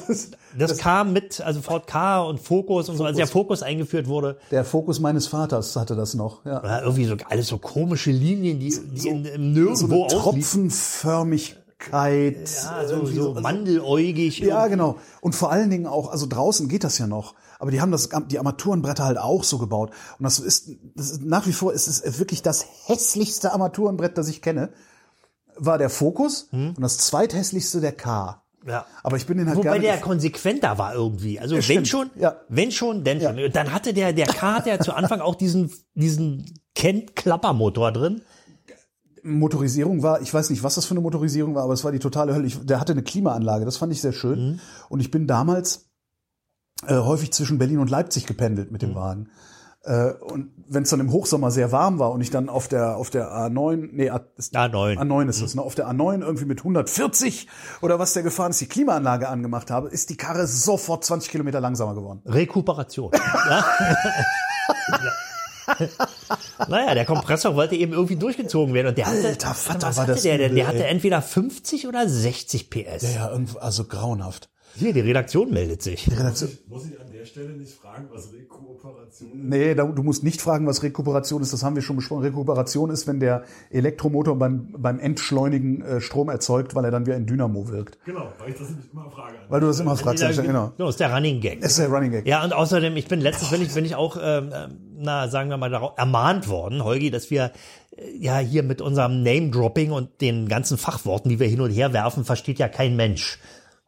Das, 0.58 0.76
kam 0.76 1.12
mit, 1.12 1.40
also 1.40 1.62
Ford 1.62 1.86
K 1.86 2.20
und 2.22 2.40
Focus 2.40 2.88
und 2.88 2.96
so, 2.96 3.04
als 3.04 3.16
der 3.16 3.28
Focus 3.28 3.62
eingeführt 3.62 4.08
wurde, 4.08 4.38
Der 4.50 4.64
Fokus 4.64 4.98
meines 4.98 5.28
Vaters 5.28 5.76
hatte 5.76 5.94
das 5.94 6.14
noch, 6.14 6.44
ja. 6.44 6.80
irgendwie 6.82 7.04
so 7.04 7.16
alles 7.28 7.46
so 7.46 7.58
komische 7.58 8.10
Linien, 8.10 8.58
die, 8.58 8.76
die 8.90 9.08
in, 9.08 9.24
im 9.24 9.54
So 9.54 9.86
Nirgendwo 9.86 10.06
eine 10.06 10.16
ausliefen. 10.16 10.72
Tropfenförmigkeit. 11.78 12.48
Ja, 12.64 12.86
so, 12.86 12.94
irgendwie 12.94 13.14
so 13.14 13.34
mandeläugig. 13.34 14.38
Ja, 14.38 14.66
genau. 14.66 14.96
Und 15.20 15.34
vor 15.34 15.50
allen 15.52 15.70
Dingen 15.70 15.86
auch, 15.86 16.10
also 16.10 16.26
draußen 16.26 16.68
geht 16.68 16.84
das 16.84 16.98
ja 16.98 17.06
noch. 17.06 17.34
Aber 17.58 17.70
die 17.70 17.80
haben 17.80 17.92
das, 17.92 18.10
die 18.28 18.38
Armaturenbretter 18.38 19.04
halt 19.04 19.18
auch 19.18 19.44
so 19.44 19.58
gebaut. 19.58 19.90
Und 20.18 20.24
das 20.24 20.38
ist, 20.38 20.70
das 20.94 21.10
ist 21.10 21.22
nach 21.22 21.46
wie 21.46 21.52
vor 21.52 21.72
ist 21.72 21.86
es 21.86 22.18
wirklich 22.18 22.42
das 22.42 22.66
hässlichste 22.86 23.52
Armaturenbrett, 23.52 24.18
das 24.18 24.28
ich 24.28 24.42
kenne. 24.42 24.70
War 25.58 25.78
der 25.78 25.88
Focus 25.88 26.48
Hm? 26.50 26.74
und 26.76 26.80
das 26.82 26.98
zweithässlichste 26.98 27.80
der 27.80 27.92
K. 27.92 28.42
Ja. 28.66 28.84
Aber 29.02 29.16
ich 29.16 29.26
bin 29.26 29.38
den 29.38 29.46
halt 29.46 29.56
Wobei 29.56 29.78
der 29.78 29.98
konsequenter 29.98 30.76
war 30.76 30.92
irgendwie. 30.94 31.38
Also 31.38 31.54
wenn 31.54 31.62
stimmt, 31.62 31.88
schon, 31.88 32.10
ja. 32.16 32.36
wenn 32.48 32.72
schon, 32.72 33.04
denn 33.04 33.20
schon. 33.20 33.38
Und 33.38 33.54
Dann 33.56 33.72
hatte 33.72 33.94
der, 33.94 34.12
der 34.12 34.26
K 34.26 34.56
hat 34.56 34.66
ja 34.66 34.80
zu 34.80 34.92
Anfang 34.92 35.20
auch 35.20 35.36
diesen, 35.36 35.72
diesen 35.94 36.60
Kent-Klappermotor 36.74 37.92
drin. 37.92 38.22
Motorisierung 39.26 40.02
war, 40.02 40.20
ich 40.20 40.32
weiß 40.32 40.50
nicht, 40.50 40.62
was 40.62 40.76
das 40.76 40.86
für 40.86 40.92
eine 40.92 41.00
Motorisierung 41.00 41.54
war, 41.54 41.64
aber 41.64 41.72
es 41.74 41.84
war 41.84 41.92
die 41.92 41.98
totale 41.98 42.34
Hölle. 42.34 42.46
Ich, 42.46 42.64
der 42.64 42.80
hatte 42.80 42.92
eine 42.92 43.02
Klimaanlage, 43.02 43.64
das 43.64 43.76
fand 43.76 43.92
ich 43.92 44.00
sehr 44.00 44.12
schön. 44.12 44.38
Mhm. 44.52 44.60
Und 44.88 45.00
ich 45.00 45.10
bin 45.10 45.26
damals 45.26 45.88
äh, 46.86 46.94
häufig 46.96 47.32
zwischen 47.32 47.58
Berlin 47.58 47.78
und 47.78 47.90
Leipzig 47.90 48.26
gependelt 48.26 48.70
mit 48.70 48.82
dem 48.82 48.90
Mhm. 48.90 48.94
Wagen. 48.94 49.30
Äh, 49.82 50.12
und 50.14 50.50
wenn 50.68 50.82
es 50.82 50.90
dann 50.90 51.00
im 51.00 51.12
Hochsommer 51.12 51.50
sehr 51.50 51.70
warm 51.70 51.98
war 51.98 52.10
und 52.10 52.20
ich 52.20 52.30
dann 52.30 52.48
auf 52.48 52.66
der 52.66 52.96
auf 52.96 53.08
der 53.08 53.30
A9, 53.30 53.90
nee, 53.92 54.10
A, 54.10 54.20
ist, 54.36 54.56
A9. 54.56 54.98
A9 54.98 55.28
ist 55.28 55.42
es, 55.42 55.54
ne, 55.54 55.62
auf 55.62 55.76
der 55.76 55.88
A9 55.88 56.22
irgendwie 56.22 56.44
mit 56.44 56.58
140 56.58 57.46
oder 57.82 57.98
was 57.98 58.12
der 58.12 58.24
gefahren 58.24 58.50
ist, 58.50 58.60
die 58.60 58.66
Klimaanlage 58.66 59.28
angemacht 59.28 59.70
habe, 59.70 59.88
ist 59.88 60.10
die 60.10 60.16
Karre 60.16 60.46
sofort 60.48 61.04
20 61.04 61.30
Kilometer 61.30 61.60
langsamer 61.60 61.94
geworden. 61.94 62.20
Rekuperation. 62.26 63.12
ja? 63.48 63.64
naja, 66.68 66.94
der 66.94 67.04
Kompressor 67.04 67.54
wollte 67.56 67.74
eben 67.76 67.92
irgendwie 67.92 68.16
durchgezogen 68.16 68.74
werden. 68.74 68.88
Und 68.88 68.98
der 68.98 69.06
hatte, 69.06 69.26
Alter 69.28 69.54
Vater, 69.54 69.88
was 69.88 69.96
war 69.96 70.02
hatte 70.04 70.12
das 70.14 70.22
der 70.22 70.38
denn? 70.38 70.54
Der 70.54 70.66
hatte 70.66 70.86
entweder 70.86 71.22
50 71.22 71.86
oder 71.88 72.08
60 72.08 72.70
PS. 72.70 73.14
Ja, 73.14 73.30
irgendwo- 73.32 73.58
also 73.58 73.84
grauenhaft. 73.84 74.48
Hier, 74.76 74.92
die 74.92 75.00
Redaktion 75.00 75.50
meldet 75.52 75.82
sich. 75.82 76.06
Muss 76.68 76.86
ich 76.86 77.00
an 77.00 77.10
der 77.12 77.15
Stelle 77.26 77.50
nicht 77.50 77.74
fragen, 77.74 78.08
was 78.12 78.32
Rekooperation 78.32 79.30
ist? 79.30 79.36
Nee, 79.36 79.74
du 79.74 80.02
musst 80.02 80.24
nicht 80.24 80.40
fragen, 80.40 80.66
was 80.66 80.82
Rekuperation 80.82 81.42
ist. 81.42 81.52
Das 81.52 81.62
haben 81.62 81.76
wir 81.76 81.82
schon 81.82 81.96
besprochen. 81.96 82.22
Rekuperation 82.22 82.90
ist, 82.90 83.06
wenn 83.06 83.20
der 83.20 83.44
Elektromotor 83.70 84.38
beim, 84.38 84.72
beim 84.76 84.98
Entschleunigen 84.98 85.82
äh, 85.82 86.00
Strom 86.00 86.28
erzeugt, 86.28 86.74
weil 86.74 86.84
er 86.84 86.90
dann 86.90 87.06
wie 87.06 87.12
ein 87.12 87.26
Dynamo 87.26 87.68
wirkt. 87.68 87.98
Genau, 88.04 88.32
weil 88.38 88.50
ich 88.50 88.58
das 88.58 88.70
nämlich 88.70 88.92
immer 88.92 89.10
frage. 89.10 89.34
Weil 89.48 89.60
du 89.60 89.66
das 89.66 89.80
immer 89.80 89.96
fragst. 89.96 90.22
Ja, 90.22 90.30
genau. 90.30 90.72
Das 90.78 90.90
ist 90.90 91.00
der 91.00 91.12
Running 91.12 91.40
Gag. 91.40 91.60
Das 91.60 91.72
ist 91.72 91.78
der 91.78 91.88
Running 91.88 92.12
Gag. 92.12 92.26
Ja, 92.26 92.44
und 92.44 92.52
außerdem, 92.52 92.96
ich 92.96 93.08
bin 93.08 93.20
letztens, 93.20 93.50
bin 93.50 93.62
ich, 93.62 93.74
bin 93.74 93.84
ich 93.84 93.94
auch, 93.94 94.16
ähm, 94.20 94.50
ähm, 94.54 94.78
na, 94.96 95.28
sagen 95.28 95.50
wir 95.50 95.56
mal, 95.56 95.70
darauf 95.70 95.98
ermahnt 95.98 96.48
worden, 96.48 96.82
Holgi, 96.84 97.10
dass 97.10 97.30
wir 97.30 97.52
äh, 97.96 98.16
ja 98.18 98.38
hier 98.38 98.62
mit 98.62 98.80
unserem 98.80 99.22
Name-Dropping 99.22 99.92
und 99.92 100.20
den 100.20 100.48
ganzen 100.48 100.78
Fachworten, 100.78 101.28
die 101.28 101.40
wir 101.40 101.48
hin 101.48 101.60
und 101.60 101.70
her 101.70 101.92
werfen, 101.92 102.24
versteht 102.24 102.58
ja 102.58 102.68
kein 102.68 102.96
Mensch. 102.96 103.38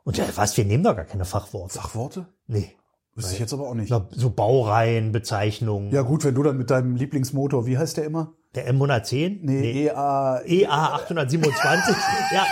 Und 0.05 0.17
ja, 0.17 0.25
was, 0.37 0.57
wir 0.57 0.65
nehmen 0.65 0.85
doch 0.85 0.97
gar 0.97 1.05
keine 1.05 1.27
Fachworte. 1.27 1.79
Fachworte? 1.79 2.27
Nee. 2.47 2.75
Wüsste 3.19 3.35
ich 3.35 3.41
jetzt 3.41 3.53
aber 3.53 3.69
auch 3.69 3.75
nicht. 3.75 3.93
So 4.13 4.31
Baureihen, 4.31 5.13
Bezeichnungen. 5.13 5.93
Ja 5.93 6.03
gut, 6.03 6.25
wenn 6.25 6.35
du 6.35 6.43
dann 6.43 6.57
mit 6.57 6.71
deinem 6.71 6.97
Lieblingsmotor, 6.97 7.67
wie 7.67 7.77
heißt 7.79 7.97
der 7.97 8.05
immer? 8.05 8.35
Der 8.55 8.73
M110? 8.73 9.39
Nee, 9.43 9.61
E 9.61 9.87
EA. 9.87 10.41
EA 10.47 10.95
827. 10.95 11.95
ja. 12.33 12.47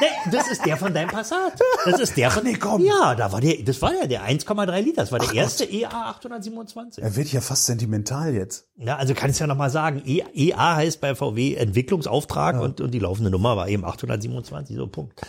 Nee, 0.00 0.30
das 0.32 0.48
ist 0.50 0.64
der 0.64 0.78
von 0.78 0.94
deinem 0.94 1.10
Passat. 1.10 1.60
Das 1.84 2.00
ist 2.00 2.16
der 2.16 2.30
von. 2.30 2.42
nee, 2.42 2.54
komm. 2.54 2.82
Ja, 2.82 3.14
da 3.14 3.32
war 3.32 3.40
der, 3.42 3.62
das 3.62 3.82
war 3.82 3.92
ja 3.94 4.06
der 4.06 4.22
1,3 4.26 4.80
Liter. 4.80 5.02
Das 5.02 5.12
war 5.12 5.18
der 5.18 5.34
erste 5.34 5.64
E 5.64 5.82
EA 5.82 5.88
827. 5.90 7.04
Er 7.04 7.16
wird 7.16 7.30
ja 7.32 7.42
fast 7.42 7.66
sentimental 7.66 8.32
jetzt. 8.34 8.66
Ja, 8.78 8.96
also 8.96 9.12
kann 9.12 9.28
ich 9.30 9.38
ja 9.38 9.46
noch 9.46 9.58
mal 9.58 9.68
sagen, 9.68 10.00
E- 10.06 10.22
EA 10.32 10.76
heißt 10.76 11.02
bei 11.02 11.14
VW 11.14 11.54
Entwicklungsauftrag 11.56 12.58
und, 12.62 12.80
und 12.80 12.92
die 12.92 12.98
laufende 12.98 13.30
Nummer 13.30 13.58
war 13.58 13.68
eben 13.68 13.84
827, 13.84 14.74
so 14.76 14.86
Punkt. 14.86 15.20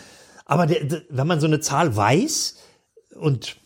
Aber 0.45 0.65
der, 0.67 0.85
der, 0.85 1.01
wenn 1.09 1.27
man 1.27 1.41
so 1.41 1.47
eine 1.47 1.59
Zahl 1.59 1.93
weiß 1.93 2.55
und 3.19 3.57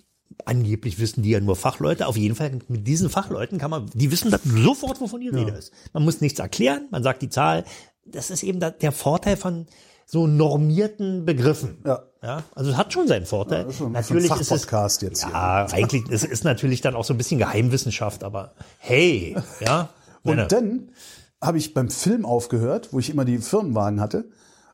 angeblich 0.43 1.00
wissen 1.00 1.24
die 1.24 1.30
ja 1.32 1.39
nur 1.39 1.56
Fachleute, 1.56 2.08
auf 2.08 2.17
jeden 2.17 2.36
Fall 2.36 2.60
mit 2.67 2.88
diesen 2.88 3.10
Fachleuten 3.10 3.58
kann 3.58 3.71
man, 3.71 3.89
die 3.93 4.12
wissen 4.12 4.32
dann 4.32 4.41
sofort, 4.43 5.00
wovon 5.02 5.21
die 5.21 5.30
Rede 5.30 5.52
ist. 5.52 5.71
Man 5.93 6.04
muss 6.04 6.21
nichts 6.21 6.39
erklären, 6.39 6.88
man 6.91 7.04
sagt 7.04 7.21
die 7.21 7.30
Zahl. 7.30 7.63
Das 8.06 8.30
ist 8.30 8.43
eben 8.43 8.60
der 8.60 8.91
Vorteil 8.91 9.38
von 9.38 9.65
so 10.06 10.28
normierten 10.28 11.26
Begriffen. 11.26 11.78
Ja. 11.86 12.04
Ja, 12.21 12.43
also 12.56 12.71
es 12.71 12.78
hat 12.78 12.91
schon 12.91 13.08
seinen 13.08 13.28
Vorteil. 13.28 13.65
das 13.65 13.78
so 13.78 13.86
ein- 13.86 13.91
natürlich 13.91 14.32
ist 14.32 14.52
es 14.52 15.02
jetzt 15.02 15.24
hier. 15.24 15.32
Ja, 15.32 15.67
eigentlich 15.71 16.04
es 16.10 16.24
ist 16.24 16.43
natürlich 16.43 16.82
dann 16.82 16.95
auch 16.95 17.04
so 17.06 17.13
ein 17.13 17.17
bisschen 17.17 17.38
Geheimwissenschaft, 17.38 18.24
aber 18.24 18.56
hey, 18.80 19.36
ja. 19.62 19.89
Und 20.24 20.52
dann 20.52 20.89
habe 21.39 21.60
ich 21.60 21.76
beim 21.76 21.89
Film 21.91 22.26
aufgehört, 22.26 22.89
wo 22.93 22.98
ich 23.00 23.12
immer 23.12 23.26
die 23.26 23.38
Firmenwagen 23.38 24.02
hatte 24.02 24.30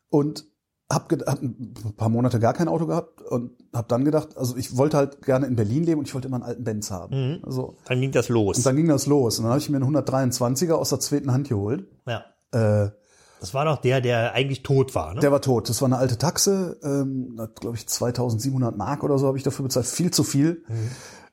und 0.10 0.46
habe 0.92 1.18
hab 1.26 1.42
ein 1.42 1.94
paar 1.98 2.10
Monate 2.10 2.40
gar 2.40 2.54
kein 2.54 2.68
Auto 2.68 2.86
gehabt 2.86 3.22
und 3.22 3.52
habe 3.74 3.88
dann 3.88 4.04
gedacht, 4.06 4.38
also 4.38 4.56
ich 4.58 4.76
wollte 4.78 4.98
halt 4.98 5.22
gerne 5.24 5.48
in 5.48 5.56
Berlin 5.56 5.84
leben 5.84 6.00
und 6.00 6.08
ich 6.08 6.14
wollte 6.14 6.28
immer 6.28 6.38
einen 6.38 6.46
alten 6.46 6.64
Benz 6.64 6.92
haben. 6.92 7.16
Mhm. 7.34 7.40
Also, 7.44 7.76
dann 7.86 8.02
ging 8.02 8.12
das 8.12 8.30
los. 8.30 8.58
und 8.58 8.66
dann 8.66 8.76
ging 8.76 8.88
das 8.88 9.06
los 9.06 9.38
und 9.40 9.44
dann 9.46 9.52
habe 9.52 9.60
ich 9.62 9.70
mir 9.70 9.78
einen 9.78 9.96
123er 9.96 10.74
aus 10.74 10.90
der 10.90 11.00
zweiten 11.00 11.32
Hand 11.32 11.50
geholt. 11.50 11.88
ja. 12.08 12.24
Äh, 12.54 12.92
Das 13.40 13.54
war 13.54 13.66
doch 13.66 13.78
der, 13.78 14.02
der 14.02 14.34
eigentlich 14.34 14.62
tot 14.62 14.94
war, 14.94 15.14
ne? 15.14 15.22
der 15.22 15.32
war 15.32 15.42
tot. 15.42 15.70
Das 15.70 15.82
war 15.82 15.88
eine 15.88 15.98
alte 15.98 16.18
Taxe, 16.18 16.78
ähm, 16.84 17.40
glaube 17.60 17.78
ich 17.78 17.88
2700 17.88 18.76
Mark 18.78 19.04
oder 19.04 19.18
so 19.18 19.26
habe 19.28 19.38
ich 19.38 19.44
dafür 19.44 19.64
bezahlt. 19.64 19.86
Viel 19.88 20.12
zu 20.12 20.24
viel. 20.24 20.64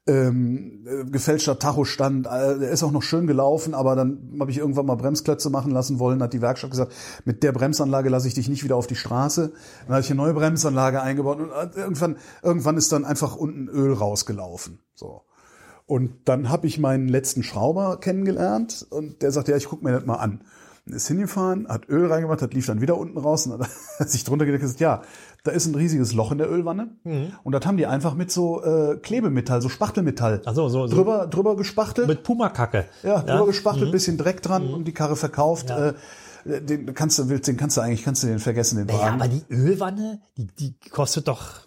Ähm, 0.08 0.86
äh, 0.86 1.04
gefälschter 1.04 1.58
Tachostand, 1.58 2.26
äh, 2.26 2.58
der 2.58 2.70
ist 2.70 2.82
auch 2.82 2.92
noch 2.92 3.02
schön 3.02 3.26
gelaufen, 3.26 3.74
aber 3.74 3.94
dann 3.94 4.38
habe 4.40 4.50
ich 4.50 4.56
irgendwann 4.56 4.86
mal 4.86 4.94
Bremsklötze 4.94 5.50
machen 5.50 5.70
lassen 5.70 5.98
wollen, 5.98 6.22
hat 6.22 6.32
die 6.32 6.40
Werkstatt 6.40 6.70
gesagt, 6.70 6.92
mit 7.26 7.42
der 7.42 7.52
Bremsanlage 7.52 8.08
lasse 8.08 8.26
ich 8.26 8.32
dich 8.32 8.48
nicht 8.48 8.64
wieder 8.64 8.76
auf 8.76 8.86
die 8.86 8.96
Straße. 8.96 9.52
Dann 9.82 9.94
habe 9.94 10.00
ich 10.00 10.10
eine 10.10 10.16
neue 10.16 10.32
Bremsanlage 10.32 11.02
eingebaut 11.02 11.40
und 11.40 11.50
äh, 11.50 11.78
irgendwann, 11.78 12.16
irgendwann 12.42 12.78
ist 12.78 12.90
dann 12.90 13.04
einfach 13.04 13.36
unten 13.36 13.68
Öl 13.68 13.92
rausgelaufen. 13.92 14.80
So. 14.94 15.22
Und 15.84 16.12
dann 16.24 16.48
habe 16.48 16.66
ich 16.66 16.78
meinen 16.78 17.08
letzten 17.08 17.42
Schrauber 17.42 17.98
kennengelernt 17.98 18.86
und 18.90 19.22
der 19.22 19.30
sagte, 19.30 19.52
ja, 19.52 19.56
ich 19.56 19.66
guck 19.66 19.82
mir 19.82 19.92
das 19.92 20.06
mal 20.06 20.16
an. 20.16 20.42
Ist 20.84 21.08
hingefahren, 21.08 21.68
hat 21.68 21.88
Öl 21.88 22.10
reingemacht, 22.10 22.40
hat 22.40 22.54
lief 22.54 22.66
dann 22.66 22.80
wieder 22.80 22.96
unten 22.96 23.18
raus 23.18 23.46
und 23.46 23.62
hat 23.98 24.10
sich 24.10 24.24
drunter 24.24 24.46
gedacht, 24.46 24.80
ja, 24.80 25.02
da 25.48 25.54
ist 25.54 25.66
ein 25.66 25.74
riesiges 25.74 26.12
Loch 26.12 26.30
in 26.32 26.38
der 26.38 26.50
Ölwanne 26.50 26.88
und 27.42 27.52
das 27.52 27.66
haben 27.66 27.76
die 27.76 27.86
einfach 27.86 28.14
mit 28.14 28.30
so 28.30 28.62
äh, 28.62 28.96
Klebemetall, 29.02 29.60
so 29.62 29.68
Spachtelmetall 29.68 30.42
Ach 30.44 30.54
so, 30.54 30.68
so- 30.68 30.86
so- 30.86 30.94
drüber 30.94 31.26
drüber 31.26 31.56
gespachtelt. 31.56 32.06
Mit 32.06 32.22
Pumakacke. 32.22 32.84
Ja, 33.02 33.22
drüber 33.22 33.46
gespachtelt, 33.46 33.90
bisschen 33.90 34.16
Dreck 34.18 34.42
dran 34.42 34.68
und 34.72 34.84
die 34.86 34.92
Karre 34.92 35.16
verkauft. 35.16 35.70
Äh, 35.70 35.94
den 36.44 36.94
kannst 36.94 37.18
du, 37.18 37.24
den 37.24 37.56
kannst 37.56 37.76
du 37.76 37.80
eigentlich, 37.82 38.04
kannst 38.04 38.22
du 38.22 38.26
den 38.28 38.38
vergessen, 38.38 38.76
den 38.78 38.86
Naja, 38.86 39.00
Wagen. 39.00 39.20
aber 39.20 39.28
die 39.28 39.42
Ölwanne, 39.50 40.20
die, 40.36 40.46
die 40.46 40.74
kostet 40.90 41.28
doch 41.28 41.66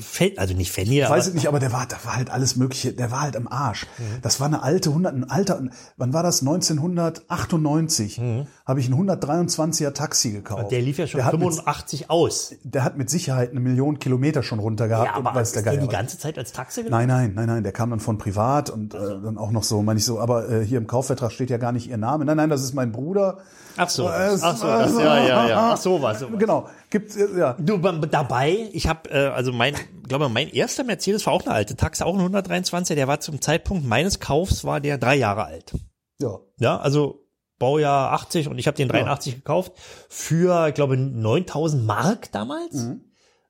Fett, 0.00 0.38
also 0.38 0.54
nicht 0.54 0.72
Pfennig, 0.72 0.98
Ich 0.98 1.08
weiß 1.08 1.28
es 1.28 1.34
nicht, 1.34 1.48
aber 1.48 1.58
der 1.58 1.72
war, 1.72 1.86
da 1.86 1.96
war 2.04 2.16
halt 2.16 2.30
alles 2.30 2.56
Mögliche, 2.56 2.92
der 2.92 3.10
war 3.10 3.20
halt 3.20 3.36
am 3.36 3.48
Arsch. 3.48 3.86
Mhm. 3.98 4.22
Das 4.22 4.40
war 4.40 4.46
eine 4.46 4.62
alte 4.62 4.90
100, 4.90 5.14
ein 5.14 5.30
alter, 5.30 5.62
wann 5.96 6.12
war 6.12 6.22
das? 6.22 6.40
1998 6.40 8.20
habe 8.66 8.80
ich 8.80 8.88
ein 8.88 8.94
123er 8.94 9.92
Taxi 9.92 10.32
gekauft. 10.32 10.64
Mhm. 10.64 10.68
der 10.68 10.80
lief 10.82 10.98
ja 10.98 11.06
schon 11.06 11.18
der 11.18 11.26
hat, 11.26 11.32
mit, 11.34 11.42
85 11.42 12.10
aus. 12.10 12.54
der 12.62 12.84
hat 12.84 12.96
mit 12.96 13.10
Sicherheit 13.10 13.50
eine 13.50 13.60
Million 13.60 13.98
Kilometer 13.98 14.42
schon 14.42 14.58
runter 14.58 14.88
gehabt 14.88 15.06
Ja, 15.06 15.16
und 15.16 15.26
aber 15.26 15.40
weiß 15.40 15.48
ist 15.48 15.56
der 15.56 15.62
Geier 15.62 15.78
die 15.78 15.88
ganze 15.88 16.18
Zeit 16.18 16.38
als 16.38 16.52
Taxe 16.52 16.84
gelaufen? 16.84 17.06
Nein, 17.06 17.08
nein, 17.08 17.34
nein, 17.34 17.46
nein, 17.46 17.62
der 17.62 17.72
kam 17.72 17.90
dann 17.90 18.00
von 18.00 18.18
privat 18.18 18.70
und 18.70 18.94
äh, 18.94 18.98
dann 18.98 19.38
auch 19.38 19.50
noch 19.50 19.62
so, 19.62 19.82
meine 19.82 19.98
ich 19.98 20.04
so, 20.04 20.20
aber 20.20 20.48
äh, 20.50 20.64
hier 20.64 20.78
im 20.78 20.86
Kaufvertrag 20.86 21.32
steht 21.32 21.50
ja 21.50 21.58
gar 21.58 21.72
nicht 21.72 21.88
ihr 21.88 21.98
Name. 21.98 22.24
Nein, 22.24 22.36
nein, 22.36 22.50
das 22.50 22.62
ist 22.62 22.74
mein 22.74 22.92
Bruder. 22.92 23.38
Ach 23.76 23.88
so, 23.88 24.06
Äh, 24.06 24.36
ach 24.40 24.56
so, 24.56 24.66
das, 24.66 24.92
ja, 24.98 25.18
ja, 25.26 25.48
ja. 25.48 25.70
Ach 25.72 25.76
so 25.76 26.02
was. 26.02 26.20
So 26.20 26.30
was. 26.32 26.38
Genau, 26.38 26.68
gibt 26.92 27.16
äh, 27.16 27.36
ja. 27.36 27.54
Du, 27.58 27.78
dabei, 27.78 28.68
ich 28.72 28.86
habe, 28.86 29.10
äh, 29.10 29.26
also 29.26 29.52
mein, 29.52 29.74
glaube 30.06 30.28
mein 30.28 30.48
erster 30.48 30.84
Mercedes 30.84 31.26
war 31.26 31.32
auch 31.32 31.44
eine 31.44 31.52
alte 31.54 31.74
Taxe, 31.74 32.06
auch 32.06 32.14
ein 32.14 32.20
123, 32.20 32.94
der 32.94 33.08
war 33.08 33.18
zum 33.18 33.40
Zeitpunkt 33.40 33.84
meines 33.84 34.20
Kaufs, 34.20 34.62
war 34.64 34.78
der 34.80 34.96
drei 34.98 35.16
Jahre 35.16 35.44
alt. 35.46 35.72
Ja, 36.20 36.38
Ja, 36.60 36.78
also 36.78 37.26
Baujahr 37.58 38.12
80 38.12 38.46
und 38.48 38.58
ich 38.58 38.66
habe 38.68 38.76
den 38.76 38.88
83 38.88 39.34
gekauft 39.36 39.72
für, 40.08 40.68
ich 40.68 40.74
glaube, 40.74 40.96
9000 40.96 41.84
Mark 41.84 42.30
damals, 42.32 42.74
Mhm. 42.74 43.00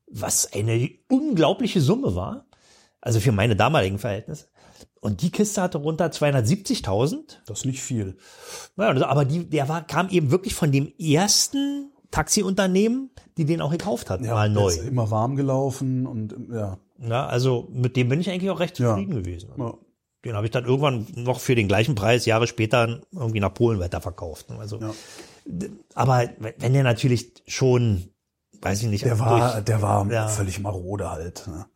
was 0.07 0.53
eine 0.55 0.89
unglaubliche 1.11 1.81
Summe 1.83 2.15
war. 2.15 2.47
Also 3.01 3.19
für 3.21 3.33
meine 3.33 3.57
damaligen 3.57 3.99
Verhältnisse. 3.99 4.47
Und 5.01 5.23
die 5.23 5.31
Kiste 5.33 5.61
hatte 5.61 5.79
runter 5.79 6.13
270.000. 6.13 7.41
das 7.47 7.61
ist 7.61 7.65
nicht 7.65 7.81
viel. 7.83 8.17
Naja, 8.77 8.93
das- 8.95 9.03
aber 9.03 9.25
die, 9.25 9.49
der 9.49 9.69
war, 9.69 9.85
kam 9.87 10.09
eben 10.11 10.31
wirklich 10.31 10.55
von 10.55 10.71
dem 10.71 10.93
ersten 10.99 11.91
Taxiunternehmen, 12.11 13.11
die 13.37 13.45
den 13.45 13.61
auch 13.61 13.71
gekauft 13.71 14.11
hat, 14.11 14.21
mal 14.21 14.51
der 14.53 14.61
neu. 14.63 14.69
Ist 14.69 14.85
immer 14.87 15.11
warm 15.11 15.37
gelaufen 15.37 16.07
und 16.07 16.35
ja. 16.53 16.79
Ja, 16.99 17.27
also 17.27 17.69
mit 17.73 17.97
dem 17.97 18.09
bin 18.09 18.21
ich 18.21 18.31
eigentlich 18.31 18.51
auch 18.51 18.61
recht 18.61 18.79
Ja. 18.79 18.91
zufrieden 18.91 19.15
gewesen. 19.15 19.51
ja. 19.59 19.75
Den 20.25 20.37
habe 20.37 20.47
ich 20.47 20.53
dann 20.53 20.65
irgendwann 20.65 21.07
noch 21.17 21.41
für 21.41 21.57
den 21.57 21.67
gleichen 21.67 21.97
Preis 21.97 22.27
Jahre 22.27 22.47
später 22.47 23.01
irgendwie 23.13 23.41
nach 23.41 23.53
Polen 23.53 23.81
weiterverkauft. 23.81 24.53
Also, 24.53 24.79
d- 25.45 25.71
aber 25.97 26.29
wenn 26.39 26.73
der 26.73 26.85
natürlich 26.85 27.33
schon, 27.49 28.05
weiß 28.61 28.83
ich 28.83 28.89
nicht, 28.89 29.05
Der 29.05 29.19
war, 29.19 29.55
durch- 29.55 29.65
der 29.65 29.83
war 29.83 30.09
Ja. 30.13 30.29
völlig 30.29 30.61
marode 30.61 31.11
halt. 31.11 31.45
Ne? 31.49 31.67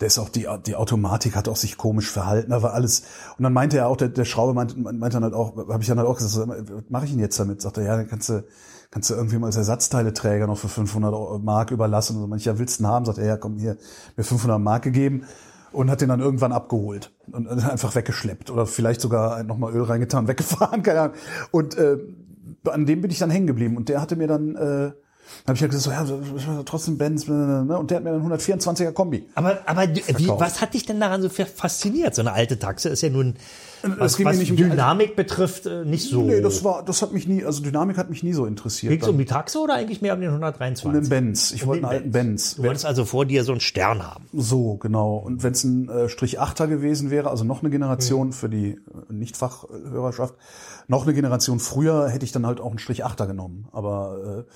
Der 0.00 0.08
ist 0.08 0.18
auch 0.18 0.28
die, 0.28 0.46
die 0.66 0.76
Automatik 0.76 1.36
hat 1.36 1.48
auch 1.48 1.56
sich 1.56 1.78
komisch 1.78 2.10
verhalten, 2.10 2.50
war 2.50 2.74
alles. 2.74 3.04
Und 3.38 3.44
dann 3.44 3.54
meinte 3.54 3.78
er 3.78 3.88
auch, 3.88 3.96
der, 3.96 4.08
der 4.08 4.26
Schraube 4.26 4.52
meinte, 4.52 4.78
meinte 4.78 5.14
dann 5.16 5.24
halt 5.24 5.34
auch, 5.34 5.56
habe 5.56 5.82
ich 5.82 5.88
dann 5.88 5.98
halt 5.98 6.06
auch 6.06 6.18
gesagt, 6.18 6.48
was 6.48 6.84
mache 6.90 7.06
ich 7.06 7.12
ihn 7.12 7.18
jetzt 7.18 7.40
damit? 7.40 7.62
Sagt 7.62 7.78
er, 7.78 7.84
ja, 7.84 7.96
dann 7.96 8.06
kannst 8.06 8.28
du, 8.28 8.44
kannst 8.90 9.08
du 9.08 9.14
irgendwie 9.14 9.38
mal 9.38 9.46
als 9.46 9.56
Ersatzteileträger 9.56 10.46
noch 10.46 10.58
für 10.58 10.68
500 10.68 11.14
Euro- 11.14 11.38
Mark 11.38 11.70
überlassen. 11.70 12.16
Und 12.16 12.22
so, 12.22 12.28
manche, 12.28 12.50
ja, 12.50 12.58
willst 12.58 12.78
du 12.78 12.84
einen 12.84 12.92
haben? 12.92 13.04
Sagt 13.06 13.18
er, 13.18 13.26
ja, 13.26 13.36
komm 13.38 13.56
hier, 13.58 13.78
mir 14.16 14.24
500 14.24 14.60
Mark 14.60 14.82
gegeben 14.82 15.24
und 15.72 15.90
hat 15.90 16.00
den 16.00 16.10
dann 16.10 16.20
irgendwann 16.20 16.52
abgeholt 16.52 17.12
und 17.32 17.48
einfach 17.48 17.94
weggeschleppt 17.94 18.50
oder 18.50 18.66
vielleicht 18.66 19.00
sogar 19.00 19.42
nochmal 19.44 19.74
Öl 19.74 19.82
reingetan, 19.82 20.28
weggefahren, 20.28 20.82
keine 20.82 21.00
Ahnung. 21.00 21.16
Und 21.52 21.76
äh, 21.78 21.98
an 22.64 22.86
dem 22.86 23.00
bin 23.00 23.10
ich 23.10 23.18
dann 23.18 23.30
hängen 23.30 23.46
geblieben 23.46 23.76
und 23.76 23.88
der 23.88 24.00
hatte 24.00 24.16
mir 24.16 24.26
dann, 24.26 24.56
äh, 24.56 24.92
habe 25.46 25.54
ich 25.54 25.60
ja 25.60 25.66
gesagt, 25.68 26.06
so, 26.06 26.20
ja, 26.20 26.62
trotzdem 26.64 26.98
Benz, 26.98 27.28
ne? 27.28 27.76
und 27.78 27.90
der 27.90 27.98
hat 27.98 28.04
mir 28.04 28.12
dann 28.12 28.32
124er 28.32 28.92
Kombi. 28.92 29.26
Aber, 29.34 29.60
aber 29.66 29.88
wie, 29.94 30.28
was 30.28 30.60
hat 30.60 30.74
dich 30.74 30.86
denn 30.86 30.98
daran 30.98 31.22
so 31.22 31.28
fasziniert? 31.28 32.14
So 32.14 32.22
eine 32.22 32.32
alte 32.32 32.58
Taxe 32.58 32.88
ist 32.88 33.02
ja 33.02 33.10
nun, 33.10 33.34
was, 33.82 34.16
ging 34.16 34.24
mir 34.24 34.30
was 34.30 34.38
nicht 34.38 34.50
um 34.50 34.56
Dynamik 34.56 35.14
betrifft, 35.14 35.66
äh, 35.66 35.84
nicht 35.84 36.08
so. 36.08 36.22
Nee, 36.22 36.40
das 36.40 36.64
war, 36.64 36.82
das 36.84 37.02
hat 37.02 37.12
mich 37.12 37.28
nie, 37.28 37.44
also 37.44 37.62
Dynamik 37.62 37.98
hat 37.98 38.10
mich 38.10 38.22
nie 38.22 38.32
so 38.32 38.46
interessiert. 38.46 38.90
Ging 38.90 39.02
es 39.02 39.08
um 39.08 39.18
die 39.18 39.26
Taxe 39.26 39.58
oder 39.58 39.74
eigentlich 39.74 40.02
mehr 40.02 40.14
um 40.14 40.20
den 40.20 40.30
123? 40.30 40.88
einen 40.88 41.08
Benz. 41.08 41.52
Ich 41.52 41.66
wollte 41.66 41.86
einen 41.86 41.94
alten 41.94 42.10
Benz. 42.10 42.56
Du 42.56 42.64
wolltest 42.64 42.86
also 42.86 43.04
vor 43.04 43.26
dir 43.26 43.44
so 43.44 43.52
einen 43.52 43.60
Stern 43.60 44.02
haben. 44.06 44.26
So, 44.32 44.76
genau. 44.76 45.16
Und 45.16 45.42
wenn 45.42 45.52
es 45.52 45.62
ein 45.64 45.88
äh, 45.88 46.08
Strich 46.08 46.40
Achter 46.40 46.66
gewesen 46.66 47.10
wäre, 47.10 47.30
also 47.30 47.44
noch 47.44 47.60
eine 47.60 47.68
Mhm. 47.68 47.72
Generation 47.72 48.32
für 48.32 48.48
die 48.48 48.70
äh, 48.70 49.12
Nicht-Fachhörerschaft, 49.12 50.34
noch 50.88 51.04
eine 51.04 51.14
Generation 51.14 51.60
früher, 51.60 52.08
hätte 52.08 52.24
ich 52.24 52.32
dann 52.32 52.46
halt 52.46 52.60
auch 52.60 52.70
einen 52.70 52.78
Strich 52.78 53.04
Achter 53.04 53.26
genommen. 53.26 53.68
Aber 53.72 54.44
äh, 54.46 54.52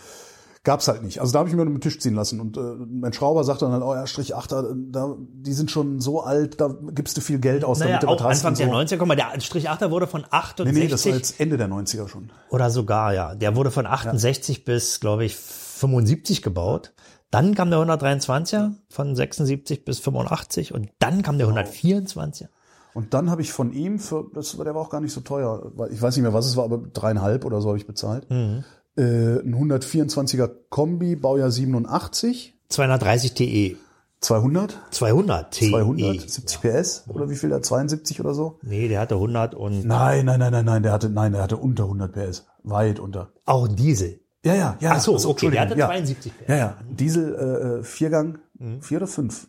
gab's 0.62 0.88
halt 0.88 1.02
nicht. 1.02 1.20
Also 1.20 1.32
da 1.32 1.38
habe 1.40 1.48
ich 1.48 1.54
mir 1.54 1.64
nur 1.64 1.72
mit 1.72 1.82
Tisch 1.82 1.98
ziehen 2.00 2.14
lassen. 2.14 2.40
Und 2.40 2.56
äh, 2.56 2.60
mein 2.60 3.12
Schrauber 3.12 3.44
sagte 3.44 3.64
dann 3.64 3.72
halt, 3.72 3.82
oh 3.82 3.94
ja, 3.94 4.06
Strich 4.06 4.34
Achter, 4.36 4.70
äh, 4.70 4.74
da, 4.90 5.14
die 5.18 5.52
sind 5.52 5.70
schon 5.70 6.00
so 6.00 6.22
alt, 6.22 6.60
da 6.60 6.74
gibst 6.92 7.16
du 7.16 7.20
viel 7.22 7.38
Geld 7.38 7.64
aus, 7.64 7.78
Naja, 7.78 7.98
damit 7.98 8.02
du 8.02 8.08
auch 8.08 8.24
was 8.28 8.44
Anfang 8.44 8.56
so. 8.56 8.64
der 8.64 8.72
90er, 8.74 8.96
guck 8.98 9.08
mal, 9.08 9.16
der 9.16 9.40
Strich 9.40 9.70
8er 9.70 9.90
wurde 9.90 10.06
von 10.06 10.20
Nee, 10.22 10.26
68 10.30 10.74
nee, 10.82 10.88
das 10.88 11.06
war 11.06 11.12
jetzt 11.14 11.40
Ende 11.40 11.56
der 11.56 11.68
90er 11.68 12.08
schon. 12.08 12.30
oder 12.50 12.68
sogar, 12.70 13.14
ja, 13.14 13.34
der 13.34 13.56
wurde 13.56 13.70
von 13.70 13.86
68 13.86 14.64
bis, 14.64 15.00
glaube 15.00 15.24
ich, 15.24 15.36
75 15.36 16.42
gebaut. 16.42 16.92
Dann 17.30 17.54
kam 17.54 17.70
der 17.70 17.78
123er 17.78 18.72
von 18.88 19.14
76 19.14 19.84
bis 19.84 20.00
85 20.00 20.74
und 20.74 20.90
dann 20.98 21.22
kam 21.22 21.38
der 21.38 21.46
Genau. 21.46 21.60
124er. 21.60 22.48
Und 22.92 23.14
dann 23.14 23.30
habe 23.30 23.40
ich 23.40 23.52
von 23.52 23.72
ihm 23.72 24.00
für, 24.00 24.26
das, 24.34 24.56
der 24.56 24.74
war 24.74 24.82
auch 24.82 24.90
gar 24.90 25.00
nicht 25.00 25.12
so 25.12 25.20
teuer, 25.20 25.70
weil 25.76 25.92
ich 25.92 26.02
weiß 26.02 26.16
nicht 26.16 26.24
mehr, 26.24 26.34
was 26.34 26.46
es 26.46 26.56
war, 26.56 26.64
aber 26.64 26.78
dreieinhalb 26.92 27.44
oder 27.44 27.60
so 27.60 27.68
habe 27.68 27.78
ich 27.78 27.86
bezahlt. 27.86 28.28
Mhm. 28.30 28.64
Äh, 29.00 29.40
ein 29.40 29.54
124er 29.54 30.50
Kombi, 30.68 31.16
Baujahr 31.16 31.50
87, 31.50 32.54
230 32.68 33.34
TE. 33.34 33.76
200, 34.20 34.78
200 34.90 35.50
TE. 35.50 35.70
200, 35.70 36.30
70 36.30 36.60
PS 36.60 37.04
oder 37.08 37.30
wie 37.30 37.36
viel 37.36 37.48
der 37.48 37.62
72 37.62 38.20
oder 38.20 38.34
so? 38.34 38.58
Nee, 38.62 38.88
der 38.88 39.00
hatte 39.00 39.14
100 39.14 39.54
und 39.54 39.86
Nein, 39.86 40.26
nein, 40.26 40.38
nein, 40.38 40.52
nein, 40.52 40.64
nein, 40.66 40.82
der 40.82 40.92
hatte, 40.92 41.08
nein, 41.08 41.32
der 41.32 41.42
hatte 41.42 41.56
unter 41.56 41.84
100 41.84 42.12
PS, 42.12 42.44
weit 42.62 43.00
unter. 43.00 43.32
auch 43.46 43.66
ein 43.68 43.76
Diesel. 43.76 44.20
Ja, 44.44 44.54
ja, 44.54 44.76
ja. 44.80 44.92
Ach 44.94 45.00
so, 45.00 45.14
also, 45.14 45.30
okay, 45.30 45.50
der 45.50 45.62
hatte 45.62 45.72
Entschuldigung, 45.72 46.06
72 46.06 46.32
PS. 46.38 46.48
Ja, 46.48 46.56
ja, 46.56 46.76
Diesel 46.90 47.34
äh, 47.80 47.84
Viergang, 47.84 48.38
Mhm. 48.58 48.82
vier 48.82 48.98
oder 48.98 49.06
fünf? 49.06 49.48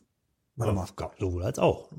Warte 0.56 0.72
mal, 0.74 0.86
Gab 0.96 1.20
sowohl 1.20 1.44
als 1.44 1.60
auch. 1.60 1.90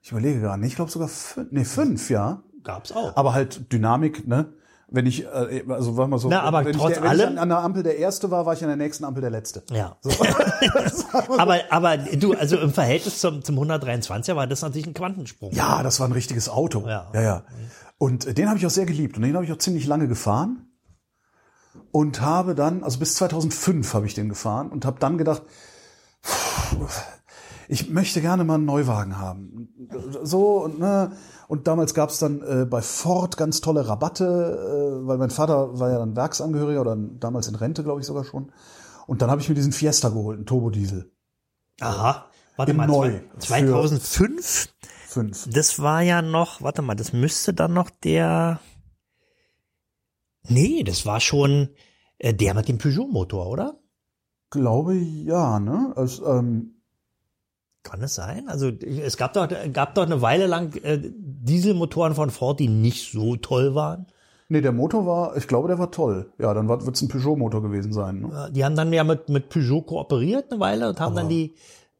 ich 0.00 0.10
überlege 0.10 0.40
gerade 0.40 0.60
nicht, 0.60 0.70
ich 0.70 0.76
glaube 0.76 0.90
sogar 0.90 1.06
fünf, 1.06 1.52
nee, 1.52 1.64
fünf, 1.64 2.10
ja. 2.10 2.42
Gab's 2.64 2.90
auch. 2.90 3.14
Aber 3.16 3.34
halt 3.34 3.72
Dynamik, 3.72 4.26
ne? 4.26 4.52
Wenn 4.88 5.06
ich, 5.06 5.24
äh, 5.24 5.64
also 5.68 5.96
war 5.96 6.06
mal 6.06 6.18
so, 6.18 6.28
Na, 6.28 6.42
aber 6.42 6.64
wenn, 6.64 6.72
trotz 6.72 6.90
ich, 6.90 6.94
der, 6.94 7.02
wenn 7.02 7.10
allem- 7.10 7.34
ich 7.34 7.40
an 7.40 7.48
der 7.48 7.58
Ampel 7.58 7.82
der 7.82 7.98
Erste 7.98 8.30
war, 8.30 8.46
war 8.46 8.54
ich 8.54 8.62
an 8.62 8.68
der 8.68 8.76
nächsten 8.76 9.04
Ampel 9.04 9.20
der 9.20 9.30
Letzte. 9.30 9.64
Ja. 9.72 9.96
aber, 11.38 11.58
aber 11.70 11.96
du, 11.96 12.34
also 12.34 12.56
im 12.58 12.72
Verhältnis 12.72 13.18
zum, 13.18 13.42
zum 13.42 13.58
123er 13.58 14.36
war 14.36 14.46
das 14.46 14.62
natürlich 14.62 14.86
ein 14.86 14.94
Quantensprung. 14.94 15.52
Ja, 15.52 15.82
das 15.82 15.98
war 15.98 16.06
ein 16.06 16.12
richtiges 16.12 16.48
Auto. 16.48 16.86
Ja. 16.86 17.10
ja. 17.14 17.20
ja. 17.20 17.42
Und 17.98 18.26
äh, 18.26 18.34
den 18.34 18.48
habe 18.48 18.58
ich 18.58 18.66
auch 18.66 18.70
sehr 18.70 18.86
geliebt 18.86 19.16
und 19.16 19.22
den 19.22 19.34
habe 19.34 19.44
ich 19.44 19.52
auch 19.52 19.58
ziemlich 19.58 19.86
lange 19.86 20.06
gefahren 20.06 20.68
und 21.90 22.20
habe 22.20 22.54
dann, 22.54 22.84
also 22.84 23.00
bis 23.00 23.16
2005 23.16 23.92
habe 23.92 24.06
ich 24.06 24.14
den 24.14 24.28
gefahren 24.28 24.70
und 24.70 24.84
habe 24.84 25.00
dann 25.00 25.18
gedacht, 25.18 25.42
ich 27.68 27.90
möchte 27.90 28.20
gerne 28.20 28.44
mal 28.44 28.54
einen 28.54 28.64
Neuwagen 28.64 29.18
haben. 29.18 29.68
So 30.22 30.62
und 30.64 30.78
ne 30.78 31.12
und 31.48 31.66
damals 31.66 31.94
gab 31.94 32.10
es 32.10 32.18
dann 32.18 32.42
äh, 32.42 32.64
bei 32.64 32.82
Ford 32.82 33.36
ganz 33.36 33.60
tolle 33.60 33.88
Rabatte, 33.88 34.24
äh, 34.24 35.06
weil 35.06 35.18
mein 35.18 35.30
Vater 35.30 35.78
war 35.78 35.90
ja 35.90 35.98
dann 35.98 36.16
Werksangehöriger 36.16 36.80
oder 36.80 36.96
damals 36.96 37.48
in 37.48 37.54
Rente, 37.54 37.82
glaube 37.84 38.00
ich 38.00 38.06
sogar 38.06 38.24
schon. 38.24 38.52
Und 39.06 39.22
dann 39.22 39.30
habe 39.30 39.40
ich 39.40 39.48
mir 39.48 39.54
diesen 39.54 39.72
Fiesta 39.72 40.08
geholt, 40.08 40.36
einen 40.38 40.46
Turbodiesel. 40.46 41.12
Aha. 41.80 42.26
Warte 42.56 42.72
In 42.72 42.76
mal, 42.78 42.86
neu. 42.86 43.20
zwei- 43.38 43.60
2005? 43.60 44.68
Fünf. 45.08 45.48
Das 45.50 45.78
war 45.78 46.02
ja 46.02 46.20
noch, 46.22 46.62
warte 46.62 46.82
mal, 46.82 46.94
das 46.94 47.12
müsste 47.12 47.54
dann 47.54 47.72
noch 47.72 47.90
der. 47.90 48.60
Nee, 50.48 50.82
das 50.84 51.06
war 51.06 51.20
schon 51.20 51.70
äh, 52.18 52.34
der 52.34 52.54
mit 52.54 52.68
dem 52.68 52.78
Peugeot-Motor, 52.78 53.46
oder? 53.46 53.78
Glaube 54.50 54.94
ja, 54.94 55.58
ne? 55.58 55.92
Also, 55.96 56.26
ähm, 56.26 56.75
Kann 57.86 58.02
es 58.02 58.16
sein? 58.16 58.48
Also 58.48 58.68
es 58.68 59.16
gab 59.16 59.32
doch, 59.34 59.48
gab 59.72 59.94
doch 59.94 60.02
eine 60.04 60.20
Weile 60.20 60.46
lang 60.48 60.74
äh, 60.82 60.98
Dieselmotoren 61.00 62.14
von 62.14 62.30
Ford, 62.30 62.58
die 62.58 62.66
nicht 62.68 63.12
so 63.12 63.36
toll 63.36 63.76
waren. 63.76 64.06
Nee, 64.48 64.60
der 64.60 64.72
Motor 64.72 65.06
war, 65.06 65.36
ich 65.36 65.46
glaube, 65.46 65.68
der 65.68 65.78
war 65.78 65.92
toll. 65.92 66.32
Ja, 66.38 66.52
dann 66.52 66.68
wird 66.68 66.82
es 66.88 67.02
ein 67.02 67.08
Peugeot-Motor 67.08 67.62
gewesen 67.62 67.92
sein. 67.92 68.20
Ne? 68.20 68.50
Die 68.52 68.64
haben 68.64 68.74
dann 68.74 68.92
ja 68.92 69.04
mit, 69.04 69.28
mit 69.28 69.50
Peugeot 69.50 69.82
kooperiert 69.82 70.50
eine 70.50 70.60
Weile 70.60 70.88
und 70.88 70.98
haben 71.00 71.14
dann 71.14 71.28
die, 71.28 71.54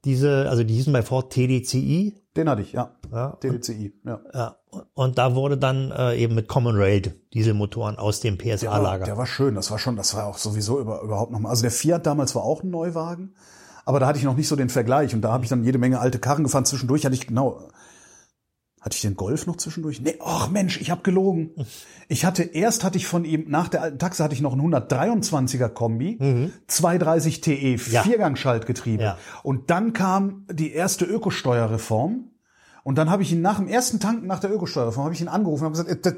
diese, 0.05 0.49
also 0.49 0.65
die 0.65 0.75
hießen 0.75 0.93
bei 0.93 1.03
Ford 1.03 1.33
TDCi. 1.33 2.15
Den 2.37 2.49
hatte 2.49 2.63
ich, 2.63 2.73
ja. 2.73 2.91
Ja, 3.13 3.37
TDCi, 3.41 3.95
ja. 4.05 4.21
Ja, 4.35 4.57
und 4.95 5.19
da 5.19 5.35
wurde 5.35 5.57
dann 5.57 5.93
äh, 5.93 6.17
eben 6.17 6.35
mit 6.35 6.49
Common 6.49 6.77
Rail 6.77 7.03
Dieselmotoren 7.33 7.97
aus 7.97 8.21
dem 8.21 8.39
Der 8.39 8.57
PSA-Lager. 8.57 9.05
der 9.07 9.17
war 9.17 9.27
schön, 9.27 9.55
das 9.55 9.71
war 9.71 9.79
schon, 9.79 9.97
das 9.97 10.15
war 10.15 10.27
auch 10.27 10.39
sowieso 10.39 10.81
über, 10.81 11.03
überhaupt 11.03 11.33
nochmal. 11.33 11.51
Also 11.51 11.63
der 11.63 11.71
Fiat 11.71 12.07
damals 12.07 12.35
war 12.35 12.43
auch 12.43 12.63
ein 12.63 12.71
Neuwagen, 12.71 13.35
aber 13.87 14.01
da 14.01 14.07
hatte 14.07 14.19
ich 14.19 14.25
noch 14.25 14.37
nicht 14.37 14.49
so 14.49 14.57
den 14.57 14.69
Vergleich 14.69 15.15
und 15.15 15.23
da 15.23 15.33
habe 15.33 15.45
ich 15.45 15.49
dann 15.51 15.65
jede 15.65 15.79
Menge 15.79 16.01
alte 16.01 16.19
Karren 16.19 16.45
gefahren. 16.45 16.67
Zwischendurch 16.67 17.07
hatte 17.07 17.15
ich 17.15 17.27
genau, 17.27 17.69
hatte 18.81 18.95
ich 18.97 19.01
den 19.01 19.17
Golf 19.17 19.47
noch 19.47 19.57
zwischendurch? 19.57 20.01
Nee, 20.01 20.17
ach 20.23 20.51
Mensch, 20.51 20.81
ich 20.81 20.91
habe 20.91 21.03
gelogen. 21.03 21.51
Ich 22.09 22.25
hatte, 22.25 22.43
erst 22.43 22.85
hatte 22.85 22.99
ich 22.99 23.07
von 23.07 23.25
ihm, 23.25 23.45
nach 23.49 23.69
der 23.69 23.83
alten 23.83 23.99
Taxe 23.99 24.23
hatte 24.23 24.35
ich 24.35 24.41
noch 24.43 24.53
einen 24.53 24.75
123er 24.75 25.69
Kombi, 25.69 26.51
230 26.67 27.41
TE, 27.41 27.77
Ja. 27.91 28.03
Viergang-Schaltgetriebe. 28.03 29.03
Ja. 29.03 29.19
Und 29.43 29.71
dann 29.71 29.93
kam 29.93 30.47
die 30.53 30.73
erste 30.73 31.05
Ökosteuerreform. 31.05 32.31
Und 32.85 32.99
dann 32.99 33.11
habe 33.11 33.23
ich 33.25 33.33
ihn 33.33 33.41
nach 33.41 33.59
dem 33.59 33.67
ersten 33.67 33.99
Tanken 33.99 34.27
nach 34.29 34.39
der 34.39 34.53
Ökosteuerreform, 34.53 35.05
habe 35.07 35.15
ich 35.15 35.21
ihn 35.21 35.27
angerufen 35.29 35.65
und 35.67 35.77
habe 35.77 35.85
gesagt, 35.95 36.07
äh, 36.07 36.13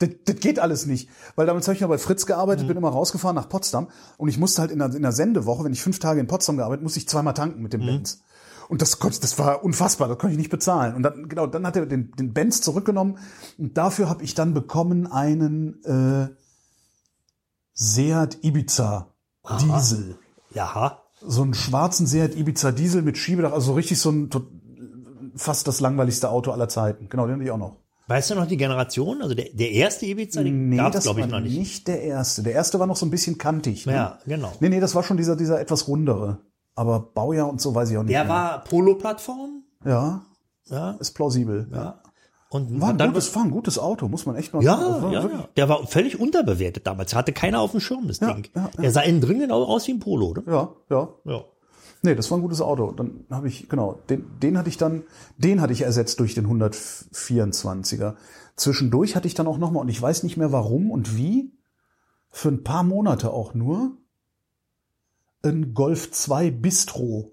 das, 0.00 0.08
das, 0.24 0.36
geht 0.36 0.58
alles 0.58 0.86
nicht. 0.86 1.08
Weil 1.36 1.46
damals 1.46 1.68
habe 1.68 1.76
ich 1.76 1.80
noch 1.80 1.88
bei 1.88 1.98
Fritz 1.98 2.26
gearbeitet, 2.26 2.66
bin 2.66 2.76
immer 2.76 2.88
rausgefahren 2.90 3.36
nach 3.36 3.48
Potsdam 3.48 3.88
und 4.18 4.28
ich 4.28 4.38
musste 4.38 4.60
halt 4.62 4.70
in 4.72 4.78
der, 4.80 4.92
in 4.94 5.02
der 5.02 5.12
Sendewoche, 5.12 5.62
wenn 5.64 5.72
ich 5.72 5.82
fünf 5.82 5.98
Tage 6.00 6.18
in 6.20 6.26
Potsdam 6.26 6.56
gearbeitet, 6.56 6.82
musste 6.82 6.98
ich 6.98 7.08
zweimal 7.08 7.34
tanken 7.34 7.62
mit 7.62 7.72
dem 7.72 7.82
Benz. 7.86 8.22
Und 8.68 8.82
das, 8.82 8.98
konnte- 8.98 9.20
das 9.20 9.38
war 9.38 9.64
unfassbar, 9.64 10.08
das 10.08 10.18
konnte 10.18 10.32
ich 10.32 10.38
nicht 10.38 10.50
bezahlen. 10.50 10.94
Und 10.94 11.02
dann, 11.02 11.28
genau, 11.28 11.46
dann 11.46 11.66
hat 11.66 11.76
er 11.76 11.86
den, 11.86 12.12
den 12.12 12.32
Benz 12.32 12.60
zurückgenommen 12.60 13.18
und 13.58 13.76
dafür 13.78 14.08
habe 14.08 14.22
ich 14.24 14.34
dann 14.34 14.54
bekommen 14.54 15.06
einen 15.06 15.82
äh, 15.84 16.28
Seat 17.74 18.38
Ibiza 18.42 19.08
Diesel. 19.60 20.18
ja, 20.52 20.98
So 21.20 21.42
einen 21.42 21.54
schwarzen 21.54 22.06
Seat 22.06 22.36
Ibiza 22.36 22.72
Diesel 22.72 23.02
mit 23.02 23.18
Schiebedach, 23.18 23.52
also 23.52 23.74
richtig 23.74 23.98
so 23.98 24.10
ein 24.10 24.30
fast 25.36 25.66
das 25.68 25.80
langweiligste 25.80 26.30
Auto 26.30 26.50
aller 26.50 26.68
Zeiten. 26.68 27.08
Genau, 27.08 27.26
den 27.26 27.34
hatte 27.34 27.44
ich 27.44 27.50
auch 27.50 27.58
noch. 27.58 27.76
Weißt 28.10 28.30
du 28.30 28.34
noch 28.34 28.46
die 28.46 28.56
Generation? 28.58 29.22
Also 29.22 29.34
der, 29.34 29.46
der 29.52 29.70
erste 29.70 30.04
Ibiza, 30.06 30.42
den 30.42 30.76
gab 30.76 30.88
es 30.88 30.92
das 30.96 31.04
glaube 31.04 31.20
ich 31.20 31.26
noch 31.26 31.40
nicht. 31.40 31.88
der 31.88 32.02
erste. 32.02 32.42
Der 32.42 32.52
erste 32.52 32.78
war 32.78 32.86
noch 32.86 32.96
so 32.96 33.06
ein 33.06 33.10
bisschen 33.10 33.38
kantig. 33.38 33.86
Ne? 33.86 33.92
Ja, 33.94 34.18
genau. 34.26 34.52
Nee, 34.60 34.68
nee, 34.68 34.80
das 34.80 34.94
war 34.94 35.02
schon 35.02 35.16
dieser, 35.16 35.36
dieser 35.36 35.60
etwas 35.60 35.88
rundere. 35.88 36.38
Aber 36.74 37.00
Baujahr 37.00 37.48
und 37.48 37.60
so 37.60 37.74
weiß 37.74 37.90
ich 37.90 37.96
auch 37.96 38.02
nicht. 38.02 38.12
Der 38.12 38.24
mehr. 38.24 38.32
war 38.32 38.64
Polo-Plattform. 38.64 39.62
Ja, 39.84 40.22
Ja, 40.68 40.92
ist 41.00 41.12
plausibel. 41.12 41.68
Ja. 41.72 42.00
und 42.50 42.80
War 42.80 42.90
ein, 42.90 42.98
dann 42.98 43.10
gutes, 43.12 43.34
war 43.34 43.42
ein 43.44 43.50
gutes 43.50 43.78
Auto, 43.78 44.08
muss 44.08 44.26
man 44.26 44.36
echt 44.36 44.52
mal 44.54 44.62
ja, 44.62 44.76
sagen. 44.78 45.12
Ja, 45.12 45.22
ja, 45.22 45.48
der 45.56 45.68
war 45.68 45.86
völlig 45.86 46.18
unterbewertet 46.20 46.86
damals. 46.86 47.14
Hatte 47.14 47.32
keiner 47.32 47.60
auf 47.60 47.70
dem 47.72 47.80
Schirm, 47.80 48.06
das 48.08 48.20
Ja, 48.20 48.32
Ding. 48.32 48.48
ja, 48.54 48.70
ja. 48.76 48.82
Der 48.82 48.90
sah 48.92 49.00
innen 49.02 49.20
drin 49.20 49.38
genau 49.40 49.62
aus 49.64 49.86
wie 49.88 49.92
ein 49.92 50.00
Polo, 50.00 50.28
oder? 50.28 50.42
ja, 50.46 50.68
ja. 50.90 51.08
Ja. 51.24 51.44
Nee, 52.02 52.14
das 52.14 52.30
war 52.30 52.38
ein 52.38 52.42
gutes 52.42 52.60
Auto. 52.62 52.92
Dann 52.92 53.24
habe 53.30 53.48
ich, 53.48 53.68
genau, 53.68 53.98
den, 54.08 54.24
den 54.40 54.56
hatte 54.56 54.68
ich 54.70 54.78
dann, 54.78 55.02
den 55.36 55.60
hatte 55.60 55.72
ich 55.74 55.82
ersetzt 55.82 56.18
durch 56.20 56.34
den 56.34 56.46
124er. 56.46 58.14
Zwischendurch 58.56 59.16
hatte 59.16 59.26
ich 59.26 59.34
dann 59.34 59.46
auch 59.46 59.58
nochmal, 59.58 59.82
und 59.82 59.88
ich 59.88 60.00
weiß 60.00 60.22
nicht 60.22 60.36
mehr 60.38 60.50
warum 60.52 60.90
und 60.90 61.16
wie, 61.16 61.52
für 62.30 62.48
ein 62.48 62.62
paar 62.64 62.84
Monate 62.84 63.30
auch 63.32 63.52
nur, 63.54 63.92
ein 65.42 65.74
Golf 65.74 66.10
2 66.10 66.50
Bistro. 66.50 67.32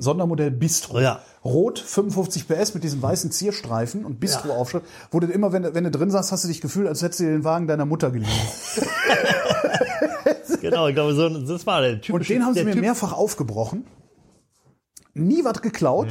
Sondermodell 0.00 0.50
Bistro. 0.50 0.98
Ja. 0.98 1.20
Rot, 1.44 1.78
55 1.78 2.48
PS 2.48 2.74
mit 2.74 2.82
diesem 2.82 3.00
weißen 3.00 3.30
Zierstreifen 3.30 4.04
und 4.04 4.18
Bistro-Aufschrift. 4.18 4.84
Wo 5.12 5.20
du 5.20 5.28
immer, 5.28 5.52
wenn, 5.52 5.62
du- 5.62 5.72
wenn 5.74 5.84
du 5.84 5.90
drin 5.92 6.10
saßt, 6.10 6.32
hast 6.32 6.42
du 6.42 6.48
dich 6.48 6.60
gefühlt, 6.60 6.88
als 6.88 7.00
hättest 7.00 7.20
du 7.20 7.24
dir 7.24 7.30
den 7.30 7.44
Wagen 7.44 7.68
deiner 7.68 7.84
Mutter 7.86 8.10
geliehen. 8.10 8.28
Genau, 10.62 10.88
ich 10.88 10.94
glaube, 10.94 11.14
so, 11.14 11.28
das 11.28 11.66
war 11.66 11.82
der 11.82 12.00
typische. 12.00 12.32
Und 12.32 12.38
den 12.40 12.46
haben 12.46 12.54
sie 12.54 12.64
mir 12.64 12.72
Typ, 12.72 12.80
mehrfach 12.80 13.12
aufgebrochen. 13.12 13.84
Nie 15.14 15.44
was 15.44 15.60
geklaut. 15.60 16.08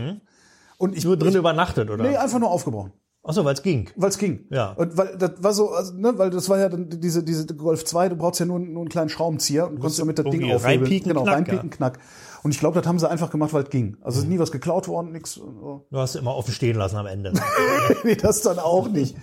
Und 0.77 0.95
ich 0.95 1.03
nur 1.05 1.17
drin 1.17 1.29
ich, 1.29 1.35
übernachtet, 1.35 1.89
oder? 1.89 2.03
Nee, 2.03 2.17
einfach 2.17 2.39
nur 2.39 2.51
aufgebrochen. 2.51 2.91
Achso, 3.23 3.45
weil 3.45 3.53
es 3.53 3.61
ging. 3.61 3.87
Weil 3.95 4.09
es 4.09 4.17
ging. 4.17 4.47
Ja. 4.49 4.71
Und 4.71 4.97
weil 4.97 5.15
das 5.17 5.31
war 5.37 5.53
so, 5.53 5.69
also, 5.69 5.93
ne, 5.93 6.17
weil 6.17 6.31
das 6.31 6.49
war 6.49 6.57
ja 6.57 6.69
dann 6.69 6.89
diese, 6.89 7.23
diese 7.23 7.45
Golf 7.45 7.85
2, 7.85 8.09
du 8.09 8.15
brauchst 8.15 8.39
ja 8.39 8.47
nur, 8.47 8.57
nur 8.59 8.81
einen 8.81 8.89
kleinen 8.89 9.09
Schraubenzieher 9.09 9.67
und 9.67 9.79
konntest 9.79 9.99
damit 9.99 10.17
das 10.17 10.25
Ding 10.25 10.43
aufhebeln. 10.43 10.79
reinpieken, 10.79 11.09
genau, 11.09 11.23
knack, 11.23 11.35
reinpieken, 11.35 11.69
knack. 11.69 11.99
Und 12.41 12.49
ich 12.51 12.59
glaube, 12.59 12.79
das 12.79 12.87
haben 12.87 12.97
sie 12.97 13.07
einfach 13.07 13.29
gemacht, 13.29 13.53
weil 13.53 13.63
es 13.63 13.69
ging. 13.69 13.97
Also 14.01 14.17
Mhm. 14.17 14.23
ist 14.23 14.29
nie 14.29 14.39
was 14.39 14.51
geklaut 14.51 14.87
worden, 14.87 15.11
nix. 15.11 15.35
So. 15.35 15.85
Du 15.91 15.97
hast 15.99 16.15
immer 16.15 16.35
offen 16.35 16.51
stehen 16.51 16.77
lassen 16.77 16.95
am 16.95 17.05
Ende. 17.05 17.33
nee, 18.03 18.15
das 18.15 18.41
dann 18.41 18.57
auch 18.57 18.89
nicht. 18.89 19.15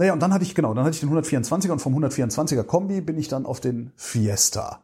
Naja, 0.00 0.14
und 0.14 0.20
dann 0.20 0.32
hatte 0.32 0.44
ich, 0.44 0.54
genau, 0.54 0.72
dann 0.72 0.86
hatte 0.86 0.94
ich 0.94 1.00
den 1.00 1.10
124er 1.10 1.72
und 1.72 1.80
vom 1.80 1.94
124er 1.94 2.62
Kombi 2.62 3.02
bin 3.02 3.18
ich 3.18 3.28
dann 3.28 3.44
auf 3.44 3.60
den 3.60 3.92
Fiesta. 3.96 4.82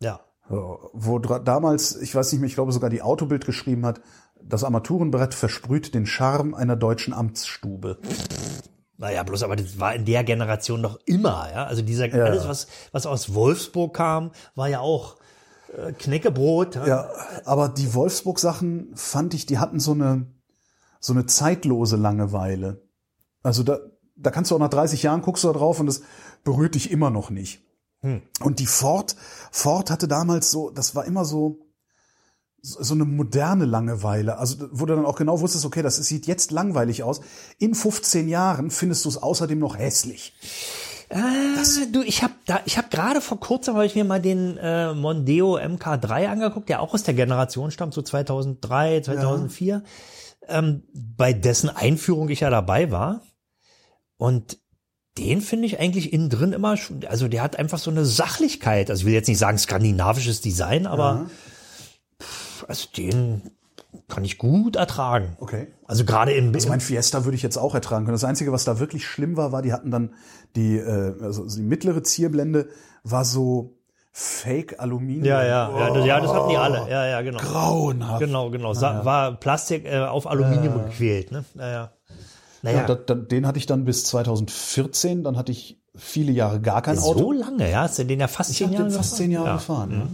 ja. 0.00 0.20
Wo 0.48 1.18
damals, 1.18 1.96
ich 1.96 2.14
weiß 2.14 2.30
nicht 2.30 2.40
mehr, 2.40 2.46
ich 2.46 2.54
glaube 2.54 2.70
sogar 2.70 2.88
die 2.88 3.02
Autobild 3.02 3.44
geschrieben 3.44 3.84
hat, 3.84 4.00
das 4.40 4.62
Armaturenbrett 4.62 5.34
versprüht 5.34 5.94
den 5.94 6.06
Charme 6.06 6.54
einer 6.54 6.76
deutschen 6.76 7.12
Amtsstube. 7.12 7.98
Naja, 8.98 9.24
bloß 9.24 9.42
aber 9.42 9.56
das 9.56 9.80
war 9.80 9.96
in 9.96 10.04
der 10.04 10.22
Generation 10.22 10.80
noch 10.80 11.00
immer, 11.06 11.50
ja. 11.52 11.64
Also 11.64 11.82
dieser 11.82 12.12
alles, 12.12 12.46
was, 12.46 12.68
was 12.92 13.06
aus 13.06 13.34
Wolfsburg 13.34 13.96
kam, 13.96 14.30
war 14.54 14.68
ja 14.68 14.78
auch 14.78 15.16
äh, 15.76 15.92
Knäckebrot. 15.92 16.76
Ja. 16.76 16.86
Ja, 16.86 17.10
aber 17.46 17.68
die 17.68 17.94
Wolfsburg-Sachen 17.94 18.92
fand 18.94 19.34
ich, 19.34 19.44
die 19.44 19.58
hatten 19.58 19.80
so 19.80 19.90
eine, 19.90 20.26
so 21.00 21.12
eine 21.14 21.26
zeitlose 21.26 21.96
Langeweile. 21.96 22.82
Also 23.42 23.64
da, 23.64 23.78
da 24.16 24.30
kannst 24.30 24.50
du 24.50 24.54
auch 24.54 24.60
nach 24.60 24.70
30 24.70 25.02
Jahren 25.02 25.22
guckst 25.22 25.44
du 25.44 25.48
da 25.48 25.58
drauf 25.58 25.80
und 25.80 25.86
das 25.86 26.02
berührt 26.44 26.74
dich 26.74 26.90
immer 26.90 27.10
noch 27.10 27.30
nicht. 27.30 27.62
Und 28.40 28.58
die 28.58 28.66
Ford, 28.66 29.16
Ford 29.50 29.90
hatte 29.90 30.08
damals 30.08 30.50
so, 30.50 30.70
das 30.70 30.94
war 30.94 31.04
immer 31.04 31.24
so, 31.24 31.58
so 32.60 32.94
eine 32.94 33.04
moderne 33.04 33.64
Langeweile. 33.64 34.38
Also 34.38 34.68
wo 34.72 34.86
du 34.86 34.94
dann 34.94 35.06
auch 35.06 35.16
genau 35.16 35.40
wusstest, 35.40 35.64
okay, 35.64 35.82
das 35.82 35.96
sieht 35.96 36.26
jetzt 36.26 36.50
langweilig 36.50 37.02
aus. 37.02 37.20
In 37.58 37.74
15 37.74 38.28
Jahren 38.28 38.70
findest 38.70 39.04
du 39.04 39.08
es 39.08 39.22
außerdem 39.22 39.58
noch 39.58 39.78
hässlich. 39.78 40.34
Ah, 41.10 41.62
du, 41.92 42.02
ich 42.02 42.22
habe 42.22 42.32
da, 42.46 42.60
ich 42.64 42.78
habe 42.78 42.88
gerade 42.88 43.20
vor 43.20 43.38
kurzem 43.38 43.74
habe 43.74 43.84
ich 43.84 43.94
mir 43.94 44.04
mal 44.04 44.20
den 44.20 44.56
äh, 44.56 44.94
Mondeo 44.94 45.58
MK3 45.58 46.28
angeguckt, 46.28 46.70
der 46.70 46.80
auch 46.80 46.94
aus 46.94 47.02
der 47.02 47.14
Generation 47.14 47.70
stammt, 47.70 47.92
so 47.92 48.00
2003, 48.00 49.02
2004, 49.02 49.82
ähm, 50.48 50.84
bei 50.94 51.34
dessen 51.34 51.68
Einführung 51.68 52.30
ich 52.30 52.40
ja 52.40 52.48
dabei 52.48 52.90
war. 52.90 53.20
Und 54.22 54.58
den 55.18 55.40
finde 55.40 55.66
ich 55.66 55.80
eigentlich 55.80 56.12
innen 56.12 56.30
drin 56.30 56.52
immer 56.52 56.76
schon, 56.76 57.04
also 57.06 57.26
der 57.26 57.42
hat 57.42 57.56
einfach 57.56 57.78
so 57.78 57.90
eine 57.90 58.04
Sachlichkeit. 58.04 58.88
Also 58.88 59.00
ich 59.00 59.06
will 59.06 59.14
jetzt 59.14 59.26
nicht 59.26 59.38
sagen 59.38 59.58
skandinavisches 59.58 60.40
Design, 60.40 60.86
aber 60.86 61.26
pff, 62.20 62.64
also 62.68 62.86
den 62.96 63.50
kann 64.06 64.24
ich 64.24 64.38
gut 64.38 64.76
ertragen. 64.76 65.36
Okay. 65.40 65.66
Also 65.86 66.04
gerade 66.04 66.30
im, 66.34 66.54
Also 66.54 66.68
mein 66.68 66.78
Fiesta 66.78 67.24
würde 67.24 67.34
ich 67.34 67.42
jetzt 67.42 67.56
auch 67.56 67.74
ertragen 67.74 68.04
können. 68.04 68.14
Das 68.14 68.22
Einzige, 68.22 68.52
was 68.52 68.62
da 68.62 68.78
wirklich 68.78 69.08
schlimm 69.08 69.36
war, 69.36 69.50
war, 69.50 69.60
die 69.60 69.72
hatten 69.72 69.90
dann 69.90 70.14
die, 70.54 70.76
äh, 70.76 71.20
also 71.20 71.44
die 71.44 71.62
mittlere 71.62 72.04
Zierblende 72.04 72.68
war 73.02 73.24
so 73.24 73.76
Fake 74.12 74.78
Aluminium. 74.78 75.24
ja, 75.24 75.42
ja, 75.42 75.78
ja, 75.78 75.90
das, 75.90 76.06
ja, 76.06 76.20
das 76.20 76.32
hatten 76.32 76.48
die 76.50 76.56
alle. 76.56 76.88
Ja, 76.88 77.06
ja, 77.06 77.22
genau. 77.22 77.40
Grauenhaft. 77.40 78.20
Genau, 78.20 78.50
genau. 78.50 78.72
Sa 78.72 79.04
War 79.04 79.32
Plastik 79.34 79.84
äh, 79.84 79.98
auf 79.98 80.28
Aluminium 80.28 80.84
gequält, 80.84 81.32
ne? 81.32 81.44
Naja. 81.54 81.90
Naja, 82.62 82.86
Ja, 82.88 82.94
da, 82.94 83.14
den 83.14 83.46
hatte 83.46 83.58
ich 83.58 83.66
dann 83.66 83.84
bis 83.84 84.04
2014, 84.04 85.24
dann 85.24 85.36
hatte 85.36 85.52
ich 85.52 85.80
viele 85.94 86.32
Jahre 86.32 86.60
gar 86.60 86.80
kein 86.82 86.96
so 86.96 87.10
Auto. 87.10 87.32
lange, 87.32 87.70
ja? 87.70 87.82
Hast 87.82 87.98
du 87.98 88.04
den 88.04 88.20
ja 88.20 88.28
fast 88.28 88.50
Ich 88.50 88.58
zehn 88.58 88.72
Jahre 88.72 88.84
den 88.84 88.92
fast 88.92 89.10
gefahren? 89.10 89.18
zehn 89.18 89.30
Jahre 89.32 89.46
ja. 89.48 89.54
gefahren. 89.54 89.90
Ja. 89.92 90.06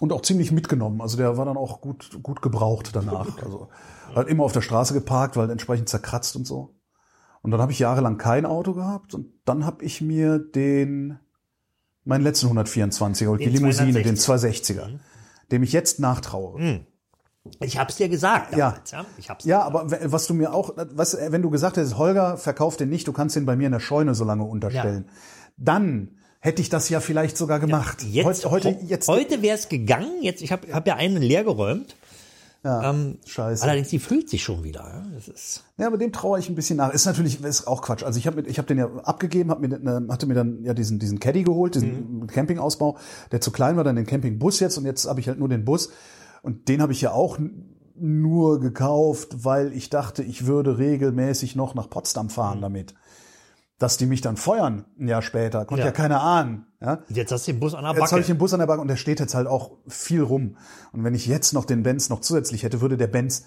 Und 0.00 0.12
auch 0.12 0.22
ziemlich 0.22 0.52
mitgenommen. 0.52 1.00
Also 1.00 1.16
der 1.16 1.36
war 1.36 1.44
dann 1.44 1.56
auch 1.56 1.80
gut, 1.80 2.18
gut 2.22 2.42
gebraucht 2.42 2.90
danach. 2.92 3.26
Also 3.42 3.68
halt 4.14 4.28
immer 4.28 4.44
auf 4.44 4.52
der 4.52 4.62
Straße 4.62 4.94
geparkt, 4.94 5.36
weil 5.36 5.50
entsprechend 5.50 5.88
zerkratzt 5.88 6.34
und 6.36 6.46
so. 6.46 6.74
Und 7.42 7.50
dann 7.50 7.60
habe 7.60 7.72
ich 7.72 7.78
jahrelang 7.78 8.16
kein 8.16 8.46
Auto 8.46 8.72
gehabt 8.74 9.14
und 9.14 9.26
dann 9.44 9.64
habe 9.66 9.84
ich 9.84 10.00
mir 10.00 10.38
den 10.38 11.18
meinen 12.04 12.22
letzten 12.24 12.46
124er, 12.48 13.24
geholt, 13.24 13.40
die 13.40 13.44
Den 13.46 13.54
Limousine, 13.54 14.02
den 14.02 14.16
260er. 14.16 14.80
260er, 14.80 14.98
dem 15.52 15.62
ich 15.62 15.72
jetzt 15.72 16.00
nachtraue. 16.00 16.84
Ich 17.60 17.78
hab's 17.78 17.96
dir 17.96 18.08
gesagt 18.08 18.52
Ja. 18.56 18.70
damals, 18.70 18.90
ja. 18.90 19.06
Ich 19.16 19.30
hab's 19.30 19.44
Ja, 19.44 19.62
aber 19.62 19.86
was 20.12 20.26
du 20.26 20.34
mir 20.34 20.52
auch, 20.52 20.74
was, 20.76 21.16
wenn 21.30 21.42
du 21.42 21.50
gesagt 21.50 21.76
hättest, 21.76 21.96
Holger, 21.96 22.36
verkauf 22.36 22.76
den 22.76 22.88
nicht, 22.90 23.06
du 23.08 23.12
kannst 23.12 23.36
den 23.36 23.46
bei 23.46 23.56
mir 23.56 23.66
in 23.66 23.72
der 23.72 23.80
Scheune 23.80 24.14
so 24.14 24.24
lange 24.24 24.44
unterstellen, 24.44 25.06
dann 25.56 26.10
hätte 26.40 26.62
ich 26.62 26.68
das 26.68 26.88
ja 26.88 27.00
vielleicht 27.00 27.36
sogar 27.36 27.58
gemacht. 27.58 28.02
Jetzt, 28.02 28.44
heute, 28.44 28.50
heute, 28.50 28.68
jetzt, 28.84 29.08
heute 29.08 29.42
wäre 29.42 29.56
es 29.56 29.68
gegangen. 29.68 30.22
Jetzt, 30.22 30.42
ich 30.42 30.52
habe 30.52 30.72
hab 30.72 30.86
ja 30.86 30.96
einen 30.96 31.22
leer 31.22 31.42
geräumt. 31.44 31.96
ähm, 32.64 33.18
scheiße. 33.24 33.62
Allerdings, 33.62 33.88
die 33.88 33.98
füllt 33.98 34.28
sich 34.28 34.42
schon 34.44 34.62
wieder. 34.62 34.80
Ja? 34.80 35.04
Das 35.14 35.28
ist, 35.28 35.64
Ja, 35.78 35.86
aber 35.86 35.96
dem 35.96 36.12
traue 36.12 36.38
ich 36.38 36.48
ein 36.48 36.54
bisschen 36.54 36.76
nach. 36.76 36.92
Ist 36.92 37.06
natürlich 37.06 37.42
ist 37.42 37.66
auch 37.66 37.82
Quatsch. 37.82 38.02
Also 38.02 38.18
ich 38.18 38.26
habe 38.26 38.42
ich 38.42 38.58
hab 38.58 38.66
den 38.66 38.78
ja 38.78 38.88
abgegeben, 39.04 39.50
hab 39.50 39.60
mir, 39.60 39.68
ne, 39.68 40.06
hatte 40.10 40.26
mir 40.26 40.34
dann 40.34 40.62
ja 40.64 40.74
diesen 40.74 40.98
diesen 40.98 41.18
Caddy 41.18 41.44
geholt, 41.44 41.76
diesen 41.76 42.26
Campingausbau, 42.26 42.98
der 43.32 43.40
zu 43.40 43.50
klein 43.52 43.76
war, 43.76 43.84
dann 43.84 43.96
den 43.96 44.06
Campingbus 44.06 44.60
jetzt 44.60 44.76
und 44.76 44.84
jetzt 44.84 45.06
habe 45.08 45.20
ich 45.20 45.28
halt 45.28 45.38
nur 45.38 45.48
den 45.48 45.64
Bus 45.64 45.90
und 46.42 46.68
den 46.68 46.82
habe 46.82 46.92
ich 46.92 47.00
ja 47.00 47.12
auch 47.12 47.38
nur 48.00 48.60
gekauft, 48.60 49.44
weil 49.44 49.72
ich 49.72 49.90
dachte, 49.90 50.22
ich 50.22 50.46
würde 50.46 50.78
regelmäßig 50.78 51.56
noch 51.56 51.74
nach 51.74 51.90
Potsdam 51.90 52.30
fahren 52.30 52.60
damit. 52.60 52.94
Dass 53.78 53.96
die 53.96 54.06
mich 54.06 54.20
dann 54.20 54.36
feuern 54.36 54.84
ein 54.98 55.06
Jahr 55.08 55.22
später, 55.22 55.64
konnte 55.64 55.82
ja, 55.82 55.86
Ja. 55.86 55.92
keiner 55.92 56.20
ahnen. 56.22 56.66
Ja? 56.80 57.00
jetzt 57.08 57.32
hast 57.32 57.46
du 57.48 57.52
den 57.52 57.60
Bus 57.60 57.74
an 57.74 57.82
der 57.84 57.92
Jetzt 57.92 58.00
habe 58.02 58.10
Backe. 58.10 58.20
ich 58.20 58.26
den 58.28 58.38
Bus 58.38 58.52
an 58.52 58.60
der 58.60 58.66
Bank 58.66 58.80
und 58.80 58.88
der 58.88 58.96
steht 58.96 59.18
jetzt 59.20 59.34
halt 59.34 59.46
auch 59.48 59.72
viel 59.88 60.22
rum. 60.22 60.56
Und 60.92 61.02
wenn 61.04 61.14
ich 61.14 61.26
jetzt 61.26 61.52
noch 61.52 61.64
den 61.64 61.82
Benz 61.82 62.08
noch 62.08 62.20
zusätzlich 62.20 62.62
hätte, 62.62 62.80
würde 62.80 62.96
der 62.96 63.06
Benz, 63.08 63.44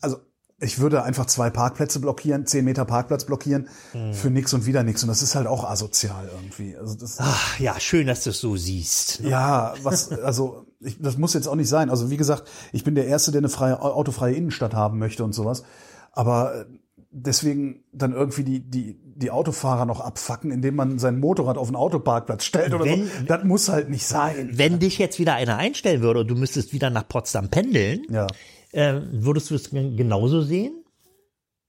also 0.00 0.18
ich 0.60 0.78
würde 0.80 1.02
einfach 1.04 1.26
zwei 1.26 1.50
Parkplätze 1.50 2.00
blockieren, 2.00 2.44
zehn 2.46 2.64
Meter 2.64 2.84
Parkplatz 2.84 3.24
blockieren 3.24 3.68
Mhm. 3.94 4.12
für 4.14 4.30
nix 4.30 4.52
und 4.54 4.66
wieder 4.66 4.82
nix. 4.84 5.02
Und 5.02 5.08
das 5.08 5.22
ist 5.22 5.34
halt 5.36 5.46
auch 5.48 5.64
asozial 5.68 6.28
irgendwie. 6.32 6.76
Also 6.76 6.96
das, 6.96 7.16
Ach, 7.20 7.58
ja, 7.60 7.78
schön, 7.80 8.06
dass 8.08 8.24
du 8.24 8.30
es 8.30 8.40
so 8.40 8.56
siehst. 8.56 9.20
ja, 9.20 9.74
was, 9.82 10.10
also 10.12 10.66
ich, 10.80 10.96
das 11.00 11.18
muss 11.18 11.34
jetzt 11.34 11.48
auch 11.48 11.54
nicht 11.56 11.68
sein. 11.68 11.90
Also 11.90 12.10
wie 12.10 12.16
gesagt, 12.16 12.48
ich 12.72 12.84
bin 12.84 12.94
der 12.94 13.06
Erste, 13.06 13.32
der 13.32 13.40
eine 13.40 13.48
freie, 13.48 13.80
autofreie 13.82 14.34
Innenstadt 14.34 14.74
haben 14.74 14.98
möchte 14.98 15.24
und 15.24 15.32
sowas. 15.34 15.64
Aber 16.12 16.54
äh, 16.54 16.64
deswegen 17.10 17.84
dann 17.92 18.12
irgendwie 18.12 18.44
die, 18.44 18.60
die, 18.60 18.98
die 19.16 19.30
Autofahrer 19.30 19.86
noch 19.86 20.00
abfacken, 20.00 20.50
indem 20.50 20.76
man 20.76 20.98
sein 20.98 21.18
Motorrad 21.20 21.58
auf 21.58 21.68
den 21.68 21.76
Autoparkplatz 21.76 22.44
stellt 22.44 22.74
oder 22.74 22.84
Wenn- 22.84 23.06
so. 23.06 23.10
Das 23.26 23.44
muss 23.44 23.68
halt 23.68 23.88
nicht 23.90 24.06
sein. 24.06 24.50
Wenn 24.52 24.78
dich 24.78 24.98
jetzt 24.98 25.18
wieder 25.18 25.34
einer 25.34 25.56
einstellen 25.56 26.00
würde 26.02 26.20
und 26.20 26.28
du 26.28 26.34
müsstest 26.36 26.72
wieder 26.72 26.90
nach 26.90 27.08
Potsdam 27.08 27.48
pendeln, 27.48 28.02
Ja. 28.10 28.26
äh, 28.72 29.00
würdest 29.10 29.50
du 29.50 29.54
es 29.56 29.70
gen- 29.70 29.96
genauso 29.96 30.42
sehen? 30.42 30.84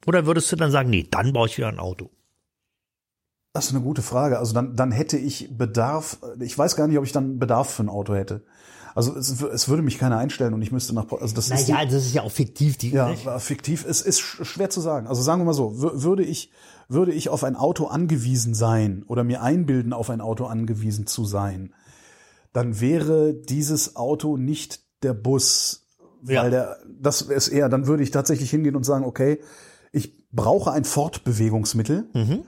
Oder 0.05 0.25
würdest 0.25 0.51
du 0.51 0.55
dann 0.55 0.71
sagen, 0.71 0.89
nee, 0.89 1.07
dann 1.09 1.33
baue 1.33 1.47
ich 1.47 1.57
wieder 1.57 1.67
ein 1.67 1.79
Auto? 1.79 2.09
Das 3.53 3.65
ist 3.65 3.71
eine 3.75 3.83
gute 3.83 4.01
Frage. 4.01 4.37
Also 4.39 4.53
dann, 4.53 4.75
dann 4.75 4.91
hätte 4.91 5.17
ich 5.17 5.57
Bedarf, 5.57 6.19
ich 6.39 6.55
weiß 6.57 6.75
gar 6.75 6.87
nicht, 6.87 6.97
ob 6.97 7.03
ich 7.05 7.11
dann 7.11 7.39
Bedarf 7.39 7.69
für 7.71 7.83
ein 7.83 7.89
Auto 7.89 8.13
hätte. 8.13 8.43
Also 8.95 9.15
es, 9.15 9.41
es 9.41 9.69
würde 9.69 9.83
mich 9.83 9.97
keiner 9.97 10.17
einstellen 10.17 10.53
und 10.53 10.61
ich 10.61 10.71
müsste 10.71 10.93
nach, 10.93 11.05
also 11.11 11.35
das 11.35 11.49
ist, 11.49 11.69
Naja, 11.69 11.85
das 11.85 12.05
ist 12.05 12.13
ja 12.13 12.23
auch 12.23 12.31
fiktiv. 12.31 12.77
Die, 12.77 12.89
ja, 12.91 13.09
nicht? 13.09 13.27
fiktiv. 13.39 13.85
Es 13.87 14.01
ist 14.01 14.19
sch- 14.19 14.43
schwer 14.45 14.69
zu 14.69 14.81
sagen. 14.81 15.07
Also 15.07 15.21
sagen 15.21 15.41
wir 15.41 15.45
mal 15.45 15.53
so, 15.53 15.69
wür- 15.69 16.01
würde 16.03 16.23
ich, 16.23 16.51
würde 16.87 17.11
ich 17.13 17.29
auf 17.29 17.43
ein 17.43 17.55
Auto 17.55 17.85
angewiesen 17.87 18.53
sein 18.55 19.03
oder 19.07 19.23
mir 19.23 19.41
einbilden, 19.43 19.93
auf 19.93 20.09
ein 20.09 20.21
Auto 20.21 20.45
angewiesen 20.45 21.05
zu 21.07 21.23
sein, 21.25 21.73
dann 22.53 22.79
wäre 22.81 23.33
dieses 23.33 23.95
Auto 23.95 24.37
nicht 24.37 24.81
der 25.03 25.13
Bus, 25.13 25.85
weil 26.21 26.35
Ja. 26.35 26.49
der, 26.49 26.77
das 26.99 27.21
ist 27.21 27.47
eher, 27.49 27.69
dann 27.69 27.85
würde 27.87 28.01
ich 28.03 28.11
tatsächlich 28.11 28.49
hingehen 28.49 28.75
und 28.75 28.83
sagen, 28.85 29.05
okay, 29.05 29.39
ich 29.91 30.15
brauche 30.31 30.71
ein 30.71 30.83
Fortbewegungsmittel. 30.83 32.07
Mhm. 32.13 32.43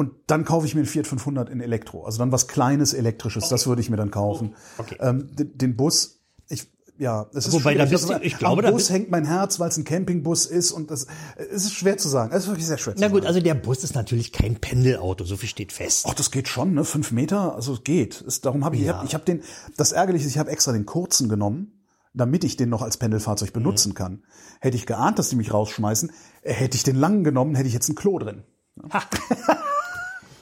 Und 0.00 0.12
dann 0.28 0.46
kaufe 0.46 0.64
ich 0.66 0.74
mir 0.74 0.80
einen 0.80 0.88
Fiat 0.88 1.06
500 1.06 1.50
in 1.50 1.60
Elektro. 1.60 2.04
Also 2.06 2.16
dann 2.18 2.32
was 2.32 2.48
kleines 2.48 2.94
elektrisches, 2.94 3.50
das 3.50 3.66
würde 3.66 3.82
ich 3.82 3.90
mir 3.90 3.98
dann 3.98 4.10
kaufen. 4.10 4.54
Okay. 4.78 4.96
Ähm, 4.98 5.28
den, 5.34 5.76
Bus, 5.76 6.20
ich, 6.48 6.72
ja, 6.96 7.26
es 7.34 7.48
ist 7.48 7.52
Wobei, 7.52 7.74
da 7.74 7.84
bist 7.84 8.08
du- 8.08 8.14
Also, 8.14 8.24
ich 8.24 8.38
glaube, 8.38 8.60
am 8.62 8.64
da 8.64 8.70
Bus 8.70 8.78
bist- 8.84 8.90
hängt 8.92 9.10
mein 9.10 9.26
Herz, 9.26 9.60
weil 9.60 9.68
es 9.68 9.76
ein 9.76 9.84
Campingbus 9.84 10.46
ist 10.46 10.72
und 10.72 10.90
das, 10.90 11.06
es 11.36 11.64
ist 11.66 11.74
schwer 11.74 11.98
zu 11.98 12.08
sagen. 12.08 12.32
Es 12.32 12.44
ist 12.44 12.48
wirklich 12.48 12.66
sehr 12.66 12.78
schwer 12.78 12.96
zu 12.96 13.00
Na 13.02 13.08
gut, 13.08 13.16
sagen. 13.24 13.26
also 13.26 13.40
der 13.40 13.52
Bus 13.54 13.84
ist 13.84 13.94
natürlich 13.94 14.32
kein 14.32 14.56
Pendelauto, 14.56 15.24
so 15.24 15.36
viel 15.36 15.50
steht 15.50 15.70
fest. 15.72 16.06
Ach, 16.08 16.14
das 16.14 16.30
geht 16.30 16.48
schon, 16.48 16.72
ne? 16.72 16.84
Fünf 16.86 17.12
Meter, 17.12 17.54
also 17.54 17.74
es 17.74 17.84
geht. 17.84 18.22
Ist, 18.22 18.46
darum 18.46 18.64
habe 18.64 18.76
ich, 18.76 18.80
ich 18.80 18.88
Ja. 18.88 18.96
habe 18.96 19.06
ich 19.06 19.14
hab 19.14 19.26
den, 19.26 19.42
das 19.76 19.92
Ärgerliche 19.92 20.24
ist, 20.24 20.30
ich 20.30 20.38
habe 20.38 20.50
extra 20.50 20.72
den 20.72 20.86
kurzen 20.86 21.28
genommen, 21.28 21.82
damit 22.14 22.42
ich 22.44 22.56
den 22.56 22.70
noch 22.70 22.80
als 22.80 22.96
Pendelfahrzeug 22.96 23.50
Mhm. 23.50 23.54
benutzen 23.54 23.92
kann. 23.92 24.22
Hätte 24.62 24.78
ich 24.78 24.86
geahnt, 24.86 25.18
dass 25.18 25.28
die 25.28 25.36
mich 25.36 25.52
rausschmeißen, 25.52 26.10
äh, 26.40 26.54
hätte 26.54 26.76
ich 26.78 26.84
den 26.84 26.96
langen 26.96 27.22
genommen, 27.22 27.54
hätte 27.54 27.68
ich 27.68 27.74
jetzt 27.74 27.90
ein 27.90 27.94
Klo 27.96 28.18
drin. 28.18 28.44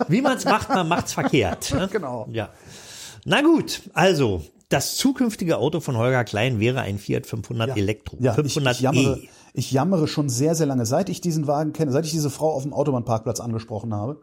Wie 0.09 0.23
man 0.23 0.37
es 0.37 0.45
macht, 0.45 0.69
man 0.69 0.89
macht's 0.89 1.13
verkehrt. 1.13 1.73
Ne? 1.75 1.89
Genau. 1.93 2.29
Ja. 2.33 2.51
Na 3.25 3.43
gut, 3.43 3.83
also 3.95 4.43
das 4.69 4.97
zukünftige 4.97 5.59
Auto 5.59 5.81
von 5.81 5.97
Holger 5.97 6.25
Klein 6.25 6.61
wäre 6.61 6.81
ein 6.81 6.99
Fiat 6.99 7.27
500 7.27 7.77
Elektro. 7.77 8.17
Ja, 8.21 8.35
500 8.35 8.75
ich, 8.75 8.79
ich, 8.79 8.83
jammere, 8.83 9.19
E. 9.19 9.29
ich 9.55 9.73
jammere 9.73 10.07
schon 10.07 10.29
sehr, 10.29 10.55
sehr 10.55 10.67
lange, 10.67 10.87
seit 10.87 11.09
ich 11.09 11.21
diesen 11.21 11.47
Wagen 11.47 11.73
kenne, 11.73 11.91
seit 11.91 12.05
ich 12.05 12.11
diese 12.13 12.31
Frau 12.31 12.53
auf 12.53 12.63
dem 12.63 12.73
Autobahnparkplatz 12.73 13.41
angesprochen 13.41 13.95
habe. 13.95 14.21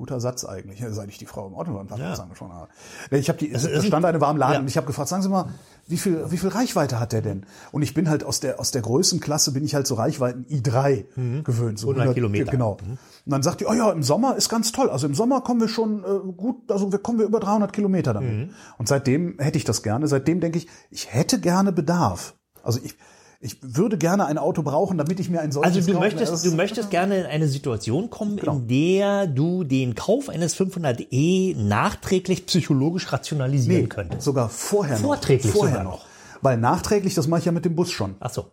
Guter 0.00 0.18
Satz 0.18 0.46
eigentlich, 0.46 0.82
seit 0.88 1.10
ich 1.10 1.18
die 1.18 1.26
Frau 1.26 1.46
im 1.46 1.54
Autobahnparkplatz 1.54 2.16
Ja. 2.16 2.22
angesprochen 2.24 2.54
habe. 2.54 2.70
Ich 3.10 3.28
habe 3.28 3.38
die, 3.38 3.52
es 3.52 3.68
stand 3.84 4.02
eine 4.06 4.18
warme 4.18 4.38
Laden 4.38 4.54
Ja. 4.54 4.60
und 4.60 4.66
ich 4.66 4.78
habe 4.78 4.86
gefragt, 4.86 5.10
sagen 5.10 5.22
Sie 5.22 5.28
mal, 5.28 5.50
wie 5.86 5.98
viel, 5.98 6.30
wie 6.30 6.38
viel 6.38 6.48
Reichweite 6.48 6.98
hat 6.98 7.12
der 7.12 7.20
denn? 7.20 7.44
Und 7.70 7.82
ich 7.82 7.92
bin 7.92 8.08
halt 8.08 8.24
aus 8.24 8.40
der, 8.40 8.58
aus 8.58 8.70
der 8.70 8.80
Größenklasse 8.80 9.52
bin 9.52 9.62
ich 9.62 9.74
halt 9.74 9.86
so 9.86 9.96
Reichweiten 9.96 10.46
i3 10.48 11.42
gewöhnt. 11.44 11.78
So 11.78 11.90
100 11.90 12.14
Kilometer. 12.14 12.50
Genau. 12.50 12.78
Und 12.80 12.98
dann 13.26 13.42
sagt 13.42 13.60
die, 13.60 13.66
oh 13.66 13.74
ja, 13.74 13.90
im 13.92 14.02
Sommer 14.02 14.36
ist 14.36 14.48
ganz 14.48 14.72
toll. 14.72 14.88
Also 14.88 15.06
im 15.06 15.14
Sommer 15.14 15.42
kommen 15.42 15.60
wir 15.60 15.68
schon 15.68 16.02
äh, 16.02 16.32
gut, 16.34 16.70
also 16.72 16.90
wir 16.92 16.98
kommen 17.00 17.18
wir 17.18 17.26
über 17.26 17.38
300 17.38 17.70
Kilometer 17.74 18.14
damit. 18.14 18.50
Und 18.78 18.88
seitdem 18.88 19.38
hätte 19.38 19.58
ich 19.58 19.64
das 19.64 19.82
gerne. 19.82 20.08
Seitdem 20.08 20.40
denke 20.40 20.56
ich, 20.56 20.66
ich 20.90 21.12
hätte 21.12 21.38
gerne 21.40 21.72
Bedarf. 21.72 22.34
Also 22.62 22.80
ich, 22.82 22.96
ich 23.42 23.56
würde 23.62 23.96
gerne 23.96 24.26
ein 24.26 24.36
Auto 24.36 24.62
brauchen, 24.62 24.98
damit 24.98 25.18
ich 25.18 25.30
mir 25.30 25.40
ein 25.40 25.50
solches 25.50 25.74
Also 25.76 25.86
du 25.86 25.92
kaufen- 25.94 26.04
möchtest, 26.04 26.32
Das- 26.32 26.42
du 26.42 26.52
möchtest 26.52 26.90
gerne 26.90 27.20
in 27.20 27.26
eine 27.26 27.48
Situation 27.48 28.10
kommen, 28.10 28.36
Genau. 28.36 28.56
in 28.56 28.68
der 28.68 29.26
du 29.26 29.64
den 29.64 29.94
Kauf 29.94 30.28
eines 30.28 30.54
500e 30.54 31.54
nachträglich 31.56 32.44
psychologisch 32.46 33.10
rationalisieren 33.12 33.82
nee, 33.82 33.88
könntest. 33.88 34.22
sogar 34.22 34.48
vorher 34.50 34.96
noch. 34.98 35.06
Vorträglich 35.06 35.52
vorher 35.52 35.78
sogar 35.78 35.84
noch. 35.92 36.04
Weil 36.42 36.58
nachträglich, 36.58 37.14
das 37.14 37.26
mache 37.28 37.40
ich 37.40 37.46
ja 37.46 37.52
mit 37.52 37.64
dem 37.64 37.74
Bus 37.74 37.90
schon. 37.90 38.14
Ach 38.20 38.30
so. 38.30 38.52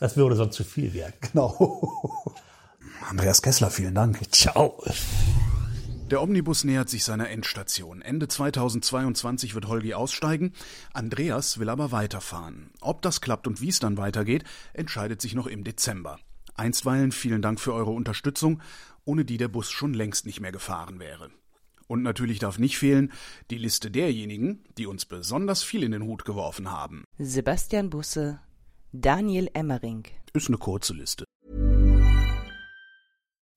Das 0.00 0.16
würde 0.16 0.36
sonst 0.36 0.54
zu 0.56 0.64
viel 0.64 0.92
werden. 0.94 1.12
Genau. 1.32 1.54
Andreas 3.10 3.40
Kessler, 3.42 3.70
vielen 3.70 3.94
Dank. 3.94 4.20
Ciao. 4.32 4.74
Der 6.10 6.22
Omnibus 6.22 6.62
nähert 6.62 6.88
sich 6.88 7.02
seiner 7.02 7.30
Endstation. 7.30 8.00
Ende 8.00 8.28
2022 8.28 9.56
wird 9.56 9.66
Holgi 9.66 9.94
aussteigen. 9.94 10.52
Andreas 10.92 11.58
will 11.58 11.68
aber 11.68 11.90
weiterfahren. 11.90 12.70
Ob 12.80 13.02
das 13.02 13.20
klappt 13.20 13.48
und 13.48 13.60
wie 13.60 13.70
es 13.70 13.80
dann 13.80 13.96
weitergeht, 13.96 14.44
entscheidet 14.72 15.20
sich 15.20 15.34
noch 15.34 15.48
im 15.48 15.64
Dezember. 15.64 16.20
Einstweilen 16.54 17.10
vielen 17.10 17.42
Dank 17.42 17.60
für 17.60 17.74
eure 17.74 17.90
Unterstützung, 17.90 18.62
ohne 19.04 19.24
die 19.24 19.36
der 19.36 19.48
Bus 19.48 19.68
schon 19.68 19.94
längst 19.94 20.26
nicht 20.26 20.40
mehr 20.40 20.52
gefahren 20.52 21.00
wäre. 21.00 21.30
Und 21.88 22.02
natürlich 22.02 22.38
darf 22.38 22.60
nicht 22.60 22.78
fehlen 22.78 23.12
die 23.50 23.58
Liste 23.58 23.90
derjenigen, 23.90 24.64
die 24.78 24.86
uns 24.86 25.06
besonders 25.06 25.64
viel 25.64 25.82
in 25.82 25.90
den 25.90 26.04
Hut 26.04 26.24
geworfen 26.24 26.70
haben. 26.70 27.04
Sebastian 27.18 27.90
Busse, 27.90 28.38
Daniel 28.92 29.50
Emmering, 29.54 30.04
Ist 30.32 30.48
eine 30.48 30.58
kurze 30.58 30.94
Liste. 30.94 31.25